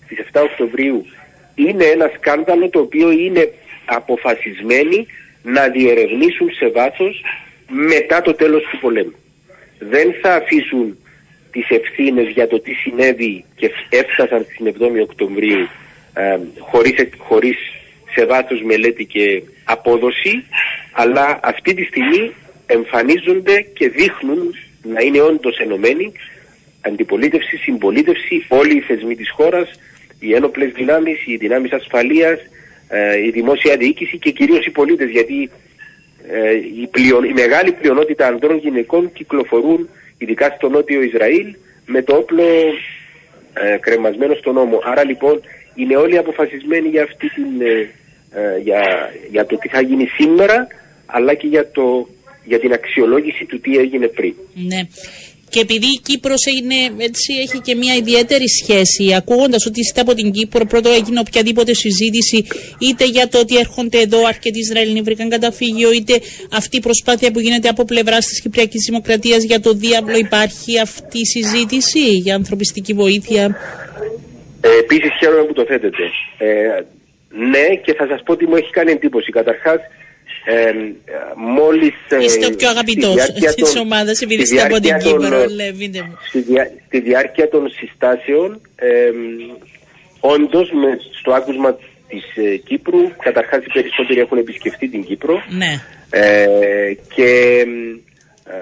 στις 0.05 0.19
7 0.33 0.41
Οκτωβρίου 0.51 1.07
είναι 1.55 1.85
ένα 1.85 2.11
σκάνδαλο 2.17 2.69
το 2.69 2.79
οποίο 2.79 3.11
είναι 3.11 3.53
αποφασισμένοι 3.97 5.07
να 5.43 5.69
διερευνήσουν 5.69 6.51
σε 6.51 6.69
βάθος 6.69 7.23
μετά 7.69 8.23
το 8.23 8.35
τέλος 8.35 8.63
του 8.71 8.79
πολέμου. 8.79 9.15
Δεν 9.79 10.15
θα 10.23 10.35
αφήσουν 10.35 10.99
τις 11.51 11.69
ευθύνες 11.69 12.29
για 12.29 12.47
το 12.49 12.61
τι 12.61 12.73
συνέβη 12.73 13.45
και 13.57 13.71
έφτασαν 13.89 14.47
στην 14.53 14.75
7η 14.79 15.03
Οκτωβρίου 15.03 15.69
ε, 16.15 16.39
χωρίς, 16.59 16.95
χωρίς 17.19 17.57
σε 18.15 18.27
βάθος 18.27 18.63
μελέτη 18.63 19.05
και 19.05 19.43
απόδοση, 19.65 20.45
αλλά 20.93 21.41
αυτή 21.43 21.75
τη 21.75 21.85
στιγμή 21.85 22.33
εμφανίζονται 22.67 23.67
και 23.73 23.89
δείχνουν 23.89 24.55
να 24.83 25.01
είναι 25.01 25.21
όντως 25.21 25.59
ενωμένοι 25.59 26.13
αντιπολίτευση, 26.81 27.57
συμπολίτευση, 27.57 28.47
όλοι 28.49 28.77
οι 28.77 28.81
θεσμοί 28.81 29.17
της 29.17 29.31
χώρας, 29.31 29.69
οι 30.19 30.35
ένοπλες 30.35 30.73
δυνάμεις, 30.73 31.27
οι 31.27 31.37
δυνάμεις 31.37 31.73
ασφαλείας, 31.73 32.39
ε, 32.93 33.25
η 33.27 33.31
δημόσια 33.31 33.77
διοίκηση 33.77 34.19
και 34.19 34.31
κυρίως 34.31 34.67
οι 34.67 34.71
πολίτες 34.71 35.11
γιατί 35.11 35.51
ε, 36.31 36.55
η, 36.83 36.87
πλεον, 36.91 37.25
η 37.25 37.33
μεγάλη 37.33 37.73
πλειονότητα 37.73 38.27
ανδρών 38.27 38.59
γυναικών 38.59 39.13
κυκλοφορούν 39.13 39.89
ειδικά 40.19 40.55
στο 40.57 40.69
νότιο 40.69 41.03
Ισραήλ 41.03 41.55
με 41.87 42.03
το 42.03 42.15
όπλο 42.17 42.43
ε, 43.53 43.77
κρεμασμένο 43.81 44.35
στον 44.35 44.55
νόμο. 44.55 44.81
Άρα 44.85 45.05
λοιπόν 45.05 45.41
είναι 45.75 45.97
όλοι 45.97 46.17
αποφασισμένοι 46.19 46.89
για, 46.89 47.03
αυτή 47.03 47.29
την, 47.29 47.47
για, 48.63 49.13
για 49.31 49.47
το 49.47 49.57
τι 49.57 49.69
θα 49.69 49.81
γίνει 49.81 50.07
σήμερα 50.07 50.67
αλλά 51.07 51.35
και 51.35 51.47
για, 51.47 51.71
το, 51.71 52.09
για 52.45 52.59
την 52.59 52.73
αξιολόγηση 52.73 53.45
του 53.45 53.61
τι 53.61 53.77
έγινε 53.77 54.07
πριν. 54.07 54.35
Ναι. 54.55 54.81
Και 55.51 55.61
επειδή 55.61 55.87
η 55.87 56.01
Κύπρος 56.03 56.43
έτσι, 56.99 57.33
έχει 57.45 57.61
και 57.61 57.75
μια 57.75 57.95
ιδιαίτερη 57.95 58.49
σχέση, 58.49 59.15
ακούγοντας 59.15 59.67
ότι 59.67 59.81
είστε 59.81 60.01
από 60.01 60.15
την 60.15 60.31
Κύπρο, 60.31 60.65
πρώτο 60.65 60.89
έγινε 60.91 61.21
οποιαδήποτε 61.21 61.75
συζήτηση, 61.75 62.47
είτε 62.79 63.05
για 63.05 63.29
το 63.29 63.39
ότι 63.39 63.57
έρχονται 63.57 63.99
εδώ 64.01 64.27
αρκετοί 64.27 64.59
Ισραηλοί 64.59 65.01
βρήκαν 65.03 65.29
καταφύγιο, 65.29 65.93
είτε 65.93 66.21
αυτή 66.53 66.77
η 66.77 66.81
προσπάθεια 66.81 67.31
που 67.31 67.41
γίνεται 67.41 67.69
από 67.69 67.85
πλευράς 67.85 68.27
της 68.27 68.41
Κυπριακής 68.41 68.85
Δημοκρατίας 68.85 69.43
για 69.43 69.61
το 69.61 69.73
διάβλο, 69.73 70.17
υπάρχει 70.17 70.79
αυτή 70.81 71.19
η 71.19 71.27
συζήτηση 71.27 72.01
για 72.01 72.35
ανθρωπιστική 72.35 72.93
βοήθεια; 72.93 73.57
Ε, 74.61 74.69
Επίσης, 74.79 75.11
χαίρομαι 75.21 75.45
που 75.45 75.53
το 75.53 75.65
θέτετε. 75.65 76.03
Ε, 76.39 76.49
ναι, 77.31 77.67
και 77.85 77.95
θα 77.95 78.07
σας 78.07 78.23
πω 78.25 78.33
ότι 78.33 78.47
μου 78.47 78.57
έχει 78.57 78.71
κάνει 78.71 78.91
εντύπωση. 78.91 79.31
Καταρχάς, 79.31 79.81
ε, 80.45 80.73
μόλις... 81.37 81.95
Είστε 82.21 82.47
ο 82.47 82.51
πιο 82.57 82.69
αγαπητός 82.69 83.33
της 83.61 83.77
ομάδας 83.77 84.21
επειδή 84.21 84.43
είστε 84.43 84.63
από 84.63 84.81
την 84.81 84.99
Κύπρο, 84.99 85.45
στη, 86.29 86.41
διά, 86.41 86.71
στη 86.87 87.01
διάρκεια 87.01 87.49
των 87.49 87.69
συστάσεων, 87.71 88.61
ε, 88.77 89.11
όντως 90.21 90.71
με, 90.73 90.99
στο 91.21 91.33
άκουσμα 91.33 91.79
της 92.11 92.45
ε, 92.45 92.57
Κύπρου, 92.57 93.11
καταρχάς 93.23 93.65
οι 93.65 93.73
περισσότεροι 93.73 94.21
έχουν 94.21 94.39
επισκεφτεί 94.39 94.89
την 94.89 95.05
Κύπρο 95.05 95.43
ναι. 95.49 95.83
ε, 96.11 96.95
και 97.15 97.63
ε, 98.45 98.55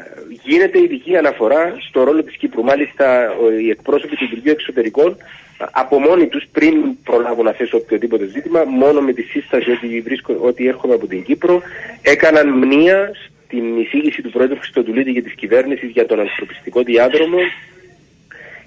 γίνεται 0.45 0.79
ειδική 0.79 1.17
αναφορά 1.17 1.77
στο 1.89 2.03
ρόλο 2.05 2.23
της 2.23 2.37
Κύπρου. 2.37 2.65
Μάλιστα 2.65 3.35
οι 3.63 3.71
εκπρόσωποι 3.71 4.17
του 4.17 4.25
Υπουργείου 4.25 4.53
Εξωτερικών 4.53 5.17
από 5.59 5.99
μόνοι 5.99 6.27
τους 6.27 6.45
πριν 6.53 6.75
προλάβουν 7.05 7.45
να 7.45 7.53
θέσω 7.53 7.77
οποιοδήποτε 7.77 8.25
ζήτημα, 8.25 8.65
μόνο 8.65 9.01
με 9.01 9.13
τη 9.13 9.23
σύσταση 9.23 9.71
ότι, 9.71 10.01
βρίσκω, 10.01 10.37
ότι 10.41 10.67
έρχομαι 10.67 10.95
από 10.95 11.07
την 11.07 11.23
Κύπρο, 11.23 11.63
έκαναν 12.03 12.49
μνήα 12.49 13.11
στην 13.45 13.79
εισήγηση 13.79 14.23
του 14.23 14.31
Πρόεδρου 14.31 14.57
Χριστοδουλίδη 14.57 15.13
και 15.13 15.23
της 15.23 15.35
κυβέρνησης 15.35 15.91
για 15.91 16.07
τον 16.07 16.21
ανθρωπιστικό 16.21 16.83
διάδρομο 16.83 17.39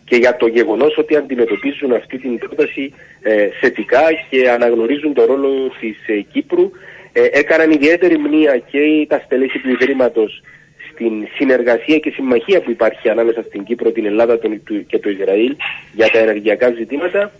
και 0.05 0.15
για 0.15 0.35
το 0.35 0.47
γεγονός 0.47 0.97
ότι 0.97 1.15
αντιμετωπίζουν 1.15 1.93
αυτή 1.93 2.17
την 2.17 2.37
πρόταση 2.37 2.93
ε, 3.21 3.47
θετικά 3.59 4.03
και 4.29 4.49
αναγνωρίζουν 4.49 5.13
το 5.13 5.25
ρόλο 5.25 5.71
της 5.79 5.97
ε, 6.07 6.19
Κύπρου. 6.31 6.71
Ε, 7.13 7.27
έκαναν 7.31 7.71
ιδιαίτερη 7.71 8.17
μνήμα 8.17 8.57
και 8.57 9.05
τα 9.07 9.21
στελέχη 9.25 9.59
του 9.59 9.69
Ιδρύματος 9.69 10.41
στην 11.01 11.27
συνεργασία 11.35 11.97
και 11.97 12.09
συμμαχία 12.09 12.61
που 12.61 12.71
υπάρχει 12.71 13.09
ανάμεσα 13.09 13.43
στην 13.43 13.63
Κύπρο, 13.63 13.91
την 13.91 14.05
Ελλάδα 14.05 14.39
και 14.87 14.99
το 14.99 15.09
Ισραήλ 15.09 15.55
για 15.93 16.09
τα 16.09 16.19
ενεργειακά 16.19 16.69
ζητήματα. 16.69 17.31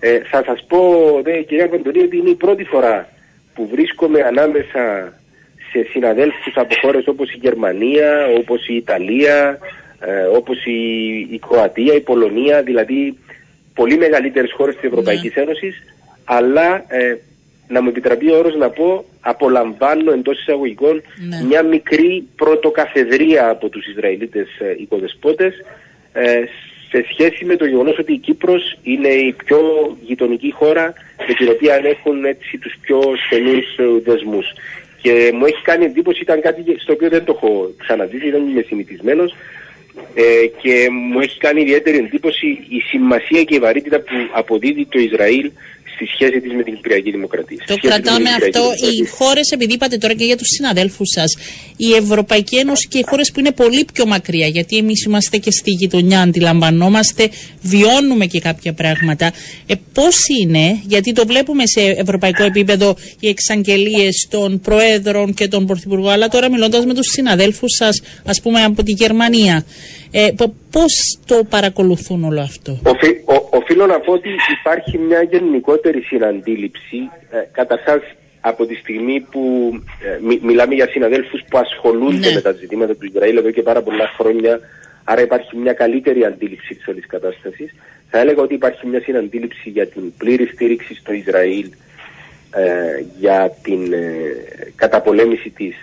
Ε, 0.00 0.18
θα 0.18 0.42
σας 0.46 0.64
πω, 0.68 0.80
δε, 1.22 1.42
κυρία 1.42 1.68
Παντονή, 1.68 1.98
ότι 1.98 2.16
είναι 2.16 2.30
η 2.30 2.34
πρώτη 2.34 2.64
φορά 2.64 3.08
που 3.54 3.68
βρίσκομαι 3.70 4.20
ανάμεσα 4.20 5.12
σε 5.70 5.86
συναδέλφους 5.90 6.56
από 6.56 6.74
χώρες 6.82 7.06
όπως 7.06 7.32
η 7.32 7.38
Γερμανία, 7.40 8.26
όπως 8.38 8.68
η 8.68 8.74
Ιταλία, 8.74 9.58
ε, 10.00 10.22
όπως 10.22 10.64
η, 10.64 10.80
η 11.30 11.40
Κροατία, 11.48 11.94
η 11.94 12.00
Πολωνία, 12.00 12.62
δηλαδή 12.62 13.18
πολύ 13.74 13.96
μεγαλύτερες 13.96 14.52
χώρες 14.52 14.74
της 14.74 14.84
Ευρωπαϊκής 14.84 15.34
ναι. 15.34 15.42
Ένωσης, 15.42 15.82
αλλά 16.24 16.84
ε, 16.88 17.16
να 17.68 17.82
μου 17.82 17.88
επιτραπεί 17.88 18.30
ο 18.30 18.38
όρος 18.38 18.54
να 18.56 18.70
πω 18.70 19.04
απολαμβάνω 19.20 20.12
εντός 20.12 20.40
εισαγωγικών 20.40 21.02
ναι. 21.28 21.44
μια 21.46 21.62
μικρή 21.62 22.28
πρωτοκαθεδρία 22.36 23.48
από 23.48 23.68
τους 23.68 23.86
Ισραηλίτες 23.86 24.48
ε, 24.58 24.74
οικοδεσπότες 24.78 25.54
ε, 26.12 26.44
σε 26.88 27.04
σχέση 27.10 27.44
με 27.44 27.56
το 27.56 27.66
γεγονός 27.66 27.98
ότι 27.98 28.12
η 28.12 28.18
Κύπρος 28.18 28.78
είναι 28.82 29.08
η 29.08 29.32
πιο 29.44 29.60
γειτονική 30.02 30.52
χώρα 30.52 30.92
με 31.28 31.34
την 31.34 31.48
οποία 31.48 31.80
έχουν 31.84 32.24
έτσι 32.24 32.58
τους 32.58 32.74
πιο 32.80 33.00
στενούς 33.26 33.76
ε, 33.76 33.84
δεσμούς. 34.04 34.46
Και 35.02 35.30
μου 35.34 35.44
έχει 35.46 35.62
κάνει 35.62 35.84
εντύπωση, 35.84 36.22
ήταν 36.22 36.40
κάτι 36.40 36.76
στο 36.78 36.92
οποίο 36.92 37.08
δεν 37.08 37.24
το 37.24 37.32
έχω 37.36 37.74
ξαναζήσει, 37.78 38.30
δεν 38.30 38.48
είμαι 38.48 38.64
συνηθισμένος 38.66 39.34
ε, 40.14 40.46
και 40.62 40.88
μου 40.90 41.20
έχει 41.20 41.38
κάνει 41.38 41.60
ιδιαίτερη 41.60 41.96
εντύπωση 41.96 42.46
η 42.68 42.80
σημασία 42.80 43.42
και 43.44 43.54
η 43.54 43.58
βαρύτητα 43.58 43.98
που 43.98 44.14
αποδίδει 44.34 44.86
το 44.86 44.98
Ισραήλ 44.98 45.50
στη 45.96 46.06
σχέση 46.14 46.40
της 46.40 46.52
με 46.52 46.62
την 46.62 46.74
Κυπριακή 46.74 47.10
Δημοκρατία. 47.10 47.64
Το 47.66 47.76
κρατάμε 47.76 48.30
αυτό. 48.30 48.72
Οι 48.92 49.06
χώρες, 49.06 49.50
επειδή 49.50 49.72
είπατε 49.72 49.96
τώρα 49.96 50.14
και 50.14 50.24
για 50.24 50.36
τους 50.36 50.48
συναδέλφους 50.48 51.08
σας, 51.08 51.36
η 51.76 51.92
Ευρωπαϊκή 51.92 52.56
Ένωση 52.56 52.88
και 52.88 52.98
οι 52.98 53.04
χώρες 53.06 53.30
που 53.32 53.40
είναι 53.40 53.52
πολύ 53.52 53.86
πιο 53.92 54.06
μακριά, 54.06 54.46
γιατί 54.46 54.76
εμείς 54.76 55.04
είμαστε 55.04 55.36
και 55.36 55.50
στη 55.50 55.70
γειτονιά, 55.70 56.20
αντιλαμβανόμαστε, 56.20 57.30
βιώνουμε 57.62 58.26
και 58.26 58.40
κάποια 58.40 58.72
πράγματα. 58.72 59.32
Ε, 59.66 59.74
Πώς 59.92 60.16
είναι, 60.40 60.80
γιατί 60.86 61.12
το 61.12 61.26
βλέπουμε 61.26 61.66
σε 61.66 61.80
ευρωπαϊκό 61.80 62.44
επίπεδο 62.44 62.96
οι 63.20 63.28
εξαγγελίες 63.28 64.26
των 64.30 64.60
Προέδρων 64.60 65.34
και 65.34 65.48
των 65.48 65.66
Πρωθυπουργών, 65.66 66.12
αλλά 66.12 66.28
τώρα 66.28 66.50
μιλώντας 66.50 66.84
με 66.84 66.94
τους 66.94 67.06
συναδέλφους 67.06 67.74
σας, 67.76 68.02
ας 68.24 68.40
πούμε 68.40 68.62
από 68.62 68.82
τη 68.82 68.92
Γερμανία, 68.92 69.64
ε, 70.18 70.32
πώς 70.70 71.18
το 71.26 71.44
παρακολουθούν 71.48 72.24
όλο 72.24 72.40
αυτό; 72.40 72.78
Οφεί, 72.84 73.08
ο, 73.08 73.34
οφείλω 73.50 73.86
να 73.86 74.00
πω 74.00 74.12
ότι 74.12 74.28
υπάρχει 74.58 74.98
μια 74.98 75.22
γενικότερη 75.22 76.00
συναντήληψη. 76.00 76.96
Ε, 77.30 77.38
καταρχάς 77.52 78.00
από 78.40 78.66
τη 78.66 78.74
στιγμή 78.74 79.20
που 79.20 79.72
ε, 80.00 80.36
μιλάμε 80.42 80.74
για 80.74 80.88
συναδέλφους 80.88 81.40
που 81.48 81.58
ασχολούνται 81.58 82.28
ναι. 82.28 82.34
με 82.34 82.40
τα 82.40 82.52
ζητήματα 82.52 82.96
του 82.96 83.06
Ισραήλ 83.06 83.36
εδώ 83.36 83.50
και 83.50 83.62
πάρα 83.62 83.82
πολλά 83.82 84.08
χρόνια, 84.18 84.60
άρα 85.04 85.20
υπάρχει 85.22 85.56
μια 85.56 85.72
καλύτερη 85.72 86.24
αντίληψη 86.24 86.74
της 86.74 86.86
όλης 86.86 87.06
κατάστασης. 87.06 87.74
Θα 88.10 88.18
έλεγα 88.18 88.42
ότι 88.42 88.54
υπάρχει 88.54 88.86
μια 88.86 89.00
συναντήληψη 89.00 89.70
για 89.70 89.86
την 89.86 90.16
πλήρη 90.16 90.46
στήριξη 90.46 90.94
στο 90.94 91.12
Ισραήλ, 91.12 91.70
ε, 92.50 93.04
για 93.18 93.56
την 93.62 93.92
ε, 93.92 94.06
καταπολέμηση 94.76 95.50
της 95.50 95.76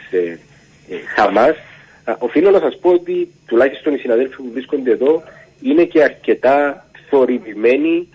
Χαμάς 1.15 1.55
οφείλω 2.20 2.49
να 2.49 2.60
σας 2.60 2.78
πω 2.78 2.89
ότι 2.89 3.28
τουλάχιστον 3.45 3.93
οι 3.93 3.97
συναδέλφοι 3.97 4.36
που 4.36 4.49
βρίσκονται 4.54 4.91
εδώ 4.91 5.24
είναι 5.62 5.84
και 5.84 6.04
αρκετά 6.04 6.86
θορυβημένοι 7.10 8.08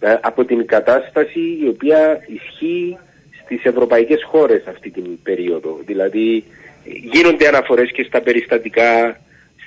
ε, 0.00 0.16
από 0.20 0.44
την 0.44 0.66
κατάσταση 0.66 1.40
η 1.64 1.68
οποία 1.68 2.20
ισχύει 2.26 2.98
στις 3.44 3.64
ευρωπαϊκές 3.64 4.24
χώρες 4.24 4.66
αυτή 4.66 4.90
την 4.90 5.22
περίοδο. 5.22 5.78
Δηλαδή 5.86 6.44
γίνονται 6.84 7.48
αναφορές 7.48 7.90
και 7.92 8.02
στα 8.02 8.20
περιστατικά, 8.20 9.20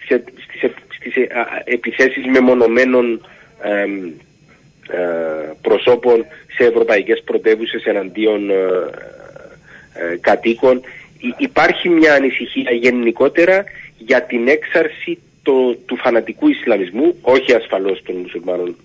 στις, 0.03 0.19
στις, 0.43 0.71
στις 0.95 1.15
ε, 1.15 1.27
επιθέσεις 1.63 2.25
μεμονωμένων 2.25 3.27
ε, 3.61 3.85
προσώπων 5.61 6.25
σε 6.55 6.63
ευρωπαϊκές 6.65 7.21
πρωτεύουσες 7.25 7.83
εναντίον 7.83 8.51
κατοίκων 10.21 10.81
υπάρχει 11.37 11.89
μια 11.89 12.13
ανησυχία 12.13 12.71
γενικότερα 12.71 13.63
για 13.97 14.23
την 14.23 14.47
έξαρση 14.47 15.19
το, 15.43 15.75
του 15.85 15.95
φανατικού 15.97 16.47
Ισλαμισμού, 16.47 17.15
όχι 17.21 17.53
ασφαλώς 17.53 18.01
των 18.03 18.15
μουσουλμάνων 18.15 18.75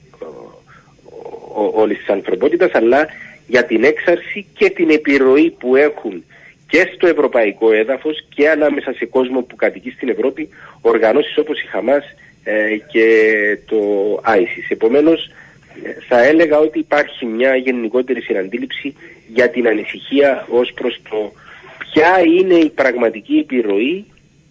όλης 1.74 1.99
της 1.99 2.09
ανθρωπότητας, 2.09 2.70
αλλά 2.72 3.07
για 3.47 3.64
την 3.64 3.85
έξαρση 3.85 4.47
και 4.55 4.70
την 4.70 4.91
επιρροή 4.91 5.51
που 5.51 5.76
έχουν 5.76 6.24
και 6.68 6.91
στο 6.95 7.07
ευρωπαϊκό 7.07 7.72
έδαφος 7.72 8.26
και 8.35 8.51
ανάμεσα 8.51 8.93
σε 8.93 9.05
κόσμο 9.05 9.41
που 9.43 9.57
κατοικεί 9.57 9.91
στην 9.91 10.09
Ευρώπη 10.09 10.49
οργανώσεις 10.80 11.39
όπως 11.39 11.61
η 11.62 11.66
Χαμάς 11.66 12.05
ε, 12.45 12.76
και 12.93 13.09
το 13.66 13.76
ISIS. 14.26 14.66
Επομένως 14.68 15.30
θα 16.09 16.24
έλεγα 16.24 16.59
ότι 16.59 16.78
υπάρχει 16.78 17.26
μια 17.26 17.57
γενικότερη 17.57 18.20
συναντήληψη 18.20 18.95
για 19.28 19.51
την 19.51 19.68
ανησυχία 19.68 20.47
ως 20.51 20.72
προς 20.74 21.01
το 21.11 21.32
ποια 21.95 22.20
είναι 22.38 22.55
η 22.55 22.70
πραγματική 22.70 23.34
επιρροή 23.36 24.05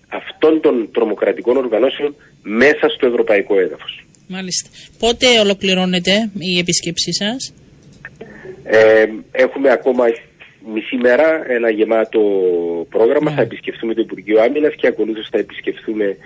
αυτών 0.08 0.62
των 0.62 0.89
τρομοκρατικών 0.91 1.58
οργανώσεων 1.58 2.16
μέσα 2.41 2.89
στο 2.96 3.08
ευρωπαϊκό 3.08 3.60
έδαφος. 3.60 4.06
Μάλιστα. 4.28 4.70
Πότε 5.00 5.39
ολοκληρώνεται 5.39 6.32
η 6.39 6.58
επίσκεψή 6.58 7.14
σας; 7.14 7.54
Ε, 8.64 9.06
έχουμε 9.32 9.72
ακόμα 9.72 10.06
μισή 10.74 10.96
μέρα 10.96 11.52
ένα 11.52 11.70
γεμάτο 11.70 12.22
πρόγραμμα. 12.89 13.30
Ναι. 13.30 13.36
Θα 13.36 13.41
επισκεφθούμε 13.41 13.94
το 13.94 14.02
Υπουργείο 14.02 14.41
Άμυνας 14.41 14.76
και 14.76 14.88
ακολούθως 14.88 15.28
θα 15.32 15.38
επισκεφθούμε 15.38 16.18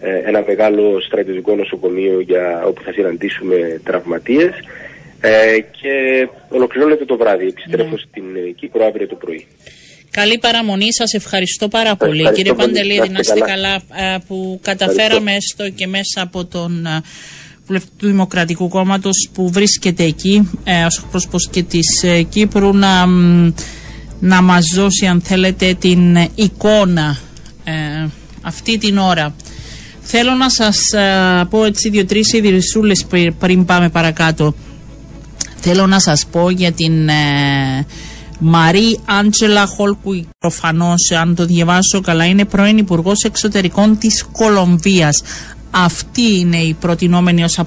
ε, 0.00 0.18
ένα 0.24 0.44
μεγάλο 0.46 1.00
στρατιωτικό 1.00 1.54
νοσοκομείο 1.54 2.20
για, 2.20 2.64
όπου 2.66 2.82
θα 2.82 2.92
συναντήσουμε 2.92 3.80
τραυματίες 3.84 4.52
ε, 5.20 5.58
και 5.60 6.28
ολοκληρώνεται 6.48 7.04
το 7.04 7.16
βράδυ. 7.16 7.46
Επιστρέφω 7.46 7.90
ναι. 7.90 7.96
στην 7.96 8.54
Κύπρο 8.54 8.84
αύριο 8.84 9.06
το 9.06 9.14
πρωί. 9.14 9.46
Καλή 10.16 10.38
παραμονή, 10.38 10.92
σας 10.92 11.12
ευχαριστώ 11.12 11.68
πάρα 11.68 11.96
πολύ. 11.96 12.32
Κύριε 12.34 12.52
Παντελίδη, 12.52 13.08
να 13.08 13.18
είστε 13.18 13.40
καλά 13.40 13.74
ε, 13.74 14.16
που 14.26 14.58
καταφέραμε 14.62 15.32
έστω 15.34 15.70
και 15.70 15.86
μέσα 15.86 16.22
από 16.22 16.44
τον 16.44 16.86
ε, 16.86 17.00
βουλευτή 17.66 17.88
του 17.96 18.06
Δημοκρατικού 18.06 18.68
Κόμματος 18.68 19.28
που 19.32 19.50
βρίσκεται 19.50 20.04
εκεί 20.04 20.50
ε, 20.64 20.84
ως 20.84 21.06
πρόσωπος 21.10 21.48
και 21.50 21.62
της 21.62 22.04
Κύπρου 22.28 22.72
να, 22.76 23.06
να 24.20 24.42
μας 24.42 24.64
δώσει 24.74 25.06
αν 25.06 25.20
θέλετε 25.20 25.74
την 25.74 26.16
εικόνα 26.34 27.18
αυτή 28.42 28.78
την 28.78 28.98
ώρα. 28.98 29.34
Θέλω 30.00 30.32
να 30.34 30.50
σας 30.50 30.78
πω 31.50 31.64
έτσι 31.64 31.88
δύο-τρεις 31.88 32.32
ιδρυσούλες 32.32 33.06
πριν 33.38 33.64
πάμε 33.64 33.88
παρακάτω. 33.88 34.54
Θέλω 35.60 35.86
να 35.86 36.00
σας 36.00 36.26
πω 36.30 36.50
για 36.50 36.72
την 36.72 37.08
Μαρή 38.38 39.00
Άντζελα 39.04 39.66
Χόλκου, 39.66 40.24
προφανώς, 40.38 41.10
αν 41.20 41.34
το 41.34 41.44
διαβάσω 41.44 42.00
καλά, 42.00 42.24
είναι 42.24 42.44
πρώην 42.44 42.78
Υπουργός 42.78 43.22
Εξωτερικών 43.22 43.98
της 43.98 44.24
Κολομβίας. 44.32 45.22
Αυτή 45.76 46.38
είναι 46.38 46.56
η 46.56 46.76
προτινόμενη 46.80 47.44
ως 47.44 47.60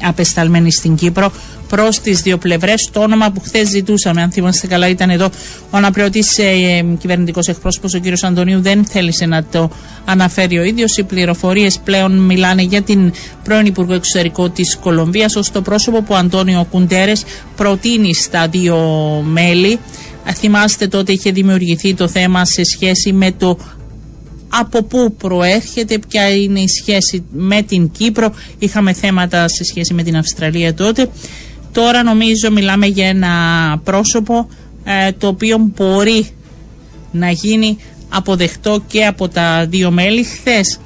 απεσταλμένη 0.00 0.72
στην 0.72 0.94
Κύπρο 0.94 1.32
προς 1.68 2.00
τις 2.00 2.20
δύο 2.20 2.38
πλευρές. 2.38 2.88
Το 2.92 3.00
όνομα 3.00 3.30
που 3.30 3.40
χθες 3.40 3.68
ζητούσαμε, 3.68 4.22
αν 4.22 4.30
θυμάστε 4.30 4.66
καλά, 4.66 4.88
ήταν 4.88 5.10
εδώ 5.10 5.24
ο 5.70 5.76
αναπληρωτής 5.76 6.38
ε, 6.38 6.44
ε, 6.44 6.84
κυβερνητικός 6.98 7.48
εκπρόσωπος, 7.48 7.94
ο 7.94 8.00
κ. 8.00 8.24
Αντωνίου, 8.24 8.60
δεν 8.60 8.84
θέλησε 8.84 9.26
να 9.26 9.44
το 9.44 9.70
αναφέρει 10.04 10.58
ο 10.58 10.62
ίδιος. 10.62 10.96
Οι 10.96 11.02
πληροφορίες 11.02 11.78
πλέον 11.84 12.12
μιλάνε 12.12 12.62
για 12.62 12.82
την 12.82 13.12
πρώην 13.44 13.66
Υπουργό 13.66 13.92
Εξωτερικό 13.94 14.48
της 14.48 14.76
Κολομβίας 14.76 15.36
ως 15.36 15.50
το 15.50 15.62
πρόσωπο 15.62 16.02
που 16.02 16.14
ο 16.14 16.16
Αντώνιο 16.16 16.66
Κουντέρες 16.70 17.24
προτείνει 17.56 18.14
στα 18.14 18.48
δύο 18.48 18.78
μέλη. 19.26 19.78
Θυμάστε 20.34 20.86
τότε 20.88 21.12
είχε 21.12 21.30
δημιουργηθεί 21.30 21.94
το 21.94 22.08
θέμα 22.08 22.44
σε 22.44 22.64
σχέση 22.64 23.12
με 23.12 23.32
το 23.32 23.58
από 24.50 24.82
πού 24.82 25.14
προέρχεται, 25.18 25.98
ποια 26.08 26.28
είναι 26.36 26.60
η 26.60 26.68
σχέση 26.68 27.24
με 27.32 27.62
την 27.62 27.90
Κύπρο. 27.90 28.34
Είχαμε 28.58 28.92
θέματα 28.92 29.48
σε 29.48 29.64
σχέση 29.64 29.94
με 29.94 30.02
την 30.02 30.16
Αυστραλία 30.16 30.74
τότε. 30.74 31.10
Τώρα 31.72 32.02
νομίζω 32.02 32.50
μιλάμε 32.50 32.86
για 32.86 33.06
ένα 33.06 33.30
πρόσωπο 33.84 34.48
ε, 34.84 35.12
το 35.12 35.26
οποίο 35.26 35.70
μπορεί 35.76 36.26
να 37.12 37.30
γίνει 37.30 37.76
αποδεκτό 38.08 38.82
και 38.86 39.06
από 39.06 39.28
τα 39.28 39.66
δύο 39.66 39.90
μέλη. 39.90 40.24
Χθες 40.24 40.78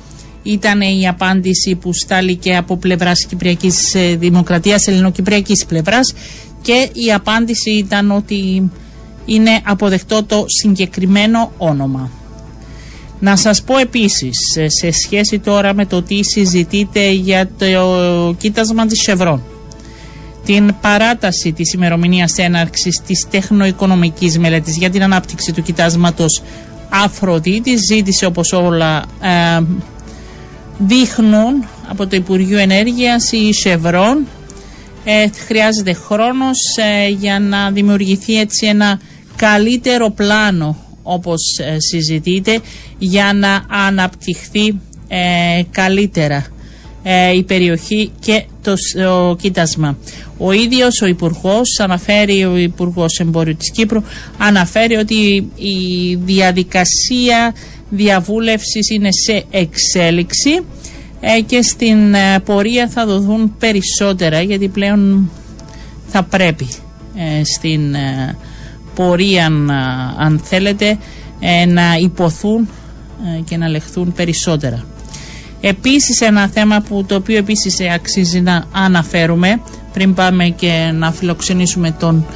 ήταν 0.43 0.81
η 0.81 1.09
απάντηση 1.09 1.75
που 1.75 1.93
στάληκε 1.93 2.57
από 2.57 2.77
πλευράς 2.77 3.27
Κυπριακής 3.27 3.95
ε, 3.95 4.17
Δημοκρατίας, 4.17 4.87
ελληνοκυπριακής 4.87 5.65
πλευράς 5.67 6.15
και 6.63 6.89
η 6.93 7.13
απάντηση 7.13 7.71
ήταν 7.71 8.11
ότι 8.11 8.71
είναι 9.25 9.61
αποδεκτό 9.65 10.25
το 10.25 10.45
συγκεκριμένο 10.47 11.53
όνομα. 11.59 12.11
Να 13.25 13.37
σας 13.37 13.63
πω 13.63 13.79
επίσης, 13.79 14.37
σε 14.67 14.91
σχέση 14.91 15.39
τώρα 15.39 15.75
με 15.75 15.87
το 15.87 16.03
τι 16.03 16.25
συζητείτε 16.25 17.11
για 17.11 17.49
το 17.59 18.35
κοίτασμα 18.39 18.87
της 18.87 19.09
Chevron. 19.09 19.39
την 20.45 20.75
παράταση 20.81 21.53
της 21.53 21.73
ημερομηνίας 21.73 22.39
έναρξης 22.39 23.01
της 23.07 23.27
τεχνοοικονομικής 23.31 24.39
μελέτης 24.39 24.77
για 24.77 24.91
την 24.91 25.03
ανάπτυξη 25.03 25.53
του 25.53 25.63
κοιτάσματος 25.63 26.43
Αφροδίτης. 26.89 27.81
Ζήτησε 27.93 28.27
όπως 28.27 28.53
όλα 28.53 29.05
ε, 29.21 29.63
δείχνουν 30.79 31.65
από 31.89 32.07
το 32.07 32.17
Υπουργείο 32.17 32.59
Ενέργειας 32.59 33.33
η 33.33 33.51
Chevron. 33.65 34.17
Ε, 35.05 35.29
χρειάζεται 35.47 35.93
χρόνος 35.93 36.59
ε, 36.77 37.09
για 37.09 37.39
να 37.39 37.71
δημιουργηθεί 37.71 38.39
έτσι 38.39 38.67
ένα 38.67 39.01
καλύτερο 39.37 40.11
πλάνο 40.11 40.84
όπως 41.07 41.41
ε, 41.59 41.77
συζητείτε 41.79 42.61
για 42.99 43.33
να 43.33 43.65
αναπτυχθεί 43.69 44.81
καλύτερα 45.71 46.47
η 47.35 47.43
περιοχή 47.43 48.11
και 48.21 48.45
το, 48.63 48.75
το 48.95 49.37
κοίτασμα. 49.41 49.97
Ο 50.39 50.53
ίδιος 50.53 51.01
ο 51.03 51.07
Υπουργός 51.07 51.81
αναφέρει, 51.81 52.45
ο 52.45 52.57
Υπουργός 52.57 53.19
Εμπόριου 53.19 53.57
της 53.57 53.71
Κύπρου 53.71 54.03
αναφέρει 54.39 54.95
ότι 54.95 55.15
η 55.57 56.15
διαδικασία 56.25 57.55
διαβούλευσης 57.91 58.91
είναι 58.91 59.09
σε 59.13 59.45
εξέλιξη 59.51 60.61
ε, 61.21 61.41
και 61.41 61.63
στην 61.63 62.15
ε, 62.15 62.41
πορεία 62.45 62.89
θα 62.89 63.07
δοθούν 63.07 63.55
περισσότερα 63.59 64.41
γιατί 64.43 64.69
πλέον 64.69 65.31
θα 66.09 66.23
πρέπει 66.23 66.69
ε, 67.17 67.45
στην 67.45 67.95
πορεία 68.95 69.47
αν 70.19 70.41
θέλετε 70.45 70.99
να 71.69 71.83
υποθούν 72.01 72.69
και 73.45 73.57
να 73.57 73.69
λεχθούν 73.69 74.13
περισσότερα. 74.13 74.85
Επίσης 75.61 76.21
ένα 76.21 76.49
θέμα 76.49 76.81
που 76.81 77.05
το 77.09 77.15
οποίο 77.15 77.37
επίσης 77.37 77.77
αξίζει 77.95 78.41
να 78.41 78.65
αναφέρουμε 78.73 79.61
πριν 79.93 80.15
πάμε 80.15 80.45
και 80.49 80.91
να 80.95 81.13
φιλοξενήσουμε 81.13 81.91
τον 81.99 82.27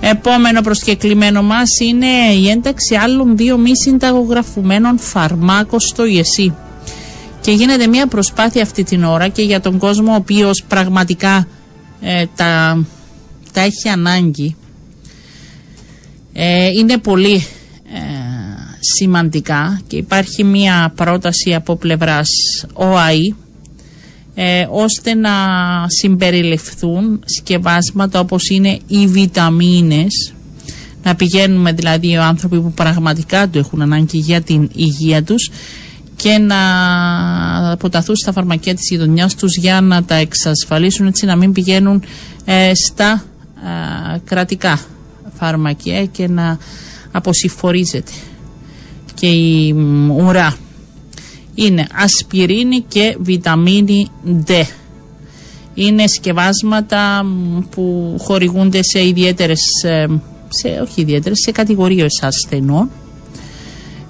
επόμενο 0.00 0.60
προσκεκλημένο 0.60 1.42
μας 1.42 1.68
είναι 1.80 2.06
η 2.40 2.48
ένταξη 2.48 2.94
άλλων 2.94 3.36
δύο 3.36 3.58
μη 3.58 3.76
συνταγογραφουμένων 3.76 4.98
φαρμάκων 4.98 5.80
στο 5.80 6.04
ΙΕΣΥ. 6.06 6.54
Και 7.40 7.50
γίνεται 7.50 7.86
μια 7.86 8.06
προσπάθεια 8.06 8.62
αυτή 8.62 8.82
την 8.84 9.04
ώρα 9.04 9.28
και 9.28 9.42
για 9.42 9.60
τον 9.60 9.78
κόσμο 9.78 10.12
ο 10.12 10.14
οποίος 10.14 10.62
πραγματικά 10.68 11.46
ε, 12.00 12.24
τα, 12.36 12.84
τα 13.52 13.60
έχει 13.60 13.88
ανάγκη. 13.88 14.56
Ε, 16.32 16.66
είναι 16.68 16.98
πολύ 16.98 17.34
ε, 17.92 17.98
σημαντικά 18.80 19.80
και 19.86 19.96
υπάρχει 19.96 20.44
μια 20.44 20.92
πρόταση 20.96 21.54
από 21.54 21.76
πλευράς 21.76 22.28
ΟΑΗ 22.72 23.34
ε, 24.34 24.66
ώστε 24.70 25.14
να 25.14 25.30
συμπεριληφθούν 25.86 27.20
σκευάσματα 27.24 28.20
όπως 28.20 28.48
είναι 28.48 28.78
οι 28.86 29.06
βιταμίνες. 29.06 30.32
Να 31.02 31.14
πηγαίνουμε 31.14 31.72
δηλαδή 31.72 32.08
οι 32.10 32.16
άνθρωποι 32.16 32.60
που 32.60 32.72
πραγματικά 32.72 33.48
το 33.48 33.58
έχουν 33.58 33.82
ανάγκη 33.82 34.18
για 34.18 34.40
την 34.40 34.70
υγεία 34.74 35.22
τους 35.22 35.50
και 36.16 36.38
να 36.38 36.56
αποταθούν 37.72 38.16
στα 38.16 38.32
φαρμακεία 38.32 38.74
της 38.74 38.88
γειτονιάς 38.90 39.34
τους 39.34 39.56
για 39.56 39.80
να 39.80 40.04
τα 40.04 40.14
εξασφαλίσουν 40.14 41.06
έτσι 41.06 41.26
να 41.26 41.36
μην 41.36 41.52
πηγαίνουν 41.52 42.02
ε, 42.44 42.72
στα 42.74 43.24
κρατικά 44.24 44.80
φαρμακεία 45.40 46.04
και 46.06 46.28
να 46.28 46.58
αποσυφορίζεται 47.12 48.12
και 49.14 49.26
η 49.26 49.74
ουρά 50.26 50.56
είναι 51.54 51.86
ασπιρίνη 51.94 52.80
και 52.88 53.16
βιταμίνη 53.20 54.06
D. 54.46 54.52
Είναι 55.74 56.06
σκευάσματα 56.06 57.26
που 57.70 58.14
χορηγούνται 58.20 58.82
σε 58.82 59.06
ιδιαίτερες, 59.06 59.60
ε, 59.84 60.06
σε, 60.48 60.68
όχι 60.82 61.00
ιδιαίτερες, 61.00 61.38
σε 61.40 61.50
κατηγορίες 61.50 62.22
ασθενών. 62.22 62.90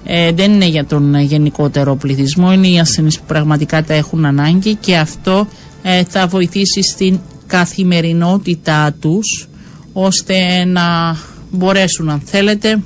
Ε, 0.05 0.31
δεν 0.31 0.51
είναι 0.53 0.65
για 0.65 0.85
τον 0.85 1.15
γενικότερο 1.19 1.95
πληθυσμό, 1.95 2.53
είναι 2.53 2.67
οι 2.67 2.79
ασθενείς 2.79 3.19
που 3.19 3.25
πραγματικά 3.27 3.83
τα 3.83 3.93
έχουν 3.93 4.25
ανάγκη 4.25 4.75
και 4.75 4.97
αυτό 4.97 5.47
ε, 5.83 6.03
θα 6.03 6.27
βοηθήσει 6.27 6.81
στην 6.83 7.19
καθημερινότητά 7.47 8.95
τους 8.99 9.47
ώστε 9.93 10.65
να 10.65 11.17
μπορέσουν 11.51 12.09
αν 12.09 12.19
θέλετε 12.25 12.81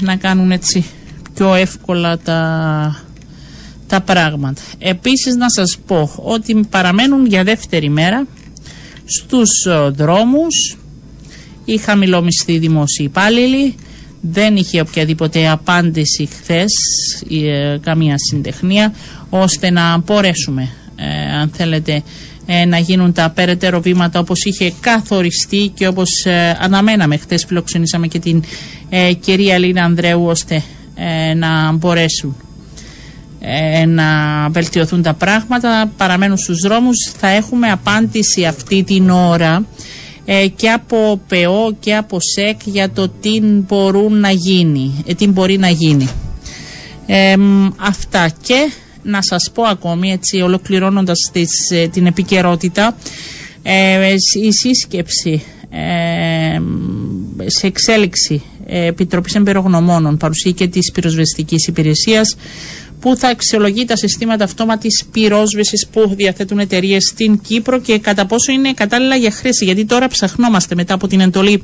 να 0.00 0.16
κάνουν 0.16 0.50
έτσι 0.50 0.84
πιο 1.34 1.54
εύκολα 1.54 2.18
τα, 2.18 3.02
τα 3.86 4.00
πράγματα. 4.00 4.62
Επίσης 4.78 5.34
να 5.34 5.48
σας 5.50 5.78
πω 5.86 6.10
ότι 6.16 6.66
παραμένουν 6.70 7.26
για 7.26 7.44
δεύτερη 7.44 7.88
μέρα 7.88 8.26
στους 9.04 9.64
ε, 9.66 9.88
δρόμους 9.88 10.76
οι 11.64 11.76
χαμηλόμισθοι 11.76 12.58
δημόσιοι 12.58 13.06
υπάλληλοι 13.08 13.74
δεν 14.20 14.56
είχε 14.56 14.80
οποιαδήποτε 14.80 15.48
απάντηση 15.48 16.26
χθες 16.26 16.72
ε, 17.30 17.78
καμία 17.82 18.14
συντεχνία 18.18 18.94
ώστε 19.30 19.70
να 19.70 19.98
μπορέσουμε 19.98 20.68
ε, 20.96 21.32
αν 21.40 21.50
θέλετε 21.54 22.02
να 22.66 22.78
γίνουν 22.78 23.12
τα 23.12 23.30
περαιτέρω 23.34 23.80
βήματα 23.80 24.18
όπως 24.18 24.44
είχε 24.44 24.72
καθοριστεί 24.80 25.70
και 25.74 25.86
όπως 25.86 26.08
αναμέναμε 26.60 27.16
χθες 27.16 27.44
φιλοξενήσαμε 27.44 28.06
και 28.06 28.18
την 28.18 28.42
κυρία 29.20 29.58
Λίνα 29.58 29.84
Ανδρέου 29.84 30.24
ώστε 30.26 30.62
ε, 31.02 31.34
να 31.34 31.72
μπορέσουν 31.72 32.36
ε, 33.40 33.84
να 33.86 34.04
βελτιωθούν 34.50 35.02
τα 35.02 35.14
πράγματα, 35.14 35.92
παραμένουν 35.96 36.36
στους 36.36 36.60
δρόμους. 36.60 37.12
Θα 37.18 37.28
έχουμε 37.28 37.70
απάντηση 37.70 38.44
αυτή 38.44 38.82
την 38.82 39.10
ώρα 39.10 39.64
ε, 40.24 40.46
και 40.46 40.70
από 40.70 41.20
ΠΕΟ 41.28 41.72
και 41.80 41.96
από 41.96 42.18
ΣΕΚ 42.20 42.60
για 42.64 42.90
το 42.90 43.08
τι 43.08 43.40
μπορούν 43.40 44.20
να 44.20 44.30
γίνει, 44.30 45.04
τι 45.16 45.26
μπορεί 45.28 45.58
να 45.58 45.68
γίνει. 45.68 46.08
αυτά 47.76 48.30
και 48.42 48.70
να 49.02 49.22
σας 49.22 49.50
πω 49.54 49.62
ακόμη 49.62 50.10
έτσι 50.12 50.40
ολοκληρώνοντας 50.40 51.18
την 51.92 52.06
επικαιρότητα 52.06 52.96
η 54.42 54.52
σύσκεψη 54.52 55.42
σε 57.46 57.66
εξέλιξη 57.66 58.42
Επιτροπής 58.66 59.34
Εμπειρογνωμόνων, 59.34 60.16
παρουσία 60.16 60.50
και 60.52 60.68
της 60.68 60.90
πυροσβεστικής 60.92 61.66
υπηρεσίας, 61.66 62.36
που 63.00 63.16
θα 63.16 63.28
αξιολογεί 63.28 63.84
τα 63.84 63.96
συστήματα 63.96 64.44
αυτόματης 64.44 65.04
πυρόσβεσης 65.12 65.86
που 65.92 66.12
διαθέτουν 66.16 66.58
εταιρείες 66.58 67.04
στην 67.04 67.40
Κύπρο 67.40 67.80
και 67.80 67.98
κατά 67.98 68.26
πόσο 68.26 68.52
είναι 68.52 68.72
κατάλληλα 68.72 69.16
για 69.16 69.30
χρήση. 69.30 69.64
Γιατί 69.64 69.84
τώρα 69.84 70.08
ψαχνόμαστε 70.08 70.74
μετά 70.74 70.94
από 70.94 71.06
την 71.06 71.20
εντολή 71.20 71.62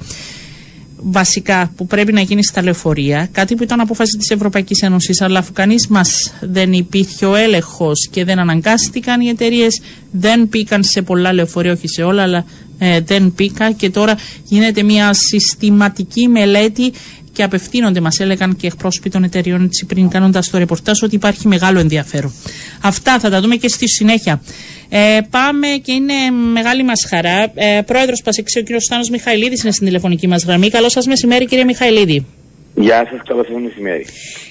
βασικά 0.96 1.72
που 1.76 1.86
πρέπει 1.86 2.12
να 2.12 2.20
γίνει 2.20 2.44
στα 2.44 2.62
λεωφορεία, 2.62 3.28
κάτι 3.32 3.54
που 3.54 3.62
ήταν 3.62 3.80
απόφαση 3.80 4.16
της 4.16 4.30
Ευρωπαϊκής 4.30 4.82
Ένωσης, 4.82 5.20
αλλά 5.20 5.38
αφού 5.38 5.52
κανείς 5.52 5.86
μας 5.88 6.32
δεν 6.40 6.72
υπήρχε 6.72 7.26
ο 7.26 7.34
έλεγχος 7.34 8.08
και 8.10 8.24
δεν 8.24 8.38
αναγκάστηκαν 8.38 9.20
οι 9.20 9.28
εταιρείες, 9.28 9.80
δεν 10.10 10.48
πήκαν 10.48 10.82
σε 10.84 11.02
πολλά 11.02 11.32
λεωφορεία, 11.32 11.72
όχι 11.72 11.88
σε 11.88 12.02
όλα, 12.02 12.22
αλλά 12.22 12.44
ε, 12.78 13.00
δεν 13.00 13.32
πήκα 13.34 13.72
και 13.72 13.90
τώρα 13.90 14.14
γίνεται 14.44 14.82
μια 14.82 15.12
συστηματική 15.12 16.28
μελέτη 16.28 16.92
και 17.32 17.42
απευθύνονται, 17.42 18.00
μας 18.00 18.20
έλεγαν 18.20 18.56
και 18.56 18.66
εκπρόσωποι 18.66 19.10
των 19.10 19.24
εταιριών 19.24 19.64
έτσι 19.64 19.86
πριν 19.86 20.08
κάνοντας 20.08 20.50
το 20.50 20.58
ρεπορτάζ, 20.58 21.02
ότι 21.02 21.14
υπάρχει 21.14 21.48
μεγάλο 21.48 21.78
ενδιαφέρον. 21.78 22.32
Αυτά 22.80 23.18
θα 23.18 23.30
τα 23.30 23.40
δούμε 23.40 23.56
και 23.56 23.68
στη 23.68 23.88
συνέχεια. 23.88 24.40
Ε, 24.88 25.18
πάμε 25.30 25.66
και 25.82 25.92
είναι 25.92 26.30
μεγάλη 26.52 26.84
μας 26.84 27.06
χαρά. 27.08 27.52
Ε, 27.54 27.80
Πρόεδρος 27.86 28.22
Πασεξίου, 28.22 28.62
ο 28.70 28.76
κ. 28.76 28.80
Στάνος 28.80 29.10
Μιχαηλίδης, 29.10 29.62
είναι 29.62 29.72
στην 29.72 29.86
τηλεφωνική 29.86 30.26
μας 30.26 30.44
γραμμή. 30.44 30.70
Καλό 30.70 30.88
σας 30.88 31.06
μεσημέρι, 31.06 31.46
κύριε 31.46 31.64
Μιχαηλίδη. 31.64 32.26
Γεια 32.74 33.08
σας, 33.10 33.20
καλό 33.26 33.44
σας 33.44 33.62
μεσημέρι. 33.62 34.06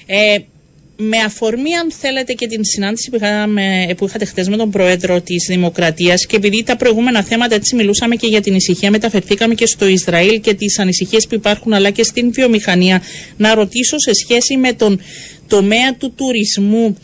Ε, 0.06 0.36
με 0.96 1.16
αφορμή 1.16 1.74
αν 1.74 1.92
θέλετε 1.92 2.32
και 2.32 2.46
την 2.46 2.64
συνάντηση 2.64 3.10
που, 3.10 3.16
είχαμε, 3.16 3.94
που 3.96 4.06
είχατε 4.06 4.24
χθε 4.24 4.46
με 4.48 4.56
τον 4.56 4.70
Πρόεδρο 4.70 5.20
της 5.20 5.46
Δημοκρατίας 5.48 6.26
και 6.26 6.36
επειδή 6.36 6.62
τα 6.62 6.76
προηγούμενα 6.76 7.22
θέματα 7.22 7.54
έτσι 7.54 7.74
μιλούσαμε 7.74 8.16
και 8.16 8.26
για 8.26 8.40
την 8.40 8.54
ησυχία, 8.54 8.90
μεταφερθήκαμε 8.90 9.54
και 9.54 9.66
στο 9.66 9.86
Ισραήλ 9.86 10.40
και 10.40 10.54
τις 10.54 10.78
ανησυχίες 10.78 11.26
που 11.26 11.34
υπάρχουν 11.34 11.72
αλλά 11.72 11.90
και 11.90 12.02
στην 12.02 12.32
βιομηχανία, 12.32 13.02
να 13.36 13.54
ρωτήσω 13.54 13.98
σε 13.98 14.10
σχέση 14.14 14.56
με 14.56 14.72
τον 14.72 15.00
τομέα 15.46 15.94
του 15.98 16.12
τουρισμού 16.16 16.96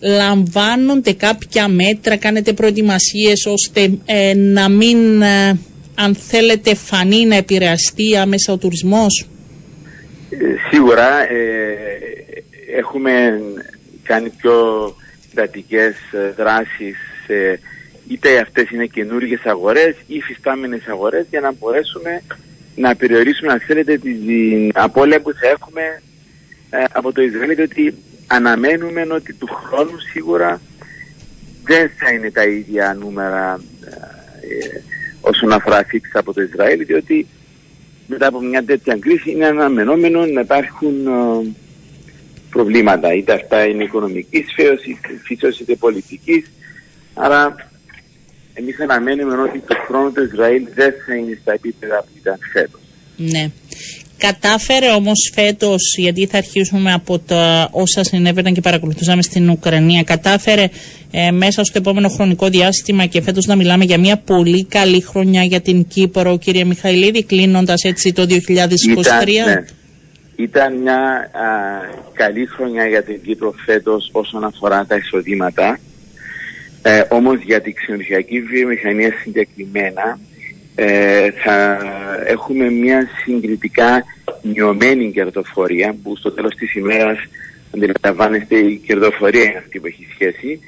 λαμβάνονται 0.00 1.12
κάποια 1.12 1.68
μέτρα, 1.68 2.16
κάνετε 2.16 2.52
προετοιμασίες 2.52 3.46
ώστε 3.46 3.98
ε, 4.06 4.34
να 4.34 4.68
μην, 4.68 5.22
ε, 5.22 5.58
αν 5.94 6.14
θέλετε, 6.14 6.74
φανεί 6.74 7.26
να 7.26 7.36
επηρεαστεί 7.36 8.16
άμεσα 8.16 8.52
ο 8.52 8.56
τουρισμός; 8.56 9.28
Ε, 10.30 10.36
σίγουρα 10.70 11.08
έχουμε 12.76 13.40
κάνει 14.02 14.30
πιο 14.30 14.54
εντατικές 15.32 15.94
ε, 16.12 16.30
δράσεις 16.36 16.96
είτε 18.08 18.38
αυτές 18.38 18.70
είναι 18.70 18.86
καινούργιες 18.86 19.40
αγορές 19.44 19.94
ή 20.06 20.20
φυστάμενες 20.20 20.86
αγορές 20.86 21.26
για 21.30 21.40
να 21.40 21.52
μπορέσουμε 21.52 22.22
να 22.76 22.96
περιορίσουμε 22.96 23.52
αν 23.52 23.60
θέλετε 23.60 23.98
την 23.98 24.70
απώλεια 24.74 25.20
που 25.20 25.32
θα 25.32 25.48
έχουμε 25.48 26.02
ε, 26.70 26.84
από 26.92 27.12
το 27.12 27.22
Ισραήλ 27.22 27.54
διότι 27.54 27.94
αναμένουμε 28.28 29.06
ότι 29.12 29.32
του 29.34 29.46
χρόνου 29.46 29.98
σίγουρα 30.12 30.60
δεν 31.64 31.90
θα 31.96 32.12
είναι 32.12 32.30
τα 32.30 32.44
ίδια 32.44 32.96
νούμερα 33.00 33.60
ε, 34.40 34.80
όσον 35.20 35.48
όσον 35.48 35.52
αφορά 35.52 35.84
φίξ 35.84 36.10
από 36.12 36.32
το 36.32 36.42
Ισραήλ, 36.42 36.84
διότι 36.86 37.26
μετά 38.06 38.26
από 38.26 38.40
μια 38.40 38.64
τέτοια 38.64 38.98
κρίση 38.98 39.30
είναι 39.30 39.46
αναμενόμενο 39.46 40.26
να 40.26 40.40
υπάρχουν 40.40 41.06
ε, 41.06 41.54
προβλήματα. 42.50 43.14
Είτε 43.14 43.32
αυτά 43.32 43.64
είναι 43.66 43.84
οικονομικής 43.84 44.46
φύσεως, 45.24 45.60
είτε 45.60 45.74
πολιτικής. 45.74 46.50
Άρα 47.14 47.70
εμείς 48.54 48.80
αναμένουμε 48.80 49.36
ότι 49.36 49.58
το 49.58 49.76
χρόνο 49.86 50.10
του 50.10 50.22
Ισραήλ 50.22 50.66
δεν 50.74 50.94
θα 51.06 51.14
είναι 51.14 51.38
στα 51.40 51.52
επίπεδα 51.52 52.00
που 52.02 52.12
ήταν 52.20 52.38
φέτος. 52.52 52.80
Ναι. 53.16 53.50
Κατάφερε 54.18 54.90
όμως 54.90 55.30
φέτος, 55.34 55.94
γιατί 55.96 56.26
θα 56.26 56.38
αρχίσουμε 56.38 56.92
από 56.92 57.18
τα 57.18 57.68
όσα 57.72 58.04
συνέβαιναν 58.04 58.52
και 58.52 58.60
παρακολουθούσαμε 58.60 59.22
στην 59.22 59.50
Ουκρανία, 59.50 60.02
κατάφερε 60.02 60.68
ε, 61.10 61.30
μέσα 61.30 61.64
στο 61.64 61.78
επόμενο 61.78 62.08
χρονικό 62.08 62.48
διάστημα 62.48 63.06
και 63.06 63.22
φέτος 63.22 63.46
να 63.46 63.56
μιλάμε 63.56 63.84
για 63.84 63.98
μια 63.98 64.16
πολύ 64.16 64.64
καλή 64.64 65.00
χρονιά 65.00 65.42
για 65.42 65.60
την 65.60 65.86
Κύπρο, 65.86 66.38
κύριε 66.38 66.64
Μιχαηλίδη, 66.64 67.24
κλείνοντας 67.24 67.82
έτσι 67.82 68.12
το 68.12 68.22
2023. 68.22 68.28
Ήταν, 68.48 68.64
ναι. 69.26 69.64
Ήταν 70.36 70.76
μια 70.76 70.94
α, 70.94 71.46
καλή 72.12 72.46
χρονιά 72.46 72.86
για 72.86 73.02
την 73.02 73.22
Κύπρο 73.22 73.54
φέτος 73.64 74.08
όσον 74.12 74.44
αφορά 74.44 74.84
τα 74.86 74.96
εισοδήματα. 74.96 75.78
Ε, 76.82 77.02
όμως 77.08 77.42
για 77.44 77.60
την 77.60 77.74
ξενοδοχειακή 77.74 78.40
βιομηχανία 78.40 79.12
συγκεκριμένα 79.22 80.18
ε, 80.80 81.30
θα 81.30 81.78
έχουμε 82.26 82.70
μια 82.70 83.08
συγκριτικά 83.24 84.04
μειωμένη 84.42 85.12
κερδοφορία 85.12 85.96
που 86.02 86.16
στο 86.16 86.32
τέλος 86.32 86.54
της 86.54 86.74
ημέρας 86.74 87.18
αντιλαμβάνεστε 87.74 88.56
η 88.56 88.76
κερδοφορία 88.76 89.42
είναι 89.42 89.58
αυτή 89.58 89.80
που 89.80 89.86
έχει 89.86 90.06
σχέση 90.12 90.60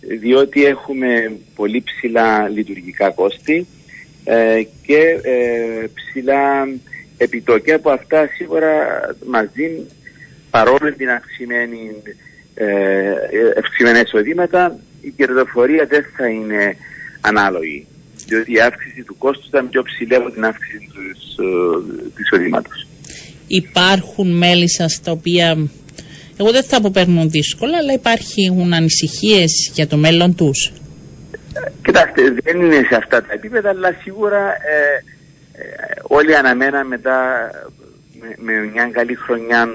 διότι 0.00 0.64
έχουμε 0.64 1.32
πολύ 1.54 1.82
ψηλά 1.82 2.48
λειτουργικά 2.48 3.10
κόστη 3.10 3.66
ε, 4.24 4.62
και 4.86 5.20
ε, 5.22 5.86
ψηλά 5.94 6.68
επιτόκια 7.16 7.78
που 7.78 7.90
αυτά 7.90 8.28
σίγουρα 8.36 8.70
μαζί 9.26 9.86
παρόλο 10.50 10.94
την 10.96 11.10
αυξημένη 11.10 12.02
ε, 12.54 13.12
ευξημένα 13.54 14.00
εισοδήματα 14.00 14.78
η 15.00 15.10
κερδοφορία 15.10 15.86
δεν 15.86 16.04
θα 16.16 16.28
είναι 16.28 16.76
ανάλογη 17.20 17.86
διότι 18.28 18.52
η 18.52 18.60
αύξηση 18.60 19.02
του 19.02 19.16
κόστους 19.18 19.46
ήταν 19.46 19.68
πιο 19.68 19.82
ψηλή 19.82 20.14
από 20.14 20.30
την 20.30 20.44
αύξηση 20.44 20.90
του 20.92 21.00
ε, 21.42 22.20
εισοδήματος. 22.20 22.86
Υπάρχουν 23.46 24.36
μέλη 24.36 24.70
σας 24.70 25.00
τα 25.04 25.10
οποία, 25.10 25.56
εγώ 26.36 26.50
δεν 26.50 26.64
θα 26.64 26.80
πω 26.80 26.90
παίρνουν 26.92 27.30
δύσκολα, 27.30 27.76
αλλά 27.76 27.92
υπάρχουν 27.92 28.72
ανησυχίες 28.72 29.70
για 29.74 29.86
το 29.86 29.96
μέλλον 29.96 30.34
τους; 30.34 30.72
Κοιτάξτε, 31.82 32.22
δεν 32.42 32.60
είναι 32.60 32.86
σε 32.88 32.94
αυτά 32.94 33.22
τα 33.22 33.32
επίπεδα, 33.32 33.68
αλλά 33.68 33.96
σίγουρα 34.02 34.42
ε, 34.46 35.02
ε, 35.52 35.66
όλοι 36.02 36.36
αναμένα 36.36 36.84
μετά 36.84 37.16
με, 38.20 38.34
με, 38.38 38.70
μια 38.72 38.88
καλή 38.92 39.14
χρονιά 39.14 39.68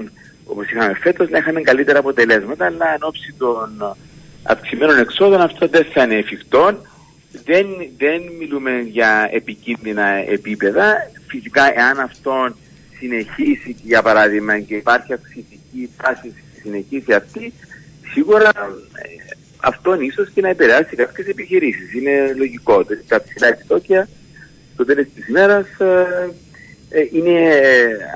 όπως 0.46 0.70
είχαμε 0.70 0.94
φέτος 1.00 1.30
να 1.30 1.38
είχαμε 1.38 1.60
καλύτερα 1.60 1.98
αποτελέσματα, 1.98 2.64
αλλά 2.66 2.86
εν 2.94 3.00
ώψη 3.00 3.34
των 3.38 3.96
αυξημένων 4.42 4.98
εξόδων 4.98 5.40
αυτό 5.40 5.68
δεν 5.68 5.86
θα 5.92 6.02
είναι 6.02 6.14
εφικτό 6.14 6.80
δεν, 7.44 7.66
δεν 7.98 8.22
μιλούμε 8.38 8.80
για 8.80 9.28
επικίνδυνα 9.32 10.06
επίπεδα. 10.08 11.10
Φυσικά, 11.26 11.78
εάν 11.78 12.00
αυτό 12.00 12.54
συνεχίσει, 12.98 13.76
για 13.82 14.02
παράδειγμα, 14.02 14.60
και 14.60 14.74
υπάρχει 14.74 15.12
αυξητική 15.12 15.90
τάση 16.02 16.28
στη 16.28 16.60
συνεχίση 16.60 17.12
αυτή, 17.12 17.52
σίγουρα 18.12 18.48
ε, 18.48 19.34
αυτό 19.56 20.00
ίσως 20.00 20.30
και 20.34 20.40
να 20.40 20.48
επηρεάσει 20.48 20.96
κάποιες 20.96 21.26
επιχειρήσεις. 21.26 21.94
Είναι 21.94 22.32
λογικό. 22.36 22.84
Τα 23.08 23.22
ψηλά 23.22 23.46
επιτόκια 23.46 24.08
στο 24.74 24.84
τέλος 24.84 25.06
της 25.14 25.28
ημέρας 25.28 25.66
ε, 25.78 26.30
ε, 26.88 27.08
είναι 27.12 27.50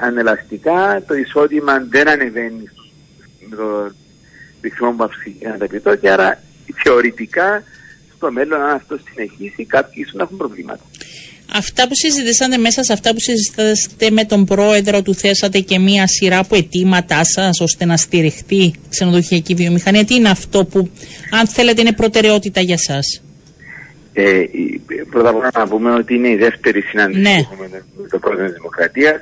ανελαστικά. 0.02 1.02
Το 1.06 1.14
εισόδημα 1.14 1.86
δεν 1.88 2.08
ανεβαίνει 2.08 2.68
με 3.48 3.56
το 3.56 3.90
ρυθμό 4.62 4.92
που 4.92 5.04
αυξηθήκαν 5.04 5.58
τα 5.58 5.64
επιτόκια. 5.64 6.12
Άρα 6.12 6.42
θεωρητικά 6.84 7.62
στο 8.18 8.32
μέλλον, 8.32 8.60
αν 8.60 8.74
αυτό 8.74 8.98
συνεχίσει, 9.08 9.64
κάποιοι 9.64 10.02
ίσως 10.04 10.14
να 10.14 10.22
έχουν 10.22 10.36
προβλήματα. 10.36 10.80
Αυτά 11.52 11.88
που 11.88 11.94
συζητήσατε 11.94 12.56
μέσα 12.56 12.82
σε 12.82 12.92
αυτά 12.92 13.10
που 13.10 13.20
συζητήσατε 13.20 14.10
με 14.10 14.24
τον 14.24 14.44
πρόεδρο 14.44 15.02
του 15.02 15.14
θέσατε 15.14 15.58
και 15.60 15.78
μία 15.78 16.06
σειρά 16.06 16.38
από 16.38 16.56
αιτήματά 16.56 17.24
σας 17.24 17.60
ώστε 17.60 17.84
να 17.84 17.96
στηριχτεί 17.96 18.56
η 18.56 18.74
ξενοδοχειακή 18.88 19.54
βιομηχανία. 19.54 20.04
Τι 20.04 20.14
είναι 20.14 20.28
αυτό 20.28 20.64
που 20.64 20.90
αν 21.40 21.46
θέλετε 21.46 21.80
είναι 21.80 21.92
προτεραιότητα 21.92 22.60
για 22.60 22.76
εσά. 22.78 22.98
Ε, 24.12 24.44
πρώτα 25.10 25.28
απ' 25.28 25.36
όλα 25.36 25.50
να 25.54 25.68
πούμε 25.68 25.94
ότι 25.94 26.14
είναι 26.14 26.28
η 26.28 26.36
δεύτερη 26.36 26.80
συνάντηση 26.80 27.20
ναι. 27.20 27.42
που 27.42 27.48
έχουμε 27.52 27.68
με 28.02 28.08
το 28.08 28.18
πρόεδρο 28.18 28.46
της 28.46 28.54
Δημοκρατίας 28.54 29.20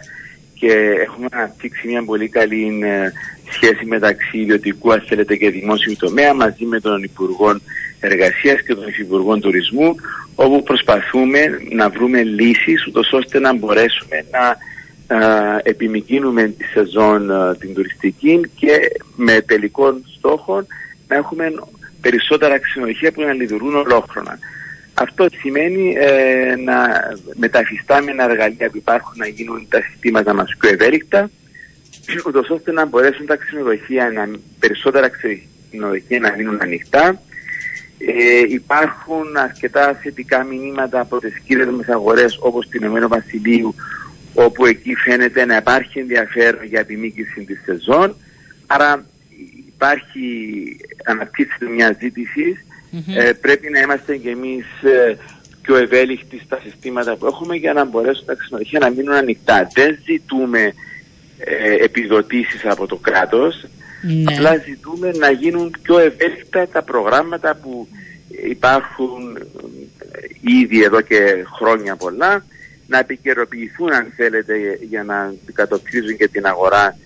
και 0.55 0.73
έχουμε 1.07 1.27
αναπτύξει 1.31 1.89
μια 1.89 2.05
πολύ 2.05 2.29
καλή 2.29 2.81
ε, 2.83 3.13
σχέση 3.51 3.85
μεταξύ 3.85 4.39
ιδιωτικού 4.39 4.93
αν 4.93 5.05
θέλετε 5.09 5.37
και 5.37 5.51
δημόσιου 5.51 5.97
τομέα 5.99 6.35
μαζί 6.35 6.65
με 6.65 6.81
τον 6.81 7.03
Υπουργό 7.03 7.61
Εργασίας 8.07 8.61
και 8.61 8.75
των 8.75 8.85
Υπουργών 8.99 9.41
Τουρισμού 9.41 9.95
όπου 10.35 10.63
προσπαθούμε 10.63 11.41
να 11.73 11.89
βρούμε 11.89 12.23
λύσεις 12.23 12.87
ούτως 12.87 13.13
ώστε 13.13 13.39
να 13.39 13.55
μπορέσουμε 13.55 14.25
να 14.31 14.57
επιμηκύνουμε 15.63 16.49
τη 16.49 16.65
σεζόν 16.65 17.31
την 17.59 17.75
τουριστική 17.75 18.41
και 18.55 18.71
με 19.17 19.41
τελικό 19.41 20.01
στόχο 20.17 20.67
να 21.09 21.17
έχουμε 21.17 21.53
περισσότερα 22.01 22.59
ξενοδοχεία 22.59 23.13
που 23.13 23.23
να 23.23 23.33
λειτουργούν 23.33 23.77
ολόχρονα. 23.77 24.39
Αυτό 24.95 25.27
σημαίνει 25.41 25.95
ε, 25.99 26.57
να 26.57 26.77
με 27.35 27.49
τα 27.49 27.63
εργαλεία 28.29 28.71
που 28.71 28.77
υπάρχουν 28.77 29.13
να 29.17 29.27
γίνουν 29.27 29.67
τα 29.69 29.81
συστήματα 29.91 30.35
μας 30.35 30.55
πιο 30.59 30.69
ευέλικτα 30.69 31.31
ούτως 32.27 32.51
ώστε 32.51 32.73
να 32.73 32.87
μπορέσουν 32.87 33.27
τα 33.27 33.37
ξενοδοχεία 33.37 34.11
να, 34.11 34.31
περισσότερα 34.59 35.09
ξενοδοχεία 35.09 36.19
να 36.19 36.35
μείνουν 36.37 36.59
ανοιχτά 36.61 37.21
ε, 37.99 38.43
υπάρχουν 38.49 39.37
αρκετά 39.37 39.95
θετικά 40.03 40.45
μηνύματα 40.45 41.01
από 41.01 41.19
τις 41.19 41.39
κύριες 41.47 41.69
μας 41.69 41.89
αγορές 41.89 42.39
όπως 42.41 42.69
την 42.69 42.83
Εμένο 42.83 43.09
Βασιλείου 43.09 43.75
όπου 44.35 44.67
εκεί 44.67 44.95
φαίνεται 44.95 45.45
να 45.45 45.57
υπάρχει 45.57 45.99
ενδιαφέρον 45.99 46.65
για 46.65 46.81
επιμήκυση 46.81 47.45
της 47.45 47.61
σεζόν. 47.65 48.17
Άρα 48.67 49.05
υπάρχει 49.67 50.21
αναπτύσσεται 51.05 51.67
μια 51.67 51.97
ζήτηση. 52.01 52.59
Ε, 53.17 53.33
πρέπει 53.33 53.71
να 53.71 53.81
είμαστε 53.81 54.17
και 54.17 54.31
εμείς 54.31 54.67
ε, 54.83 55.17
πιο 55.63 55.77
ευέλικτοι 55.77 56.41
στα 56.45 56.61
συστήματα 56.63 57.17
που 57.17 57.27
έχουμε 57.27 57.57
για 57.57 57.73
να 57.73 57.85
μπορέσουν 57.85 58.27
τα 58.27 58.35
ξενοδοχεία 58.35 58.79
να 58.79 58.91
μείνουν 58.91 59.15
ανοιχτά. 59.15 59.69
Δεν 59.75 59.99
ζητούμε 60.05 60.73
ε, 61.39 61.85
επιδοτήσεις 61.85 62.65
από 62.65 62.87
το 62.87 62.97
κράτος 62.97 63.67
ναι. 64.07 64.35
Απλά 64.35 64.57
ζητούμε 64.57 65.11
να 65.11 65.31
γίνουν 65.31 65.75
πιο 65.83 65.99
ευέλικτα 65.99 66.69
τα 66.69 66.83
προγράμματα 66.83 67.59
που 67.63 67.89
υπάρχουν 68.49 69.37
ε, 69.37 70.61
ήδη 70.63 70.83
εδώ 70.83 71.01
και 71.01 71.45
χρόνια 71.59 71.97
πολλά, 71.97 72.45
να 72.87 72.99
επικαιροποιηθούν 72.99 73.93
αν 73.93 74.13
θέλετε 74.17 74.55
για 74.89 75.03
να 75.03 75.21
αντικατοπτρίζουν 75.21 76.17
και 76.17 76.29
την 76.29 76.47
αγορά 76.47 76.97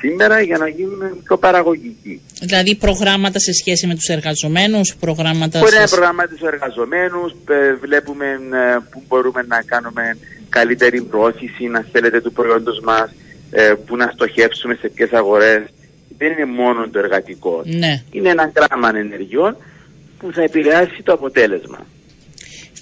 σήμερα 0.00 0.40
για 0.40 0.58
να 0.58 0.68
γίνουν 0.68 1.22
πιο 1.24 1.36
παραγωγικοί. 1.36 2.20
Δηλαδή 2.40 2.76
προγράμματα 2.76 3.38
σε 3.38 3.52
σχέση 3.52 3.86
με 3.86 3.94
τους 3.94 4.08
εργαζομένους, 4.08 4.96
προγράμματα... 5.00 5.58
Μπορεί 5.58 5.72
να 5.72 5.78
είναι 5.78 5.88
προγράμματα 5.88 6.28
στους 6.36 6.48
εργαζομένους, 6.48 7.32
βλέπουμε 7.80 8.26
ε, 8.26 8.76
που 8.90 9.02
μπορούμε 9.08 9.44
να 9.48 9.62
κάνουμε 9.62 10.16
καλύτερη 10.48 11.02
προώθηση, 11.02 11.64
να 11.64 11.84
θέλετε 11.92 12.20
του 12.20 12.32
προϊόντος 12.32 12.80
μας, 12.80 13.10
ε, 13.50 13.74
που 13.86 13.96
να 13.96 14.10
στοχεύσουμε 14.14 14.74
σε 14.74 14.88
ποιες 14.88 15.12
αγορές 15.12 15.62
δεν 16.18 16.32
είναι 16.32 16.44
μόνο 16.44 16.88
το 16.88 16.98
εργατικό. 16.98 17.62
Ναι. 17.64 18.02
Είναι 18.10 18.28
ένα 18.28 18.52
γράμμα 18.56 18.88
ενεργειών 18.98 19.56
που 20.18 20.32
θα 20.32 20.42
επηρεάσει 20.42 21.02
το 21.02 21.12
αποτέλεσμα. 21.12 21.86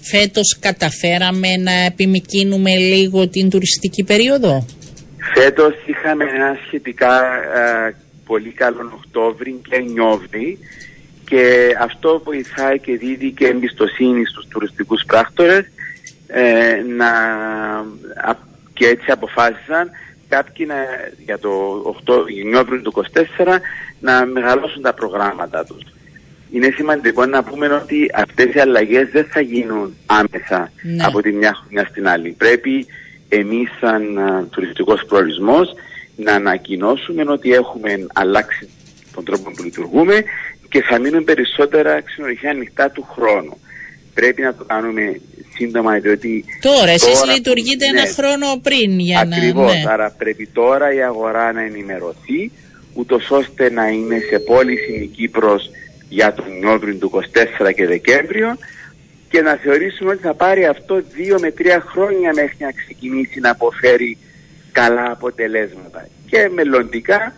Φέτος 0.03 0.57
καταφέραμε 0.61 1.49
να 1.57 1.72
επιμηκύνουμε 1.72 2.70
λίγο 2.76 3.28
την 3.28 3.51
τουριστική 3.51 4.05
περίοδο; 4.05 4.66
Φέτος 5.34 5.74
είχαμε 5.87 6.24
ένα 6.24 6.59
σχετικά 6.66 7.20
πολύ 8.26 8.51
καλό 8.51 8.93
Οκτώβρη 8.95 9.61
και 9.68 9.78
Νιόβρη 9.78 10.59
και 11.28 11.76
αυτό 11.80 12.20
βοηθάει 12.24 12.78
και 12.78 12.97
δίδει 12.97 13.30
και 13.30 13.47
εμπιστοσύνη 13.47 14.26
στους 14.26 14.47
τουριστικούς 14.49 15.05
πράκτορες 15.07 15.64
ε, 16.26 16.82
να, 16.97 17.11
και 18.72 18.87
έτσι 18.87 19.11
αποφάσισαν 19.11 19.91
κάποιοι 20.29 20.66
να, 20.68 20.74
για 21.24 21.39
το 21.39 21.51
8 22.07 22.31
Ιουνιόβριο 22.37 22.81
του 22.81 22.93
24 23.37 23.59
να 24.01 24.27
μεγαλώσουν 24.27 24.83
τα 24.83 24.95
προγράμματα 24.95 25.64
τους. 25.64 25.83
Είναι 26.51 26.70
σημαντικό 26.74 27.27
να 27.27 27.43
πούμε 27.43 27.66
ότι 27.66 28.11
αυτές 28.14 28.55
οι 28.55 28.61
αλλαγές 28.61 29.09
δεν 29.09 29.24
θα 29.24 29.41
γίνουν 29.41 29.97
άμεσα 30.07 30.70
ναι. 30.83 31.05
από 31.05 31.20
τη 31.20 31.33
μια 31.33 31.55
χρονιά 31.55 31.87
στην 31.91 32.09
άλλη. 32.09 32.31
Πρέπει 32.31 32.87
εμείς 33.29 33.70
σαν 33.81 34.18
τουριστικός 34.51 35.05
προορισμός 35.05 35.72
να 36.16 36.33
ανακοινώσουμε 36.33 37.24
ότι 37.27 37.53
έχουμε 37.53 38.07
αλλάξει 38.14 38.68
τον 39.14 39.24
τρόπο 39.24 39.51
που 39.51 39.62
λειτουργούμε 39.62 40.24
και 40.68 40.83
θα 40.83 40.99
μείνουν 40.99 41.24
περισσότερα 41.24 42.01
ξενοδοχεία 42.01 42.51
ανοιχτά 42.51 42.91
του 42.91 43.07
χρόνου. 43.12 43.59
Πρέπει 44.19 44.43
να 44.43 44.55
το 44.55 44.64
κάνουμε 44.64 45.21
σύντομα, 45.57 45.99
διότι. 45.99 46.45
Τώρα, 46.61 46.91
εσείς 46.91 47.25
λειτουργείτε 47.35 47.91
ναι, 47.91 48.01
ένα 48.01 48.11
χρόνο 48.12 48.47
πριν 48.62 48.99
για 48.99 49.21
ακριβώς, 49.21 49.41
να. 49.41 49.49
Ακριβώς. 49.49 49.85
Ναι. 49.85 49.93
Άρα 49.93 50.14
πρέπει 50.19 50.47
τώρα 50.47 50.95
η 50.95 51.03
αγορά 51.03 51.53
να 51.53 51.62
ενημερωθεί, 51.62 52.51
ούτως 52.95 53.31
ώστε 53.31 53.71
να 53.71 53.87
είναι 53.89 54.19
σε 54.31 54.39
πώληση 54.39 54.93
η 54.93 55.07
Κύπρος 55.07 55.71
για 56.09 56.35
τον 56.35 56.45
Νιόβριο 56.59 56.95
του 56.95 57.11
24 57.11 57.73
και 57.75 57.87
Δεκέμβριο 57.87 58.57
και 59.29 59.41
να 59.41 59.55
θεωρήσουμε 59.55 60.11
ότι 60.11 60.23
θα 60.23 60.35
πάρει 60.35 60.64
αυτό 60.67 61.03
δύο 61.14 61.39
με 61.41 61.51
τρία 61.51 61.85
χρόνια 61.87 62.33
μέχρι 62.35 62.57
να 62.59 62.73
ξεκινήσει 62.73 63.41
να 63.41 63.51
αποφέρει 63.51 64.19
καλά 64.73 65.11
αποτελέσματα. 65.11 66.09
Και 66.31 66.51
μελλοντικά 66.55 67.35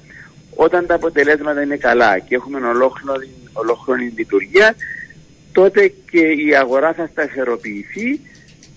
όταν 0.54 0.86
τα 0.86 0.94
αποτελέσματα 0.94 1.62
είναι 1.62 1.76
καλά 1.76 2.18
και 2.18 2.34
έχουμε 2.34 2.66
ολόκληρη, 2.66 3.30
ολόκληρη 3.52 4.12
λειτουργία 4.16 4.74
τότε 5.60 5.92
και 6.10 6.24
η 6.46 6.54
αγορά 6.56 6.92
θα 6.92 7.08
σταθεροποιηθεί 7.12 8.20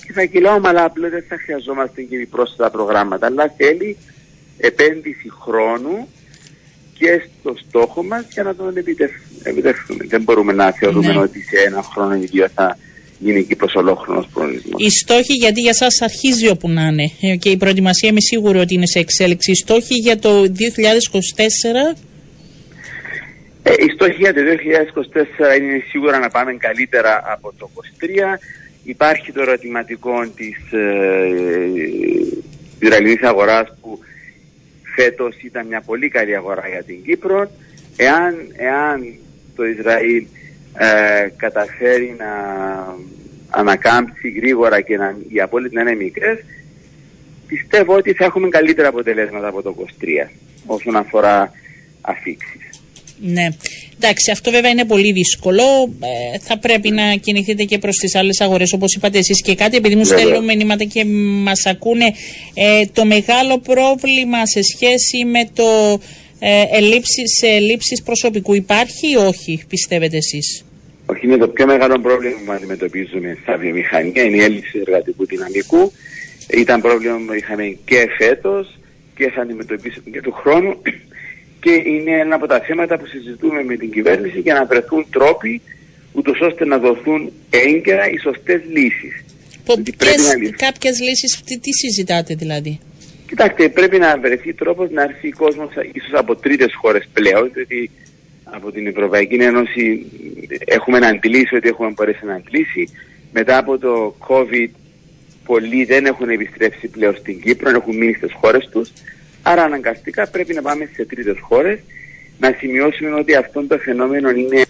και 0.06 0.14
θα 0.14 0.24
κυλάω 0.26 0.60
αλλά 0.64 0.84
απλώς 0.84 1.10
δεν 1.10 1.24
θα 1.28 1.38
χρειαζόμαστε 1.44 2.02
και 2.02 2.28
πρόσθετα 2.32 2.70
προγράμματα 2.70 3.26
αλλά 3.26 3.54
θέλει 3.58 3.98
επένδυση 4.58 5.30
χρόνου 5.42 6.08
και 6.98 7.22
στο 7.40 7.56
στόχο 7.68 8.04
μας 8.04 8.26
για 8.34 8.44
να 8.44 8.56
τον 8.56 8.78
επιτευχθούμε. 9.44 10.06
Δεν 10.08 10.22
μπορούμε 10.22 10.54
να 10.54 10.72
θεωρούμε 10.72 11.14
ναι. 11.14 11.20
ότι 11.20 11.40
σε 11.42 11.58
ένα 11.66 11.82
χρόνο 11.84 12.16
η 12.16 12.22
ίδια 12.22 12.52
θα 12.56 12.78
γίνει 13.20 13.44
και 13.44 13.56
προς 13.56 13.74
ολόχρονος 13.76 14.28
προορισμός. 14.34 14.86
Οι 14.86 14.90
στόχοι 14.90 15.34
γιατί 15.34 15.62
για 15.62 15.74
σας 15.74 16.02
αρχίζει 16.02 16.48
όπου 16.48 16.70
να 16.70 16.88
είναι 16.88 17.12
ε, 17.22 17.36
και 17.36 17.50
η 17.50 17.58
προετοιμασία 17.58 18.10
είμαι 18.10 18.22
σίγουρη 18.22 18.60
ότι 18.60 18.74
είναι 18.74 18.88
σε 18.88 19.00
εξέλιξη. 19.00 19.52
Οι 19.52 19.56
στόχοι 19.56 19.96
για 19.96 20.20
το 20.20 20.42
2024... 20.42 20.48
Ε, 23.64 23.72
οι 23.78 23.90
στόχοι 23.94 24.16
για 24.18 24.34
το 24.34 24.40
2024 25.54 25.58
είναι 25.60 25.84
σίγουρα 25.90 26.20
να 26.20 26.30
πάμε 26.30 26.54
καλύτερα 26.54 27.22
από 27.26 27.54
το 27.58 27.70
2023. 28.34 28.38
Υπάρχει 28.84 29.32
το 29.32 29.42
ερωτηματικό 29.42 30.28
της 30.36 30.72
ε, 30.72 31.28
Ισραηλινής 32.80 33.22
αγοράς 33.22 33.78
που 33.82 34.00
φέτος 34.96 35.36
ήταν 35.42 35.68
μια 35.68 35.82
πολύ 35.82 36.10
καλή 36.10 36.36
αγορά 36.36 36.68
για 36.68 36.84
την 36.84 37.04
Κύπρο. 37.04 37.52
Εάν, 37.96 38.36
εάν 38.58 39.16
το 39.56 39.66
Ισραήλ 39.66 40.26
ε, 40.78 41.30
καταφέρει 41.38 42.16
να 42.18 42.34
ανακάμψει 43.50 44.30
γρήγορα 44.30 44.82
και 44.82 44.98
να, 44.98 45.18
οι 45.28 45.42
απόλυτες 45.42 45.74
να 45.74 45.82
είναι 45.82 46.04
μικρές, 46.04 46.38
πιστεύω 47.48 47.96
ότι 47.96 48.14
θα 48.14 48.26
έχουμε 48.26 48.50
καλύτερα 48.50 48.88
αποτελέσματα 48.88 49.48
από 49.48 49.62
το 49.62 49.76
23 50.26 50.30
όσον 50.66 50.96
αφορά 50.96 51.52
αφήξεις. 52.02 52.71
Ναι. 53.24 53.48
Εντάξει, 53.96 54.32
αυτό 54.32 54.52
βέβαια 54.52 54.72
είναι 54.72 54.86
πολύ 54.86 55.12
δύσκολο. 55.12 55.64
Ε, 56.34 56.40
θα 56.40 56.58
πρέπει 56.58 56.92
να 56.92 57.16
κινηθείτε 57.16 57.64
και 57.64 57.78
προς 57.78 57.98
τις 57.98 58.16
άλλες 58.16 58.42
αγορές 58.42 58.74
όπως 58.74 58.94
είπατε 58.96 59.18
εσείς 59.18 59.42
και 59.42 59.56
κάτι 59.56 59.78
επειδή 59.78 59.96
μου 59.96 60.06
στέλνουν 60.06 60.44
μηνύματα 60.44 60.84
και 60.84 61.06
μας 61.44 61.66
ακούνε 61.66 62.14
ε, 62.54 62.86
το 62.94 63.06
μεγάλο 63.06 63.60
πρόβλημα 63.60 64.46
σε 64.46 64.62
σχέση 64.62 65.26
με 65.26 65.50
το 65.54 66.00
ε, 66.40 66.64
ελλείψεις, 66.72 67.42
ελλείψεις 67.42 68.04
προσωπικού 68.04 68.54
υπάρχει 68.54 69.12
ή 69.12 69.16
όχι 69.16 69.64
πιστεύετε 69.68 70.18
εσείς; 70.18 70.66
Όχι, 71.06 71.26
είναι 71.26 71.38
το 71.38 71.48
πιο 71.48 71.66
μεγάλο 71.66 72.00
πρόβλημα 72.00 72.36
που 72.46 72.52
αντιμετωπίζουμε 72.52 73.38
στα 73.42 73.58
βιομηχανία, 73.58 74.24
είναι 74.24 74.36
η 74.36 74.44
έλλειψη 74.44 74.80
εργατικού 74.88 75.26
δυναμικού. 75.26 75.92
Ήταν 76.54 76.82
πρόβλημα 76.82 77.20
που 77.28 77.34
είχαμε 77.34 77.78
και 77.86 78.08
φέτος 78.18 78.80
και 79.16 79.30
θα 79.30 79.42
αντιμετωπίσουμε 79.42 80.10
και 80.12 80.22
του 80.22 80.32
χρόνου 80.32 80.82
και 81.62 81.72
είναι 81.86 82.12
ένα 82.12 82.36
από 82.36 82.48
τα 82.48 82.60
θέματα 82.60 82.98
που 82.98 83.06
συζητούμε 83.06 83.64
με 83.64 83.76
την 83.76 83.92
κυβέρνηση 83.92 84.40
για 84.40 84.54
να 84.54 84.66
βρεθούν 84.66 85.06
τρόποι 85.12 85.62
ούτως 86.12 86.40
ώστε 86.42 86.66
να 86.66 86.78
δοθούν 86.78 87.32
έγκαιρα 87.50 88.10
οι 88.10 88.18
σωστές 88.18 88.62
λύσεις. 88.70 89.24
Ποιες, 89.98 90.36
κάποιες 90.58 91.00
λύσεις, 91.00 91.42
τι, 91.46 91.60
τι 91.60 91.72
συζητάτε 91.74 92.36
δηλαδή; 92.36 92.80
Κοιτάξτε, 93.28 93.70
πρέπει 93.70 93.98
να 93.98 94.18
βρεθεί 94.18 94.54
τρόπος 94.54 94.90
να 94.92 95.02
έρθει 95.02 95.28
ο 95.28 95.38
κόσμος 95.38 95.70
ίσως 95.94 96.14
από 96.14 96.36
τρίτες 96.36 96.74
χώρες 96.82 97.10
πλέον, 97.14 97.52
διότι 97.54 97.90
από 98.44 98.72
την 98.72 98.88
Ευρωπαϊκή 98.88 99.36
Ένωση 99.36 100.06
έχουμε 100.66 101.00
να 101.00 101.08
αντιλήσει 101.08 101.56
ότι 101.56 101.68
έχουμε 101.68 101.90
μπορέσει 101.96 102.26
να 102.26 102.34
αντιλήσει. 102.34 102.90
Μετά 103.32 103.58
από 103.58 103.78
το 103.78 104.16
COVID 104.28 104.70
πολλοί 105.46 105.84
δεν 105.84 106.06
έχουν 106.06 106.30
επιστρέψει 106.30 106.88
πλέον 106.88 107.16
στην 107.16 107.42
Κύπρο, 107.42 107.70
έχουν 107.70 107.98
μείνει 107.98 108.14
στις 108.14 108.34
χώρες 108.34 108.70
τους. 108.72 108.92
Άρα 109.42 109.64
αναγκαστικά 109.64 110.28
πρέπει 110.28 110.54
να 110.54 110.62
πάμε 110.62 110.90
σε 110.94 111.06
τρίτες 111.06 111.38
χώρες, 111.40 111.80
να 112.40 112.56
σημειώσουμε 112.58 113.14
ότι 113.14 113.36
αυτό 113.36 113.64
το 113.68 113.78
φαινόμενο 113.78 114.30
είναι 114.30 114.62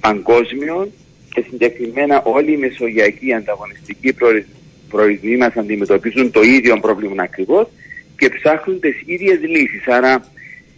παγκόσμιο 0.00 0.92
και 1.34 1.44
συγκεκριμένα 1.50 2.22
όλοι 2.22 2.52
οι 2.52 2.56
μεσογειακοί 2.56 3.32
ανταγωνιστικοί 3.32 4.14
προορισμοί 4.88 5.36
μας 5.36 5.54
αντιμετωπίζουν 5.56 6.30
το 6.30 6.42
ίδιο 6.42 6.80
πρόβλημα 6.80 7.22
ακριβώς 7.22 7.68
και 8.16 8.28
ψάχνουν 8.28 8.80
τις 8.80 9.02
ίδιες 9.04 9.38
λύσεις. 9.40 9.86
Άρα 9.86 10.24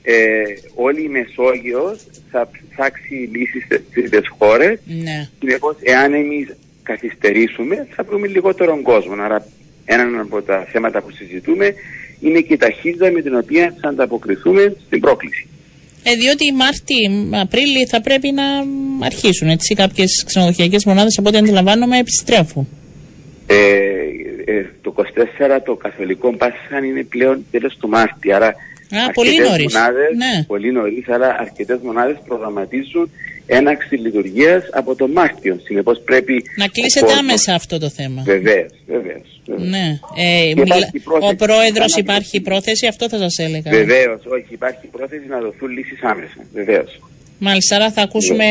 ε, 0.02 0.42
όλη 0.74 1.02
η 1.02 1.08
Μεσόγειος 1.08 2.06
θα 2.30 2.50
ψάξει 2.70 3.14
λύσεις 3.32 3.64
στις 3.64 3.82
τρίτες 3.92 4.28
χώρες. 4.38 4.78
Ναι. 4.84 5.28
Συνεπώς, 5.38 5.76
εάν 5.82 6.14
εμείς 6.14 6.56
καθυστερήσουμε, 6.82 7.86
θα 7.90 8.02
βρούμε 8.02 8.26
λιγότερο 8.26 8.82
κόσμο. 8.82 9.14
Άρα, 9.22 9.46
ένα 9.84 10.20
από 10.20 10.42
τα 10.42 10.66
θέματα 10.72 11.02
που 11.02 11.10
συζητούμε 11.10 11.74
είναι 12.20 12.40
και 12.40 12.52
η 12.52 12.56
ταχύτητα 12.56 13.10
με 13.10 13.20
την 13.22 13.36
οποία 13.36 13.74
θα 13.80 13.88
ανταποκριθούμε 13.88 14.76
στην 14.86 15.00
πρόκληση. 15.00 15.46
Ε, 16.02 16.14
διότι 16.14 16.52
Μάρτι, 16.52 16.94
Απρίλη 17.42 17.86
θα 17.86 18.00
πρέπει 18.00 18.32
να 18.32 18.44
αρχίσουν 19.06 19.48
έτσι 19.48 19.74
κάποιες 19.74 20.24
ξενοδοχειακές 20.26 20.84
μονάδες 20.84 21.18
από 21.18 21.28
ό,τι 21.28 21.38
αντιλαμβάνομαι 21.38 21.98
επιστρέφουν. 21.98 22.68
Ε, 23.46 23.56
ε, 24.44 24.66
το 24.82 24.94
24 24.96 25.60
το 25.64 25.74
καθολικό 25.74 26.36
Πάσχαν 26.36 26.84
είναι 26.84 27.02
πλέον 27.02 27.44
τέλος 27.50 27.76
του 27.76 27.88
Μάρτη, 27.88 28.32
άρα 28.32 28.54
Α, 28.90 29.10
πολύ 29.12 29.38
νωρίς. 29.38 29.74
Μονάδες, 29.74 30.16
ναι. 30.16 30.44
Πολύ 30.46 30.72
νωρίς, 30.72 31.08
αλλά 31.08 31.36
αρκετές 31.38 31.78
μονάδες 31.82 32.16
προγραμματίζουν 32.26 33.10
έναξη 33.46 33.96
λειτουργίας 33.96 34.64
από 34.72 34.94
το 34.94 35.08
Μάρτιο. 35.08 35.60
Συνεπώς 35.64 36.00
πρέπει. 36.04 36.44
Να 36.56 36.68
κλείσετε 36.68 37.12
άμεσα 37.12 37.54
αυτό 37.54 37.78
το 37.78 37.88
θέμα. 37.88 38.22
Βεβαίως, 38.22 38.72
βεβαίως. 38.86 39.40
Ναι. 39.46 39.98
Ε, 40.16 40.52
μιλα... 40.56 40.76
Ο 41.20 41.34
πρόεδρος 41.34 41.96
υπάρχει 41.96 42.40
πρόθεση, 42.40 42.86
αυτό 42.86 43.08
θα 43.08 43.18
σας 43.18 43.38
έλεγα. 43.38 43.70
Βεβαίως, 43.70 44.20
όχι, 44.26 44.46
υπάρχει 44.48 44.86
πρόθεση 44.86 45.26
να 45.28 45.40
δοθούν 45.40 45.70
λύσεις 45.70 46.02
άμεσα. 46.02 46.46
Βεβαίως. 46.52 47.00
Μάλιστα, 47.38 47.76
άρα 47.76 47.90
θα 47.90 48.02
ακούσουμε 48.02 48.44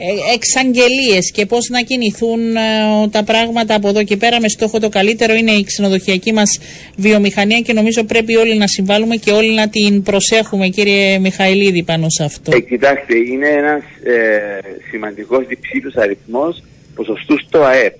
ε, 0.00 0.34
εξαγγελίες 0.34 1.30
και 1.32 1.46
πώς 1.46 1.68
να 1.68 1.80
κινηθούν 1.80 2.56
ε, 2.56 3.08
τα 3.10 3.24
πράγματα 3.24 3.74
από 3.74 3.88
εδώ 3.88 4.04
και 4.04 4.16
πέρα 4.16 4.40
με 4.40 4.48
στόχο 4.48 4.78
το 4.78 4.88
καλύτερο 4.88 5.34
είναι 5.34 5.50
η 5.50 5.64
ξενοδοχειακή 5.64 6.32
μας 6.32 6.58
βιομηχανία 6.96 7.60
και 7.60 7.72
νομίζω 7.72 8.04
πρέπει 8.04 8.36
όλοι 8.36 8.56
να 8.56 8.66
συμβάλλουμε 8.66 9.16
και 9.16 9.30
όλοι 9.30 9.54
να 9.54 9.68
την 9.68 10.02
προσέχουμε 10.02 10.68
κύριε 10.68 11.18
Μιχαηλίδη 11.18 11.82
πάνω 11.82 12.06
σε 12.08 12.24
αυτό. 12.24 12.56
Ε, 12.56 12.60
κοιτάξτε, 12.60 13.16
είναι 13.16 13.48
ένας 13.48 13.82
ε, 14.02 14.58
σημαντικός 14.90 15.46
διψήφιος 15.46 15.96
αριθμός 15.96 16.62
ποσοστούς 16.94 17.44
στο 17.46 17.62
ΑΕΠ. 17.62 17.94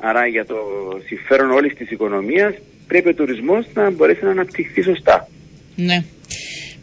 Άρα 0.00 0.26
για 0.26 0.46
το 0.46 0.56
συμφέρον 1.06 1.50
όλης 1.50 1.74
της 1.74 1.90
οικονομίας 1.90 2.54
πρέπει 2.86 3.08
ο 3.08 3.14
τουρισμός 3.14 3.66
να 3.74 3.90
μπορέσει 3.90 4.24
να 4.24 4.30
αναπτυχθεί 4.30 4.82
σωστά. 4.82 5.28
Ναι. 5.76 6.04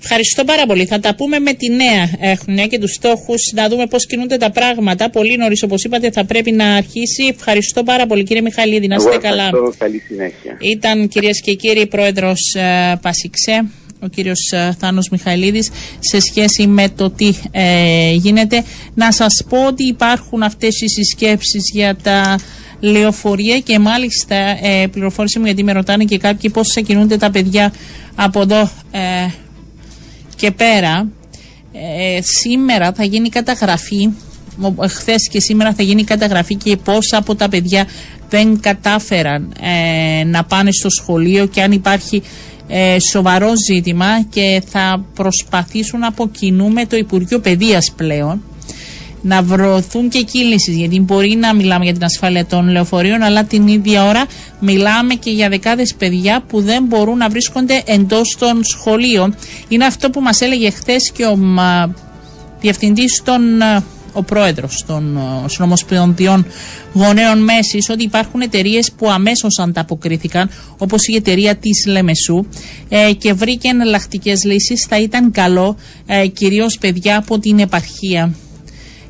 Ευχαριστώ 0.07 0.43
πάρα 0.43 0.65
πολύ. 0.65 0.85
Θα 0.85 0.99
τα 0.99 1.15
πούμε 1.15 1.39
με 1.39 1.53
τη 1.53 1.69
νέα 1.69 2.09
έχουν 2.19 2.69
και 2.69 2.79
τους 2.79 2.91
στόχους, 2.93 3.51
να 3.53 3.69
δούμε 3.69 3.85
πώς 3.87 4.05
κινούνται 4.05 4.37
τα 4.37 4.51
πράγματα. 4.51 5.09
Πολύ 5.09 5.37
νωρίς, 5.37 5.63
όπως 5.63 5.83
είπατε, 5.83 6.11
θα 6.11 6.25
πρέπει 6.25 6.51
να 6.51 6.75
αρχίσει. 6.75 7.23
Ευχαριστώ 7.37 7.83
πάρα 7.83 8.05
πολύ, 8.05 8.23
κύριε 8.23 8.41
Μιχαλίδη. 8.41 8.87
Να 8.87 8.95
είστε 8.95 9.17
καλά. 9.17 9.49
Καλή 9.77 9.99
συνέχεια. 10.07 10.57
Ήταν, 10.59 11.07
κυρίες 11.07 11.41
και 11.41 11.53
κύριοι, 11.53 11.85
πρόεδρος 11.87 12.53
ε, 12.55 12.95
Πασιξέ 13.01 13.65
ο 13.99 14.07
κύριος 14.07 14.51
ε, 14.51 14.75
Θάνος 14.79 15.09
Μιχαηλίδης 15.09 15.71
σε 15.99 16.19
σχέση 16.19 16.67
με 16.67 16.89
το 16.89 17.09
τι 17.09 17.33
ε, 17.51 18.11
γίνεται. 18.11 18.63
Να 18.93 19.11
σας 19.11 19.43
πω 19.49 19.65
ότι 19.65 19.83
υπάρχουν 19.83 20.43
αυτές 20.43 20.81
οι 20.81 20.87
συσκέψεις 20.87 21.69
για 21.73 21.95
τα 22.03 22.39
λεωφορεία 22.79 23.59
και 23.59 23.79
μάλιστα 23.79 24.35
ε, 24.35 24.87
πληροφόρηση 24.91 25.39
μου 25.39 25.45
γιατί 25.45 25.63
με 25.63 25.71
ρωτάνε 25.71 26.03
και 26.03 26.17
κάποιοι 26.17 26.49
πώς 26.49 26.71
θα 26.73 26.81
κινούνται 26.81 27.17
τα 27.17 27.31
παιδιά 27.31 27.73
από 28.15 28.41
εδώ 28.41 28.69
ε, 28.91 29.27
και 30.35 30.51
πέρα 30.51 31.07
ε, 31.71 32.19
σήμερα 32.21 32.93
θα 32.93 33.03
γίνει 33.03 33.29
καταγραφή 33.29 34.09
χθες 34.87 35.27
και 35.29 35.39
σήμερα 35.39 35.73
θα 35.73 35.83
γίνει 35.83 36.03
καταγραφή 36.03 36.55
και 36.55 36.77
πόσα 36.77 37.17
από 37.17 37.35
τα 37.35 37.49
παιδιά 37.49 37.87
δεν 38.29 38.59
κατάφεραν 38.59 39.53
ε, 39.61 40.23
να 40.23 40.43
πάνε 40.43 40.71
στο 40.71 40.89
σχολείο 40.89 41.45
και 41.45 41.61
αν 41.61 41.71
υπάρχει 41.71 42.21
ε, 42.67 42.97
σοβαρό 43.11 43.51
ζήτημα 43.67 44.23
και 44.29 44.63
θα 44.69 45.05
προσπαθήσουν 45.13 46.03
από 46.03 46.27
κοινού 46.27 46.69
με 46.71 46.85
το 46.85 46.95
Υπουργείο 46.95 47.39
Παιδείας 47.39 47.91
πλέον 47.95 48.41
να 49.27 49.41
βρωθούν 49.41 50.09
και 50.09 50.17
εκεί 50.17 50.39
Γιατί 50.67 50.99
μπορεί 50.99 51.35
να 51.35 51.53
μιλάμε 51.53 51.83
για 51.83 51.93
την 51.93 52.03
ασφάλεια 52.03 52.45
των 52.45 52.69
λεωφορείων, 52.69 53.21
αλλά 53.21 53.43
την 53.43 53.67
ίδια 53.67 54.05
ώρα 54.05 54.25
μιλάμε 54.59 55.13
και 55.13 55.31
για 55.31 55.49
δεκάδες 55.49 55.95
παιδιά 55.97 56.43
που 56.47 56.61
δεν 56.61 56.83
μπορούν 56.83 57.17
να 57.17 57.29
βρίσκονται 57.29 57.83
εντός 57.85 58.35
των 58.39 58.63
σχολείων. 58.63 59.35
Είναι 59.67 59.85
αυτό 59.85 60.09
που 60.09 60.21
μας 60.21 60.41
έλεγε 60.41 60.69
χθες 60.69 61.11
και 61.11 61.25
ο 61.25 61.35
μα, 61.35 61.93
διευθυντής 62.59 63.21
των, 63.23 63.41
ο 64.13 64.23
πρόεδρος 64.23 64.83
των 64.87 65.19
Συνομοσπονδιών 65.45 66.45
γονέων 66.93 67.43
μέσης 67.43 67.89
ότι 67.89 68.03
υπάρχουν 68.03 68.41
εταιρείες 68.41 68.91
που 68.91 69.11
αμέσως 69.11 69.59
ανταποκρίθηκαν, 69.59 70.49
όπως 70.77 71.07
η 71.07 71.15
εταιρεία 71.15 71.55
της 71.55 71.85
Λεμεσού, 71.87 72.45
ε, 72.89 73.13
και 73.13 73.33
βρήκε 73.33 73.67
εναλλακτικές 73.67 74.43
λύσεις. 74.43 74.85
Θα 74.89 74.99
ήταν 74.99 75.31
καλό, 75.31 75.77
ε, 76.05 76.27
κυρίως 76.27 76.77
παιδιά 76.77 77.17
από 77.17 77.39
την 77.39 77.59
επαρχία, 77.59 78.33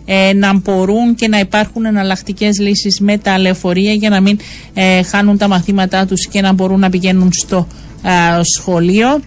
ε, 0.05 0.33
να 0.33 0.53
μπορούν 0.53 1.15
και 1.15 1.27
να 1.27 1.39
υπάρχουν 1.39 1.85
εναλλακτικές 1.85 2.59
λύσεις 2.59 2.99
με 2.99 3.17
τα 3.17 3.37
λεωφορεία 3.39 3.93
για 3.93 4.09
να 4.09 4.21
μην 4.21 4.39
ε, 4.73 5.03
χάνουν 5.03 5.37
τα 5.37 5.47
μαθήματά 5.47 6.05
τους 6.05 6.27
και 6.27 6.41
να 6.41 6.53
μπορούν 6.53 6.79
να 6.79 6.89
πηγαίνουν 6.89 7.29
στο 7.33 7.67
ε, 8.03 8.41
σχολείο. 8.57 9.19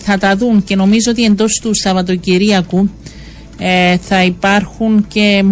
θα 0.00 0.18
τα 0.18 0.36
δουν 0.36 0.64
και 0.64 0.76
νομίζω 0.76 1.10
ότι 1.10 1.24
εντός 1.24 1.58
του 1.62 1.70
Σαββατοκυριακού 1.74 2.90
θα 4.00 4.24
υπάρχουν 4.24 5.06
και 5.08 5.44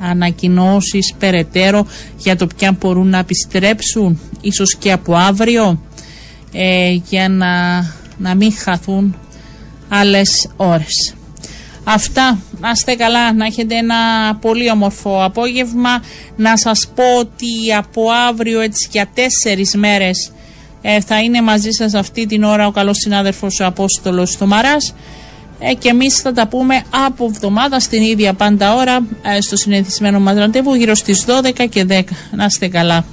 ανακοινώσεις 0.00 1.14
περαιτέρω 1.18 1.86
για 2.18 2.36
το 2.36 2.46
ποια 2.56 2.76
μπορούν 2.80 3.08
να 3.08 3.18
επιστρέψουν 3.18 4.20
ίσως 4.40 4.76
και 4.76 4.92
από 4.92 5.14
αύριο 5.14 5.80
για 7.08 7.28
να, 7.28 7.80
να 8.18 8.34
μην 8.34 8.52
χαθούν 8.52 9.16
άλλες 9.88 10.48
ώρες. 10.56 11.14
Αυτά, 11.84 12.38
να 12.60 12.70
είστε 12.70 12.94
καλά, 12.94 13.32
να 13.32 13.44
έχετε 13.44 13.74
ένα 13.74 13.96
πολύ 14.40 14.70
όμορφο 14.70 15.24
απόγευμα. 15.24 16.02
Να 16.36 16.56
σας 16.56 16.88
πω 16.94 17.02
ότι 17.18 17.74
από 17.78 18.02
αύριο 18.28 18.60
έτσι 18.60 18.88
για 18.90 19.08
τέσσερις 19.14 19.74
μέρες 19.74 20.32
ε, 20.82 21.00
θα 21.00 21.20
είναι 21.20 21.42
μαζί 21.42 21.70
σας 21.70 21.94
αυτή 21.94 22.26
την 22.26 22.42
ώρα 22.42 22.66
ο 22.66 22.70
καλός 22.70 22.98
συνάδελφος 22.98 23.60
ο 23.60 23.66
Απόστολος 23.66 24.36
Θωμαράς 24.36 24.94
ε, 25.58 25.74
και 25.74 25.88
εμείς 25.88 26.20
θα 26.20 26.32
τα 26.32 26.46
πούμε 26.48 26.82
από 27.06 27.24
εβδομάδα 27.24 27.80
στην 27.80 28.02
ίδια 28.02 28.32
πάντα 28.32 28.74
ώρα 28.74 29.06
ε, 29.22 29.40
στο 29.40 29.56
συνηθισμένο 29.56 30.20
μας 30.20 30.36
ραντεβού 30.36 30.74
γύρω 30.74 30.94
στις 30.94 31.24
12 31.26 31.68
και 31.68 31.86
10. 31.88 32.02
Να 32.30 32.44
είστε 32.44 32.68
καλά. 32.68 33.04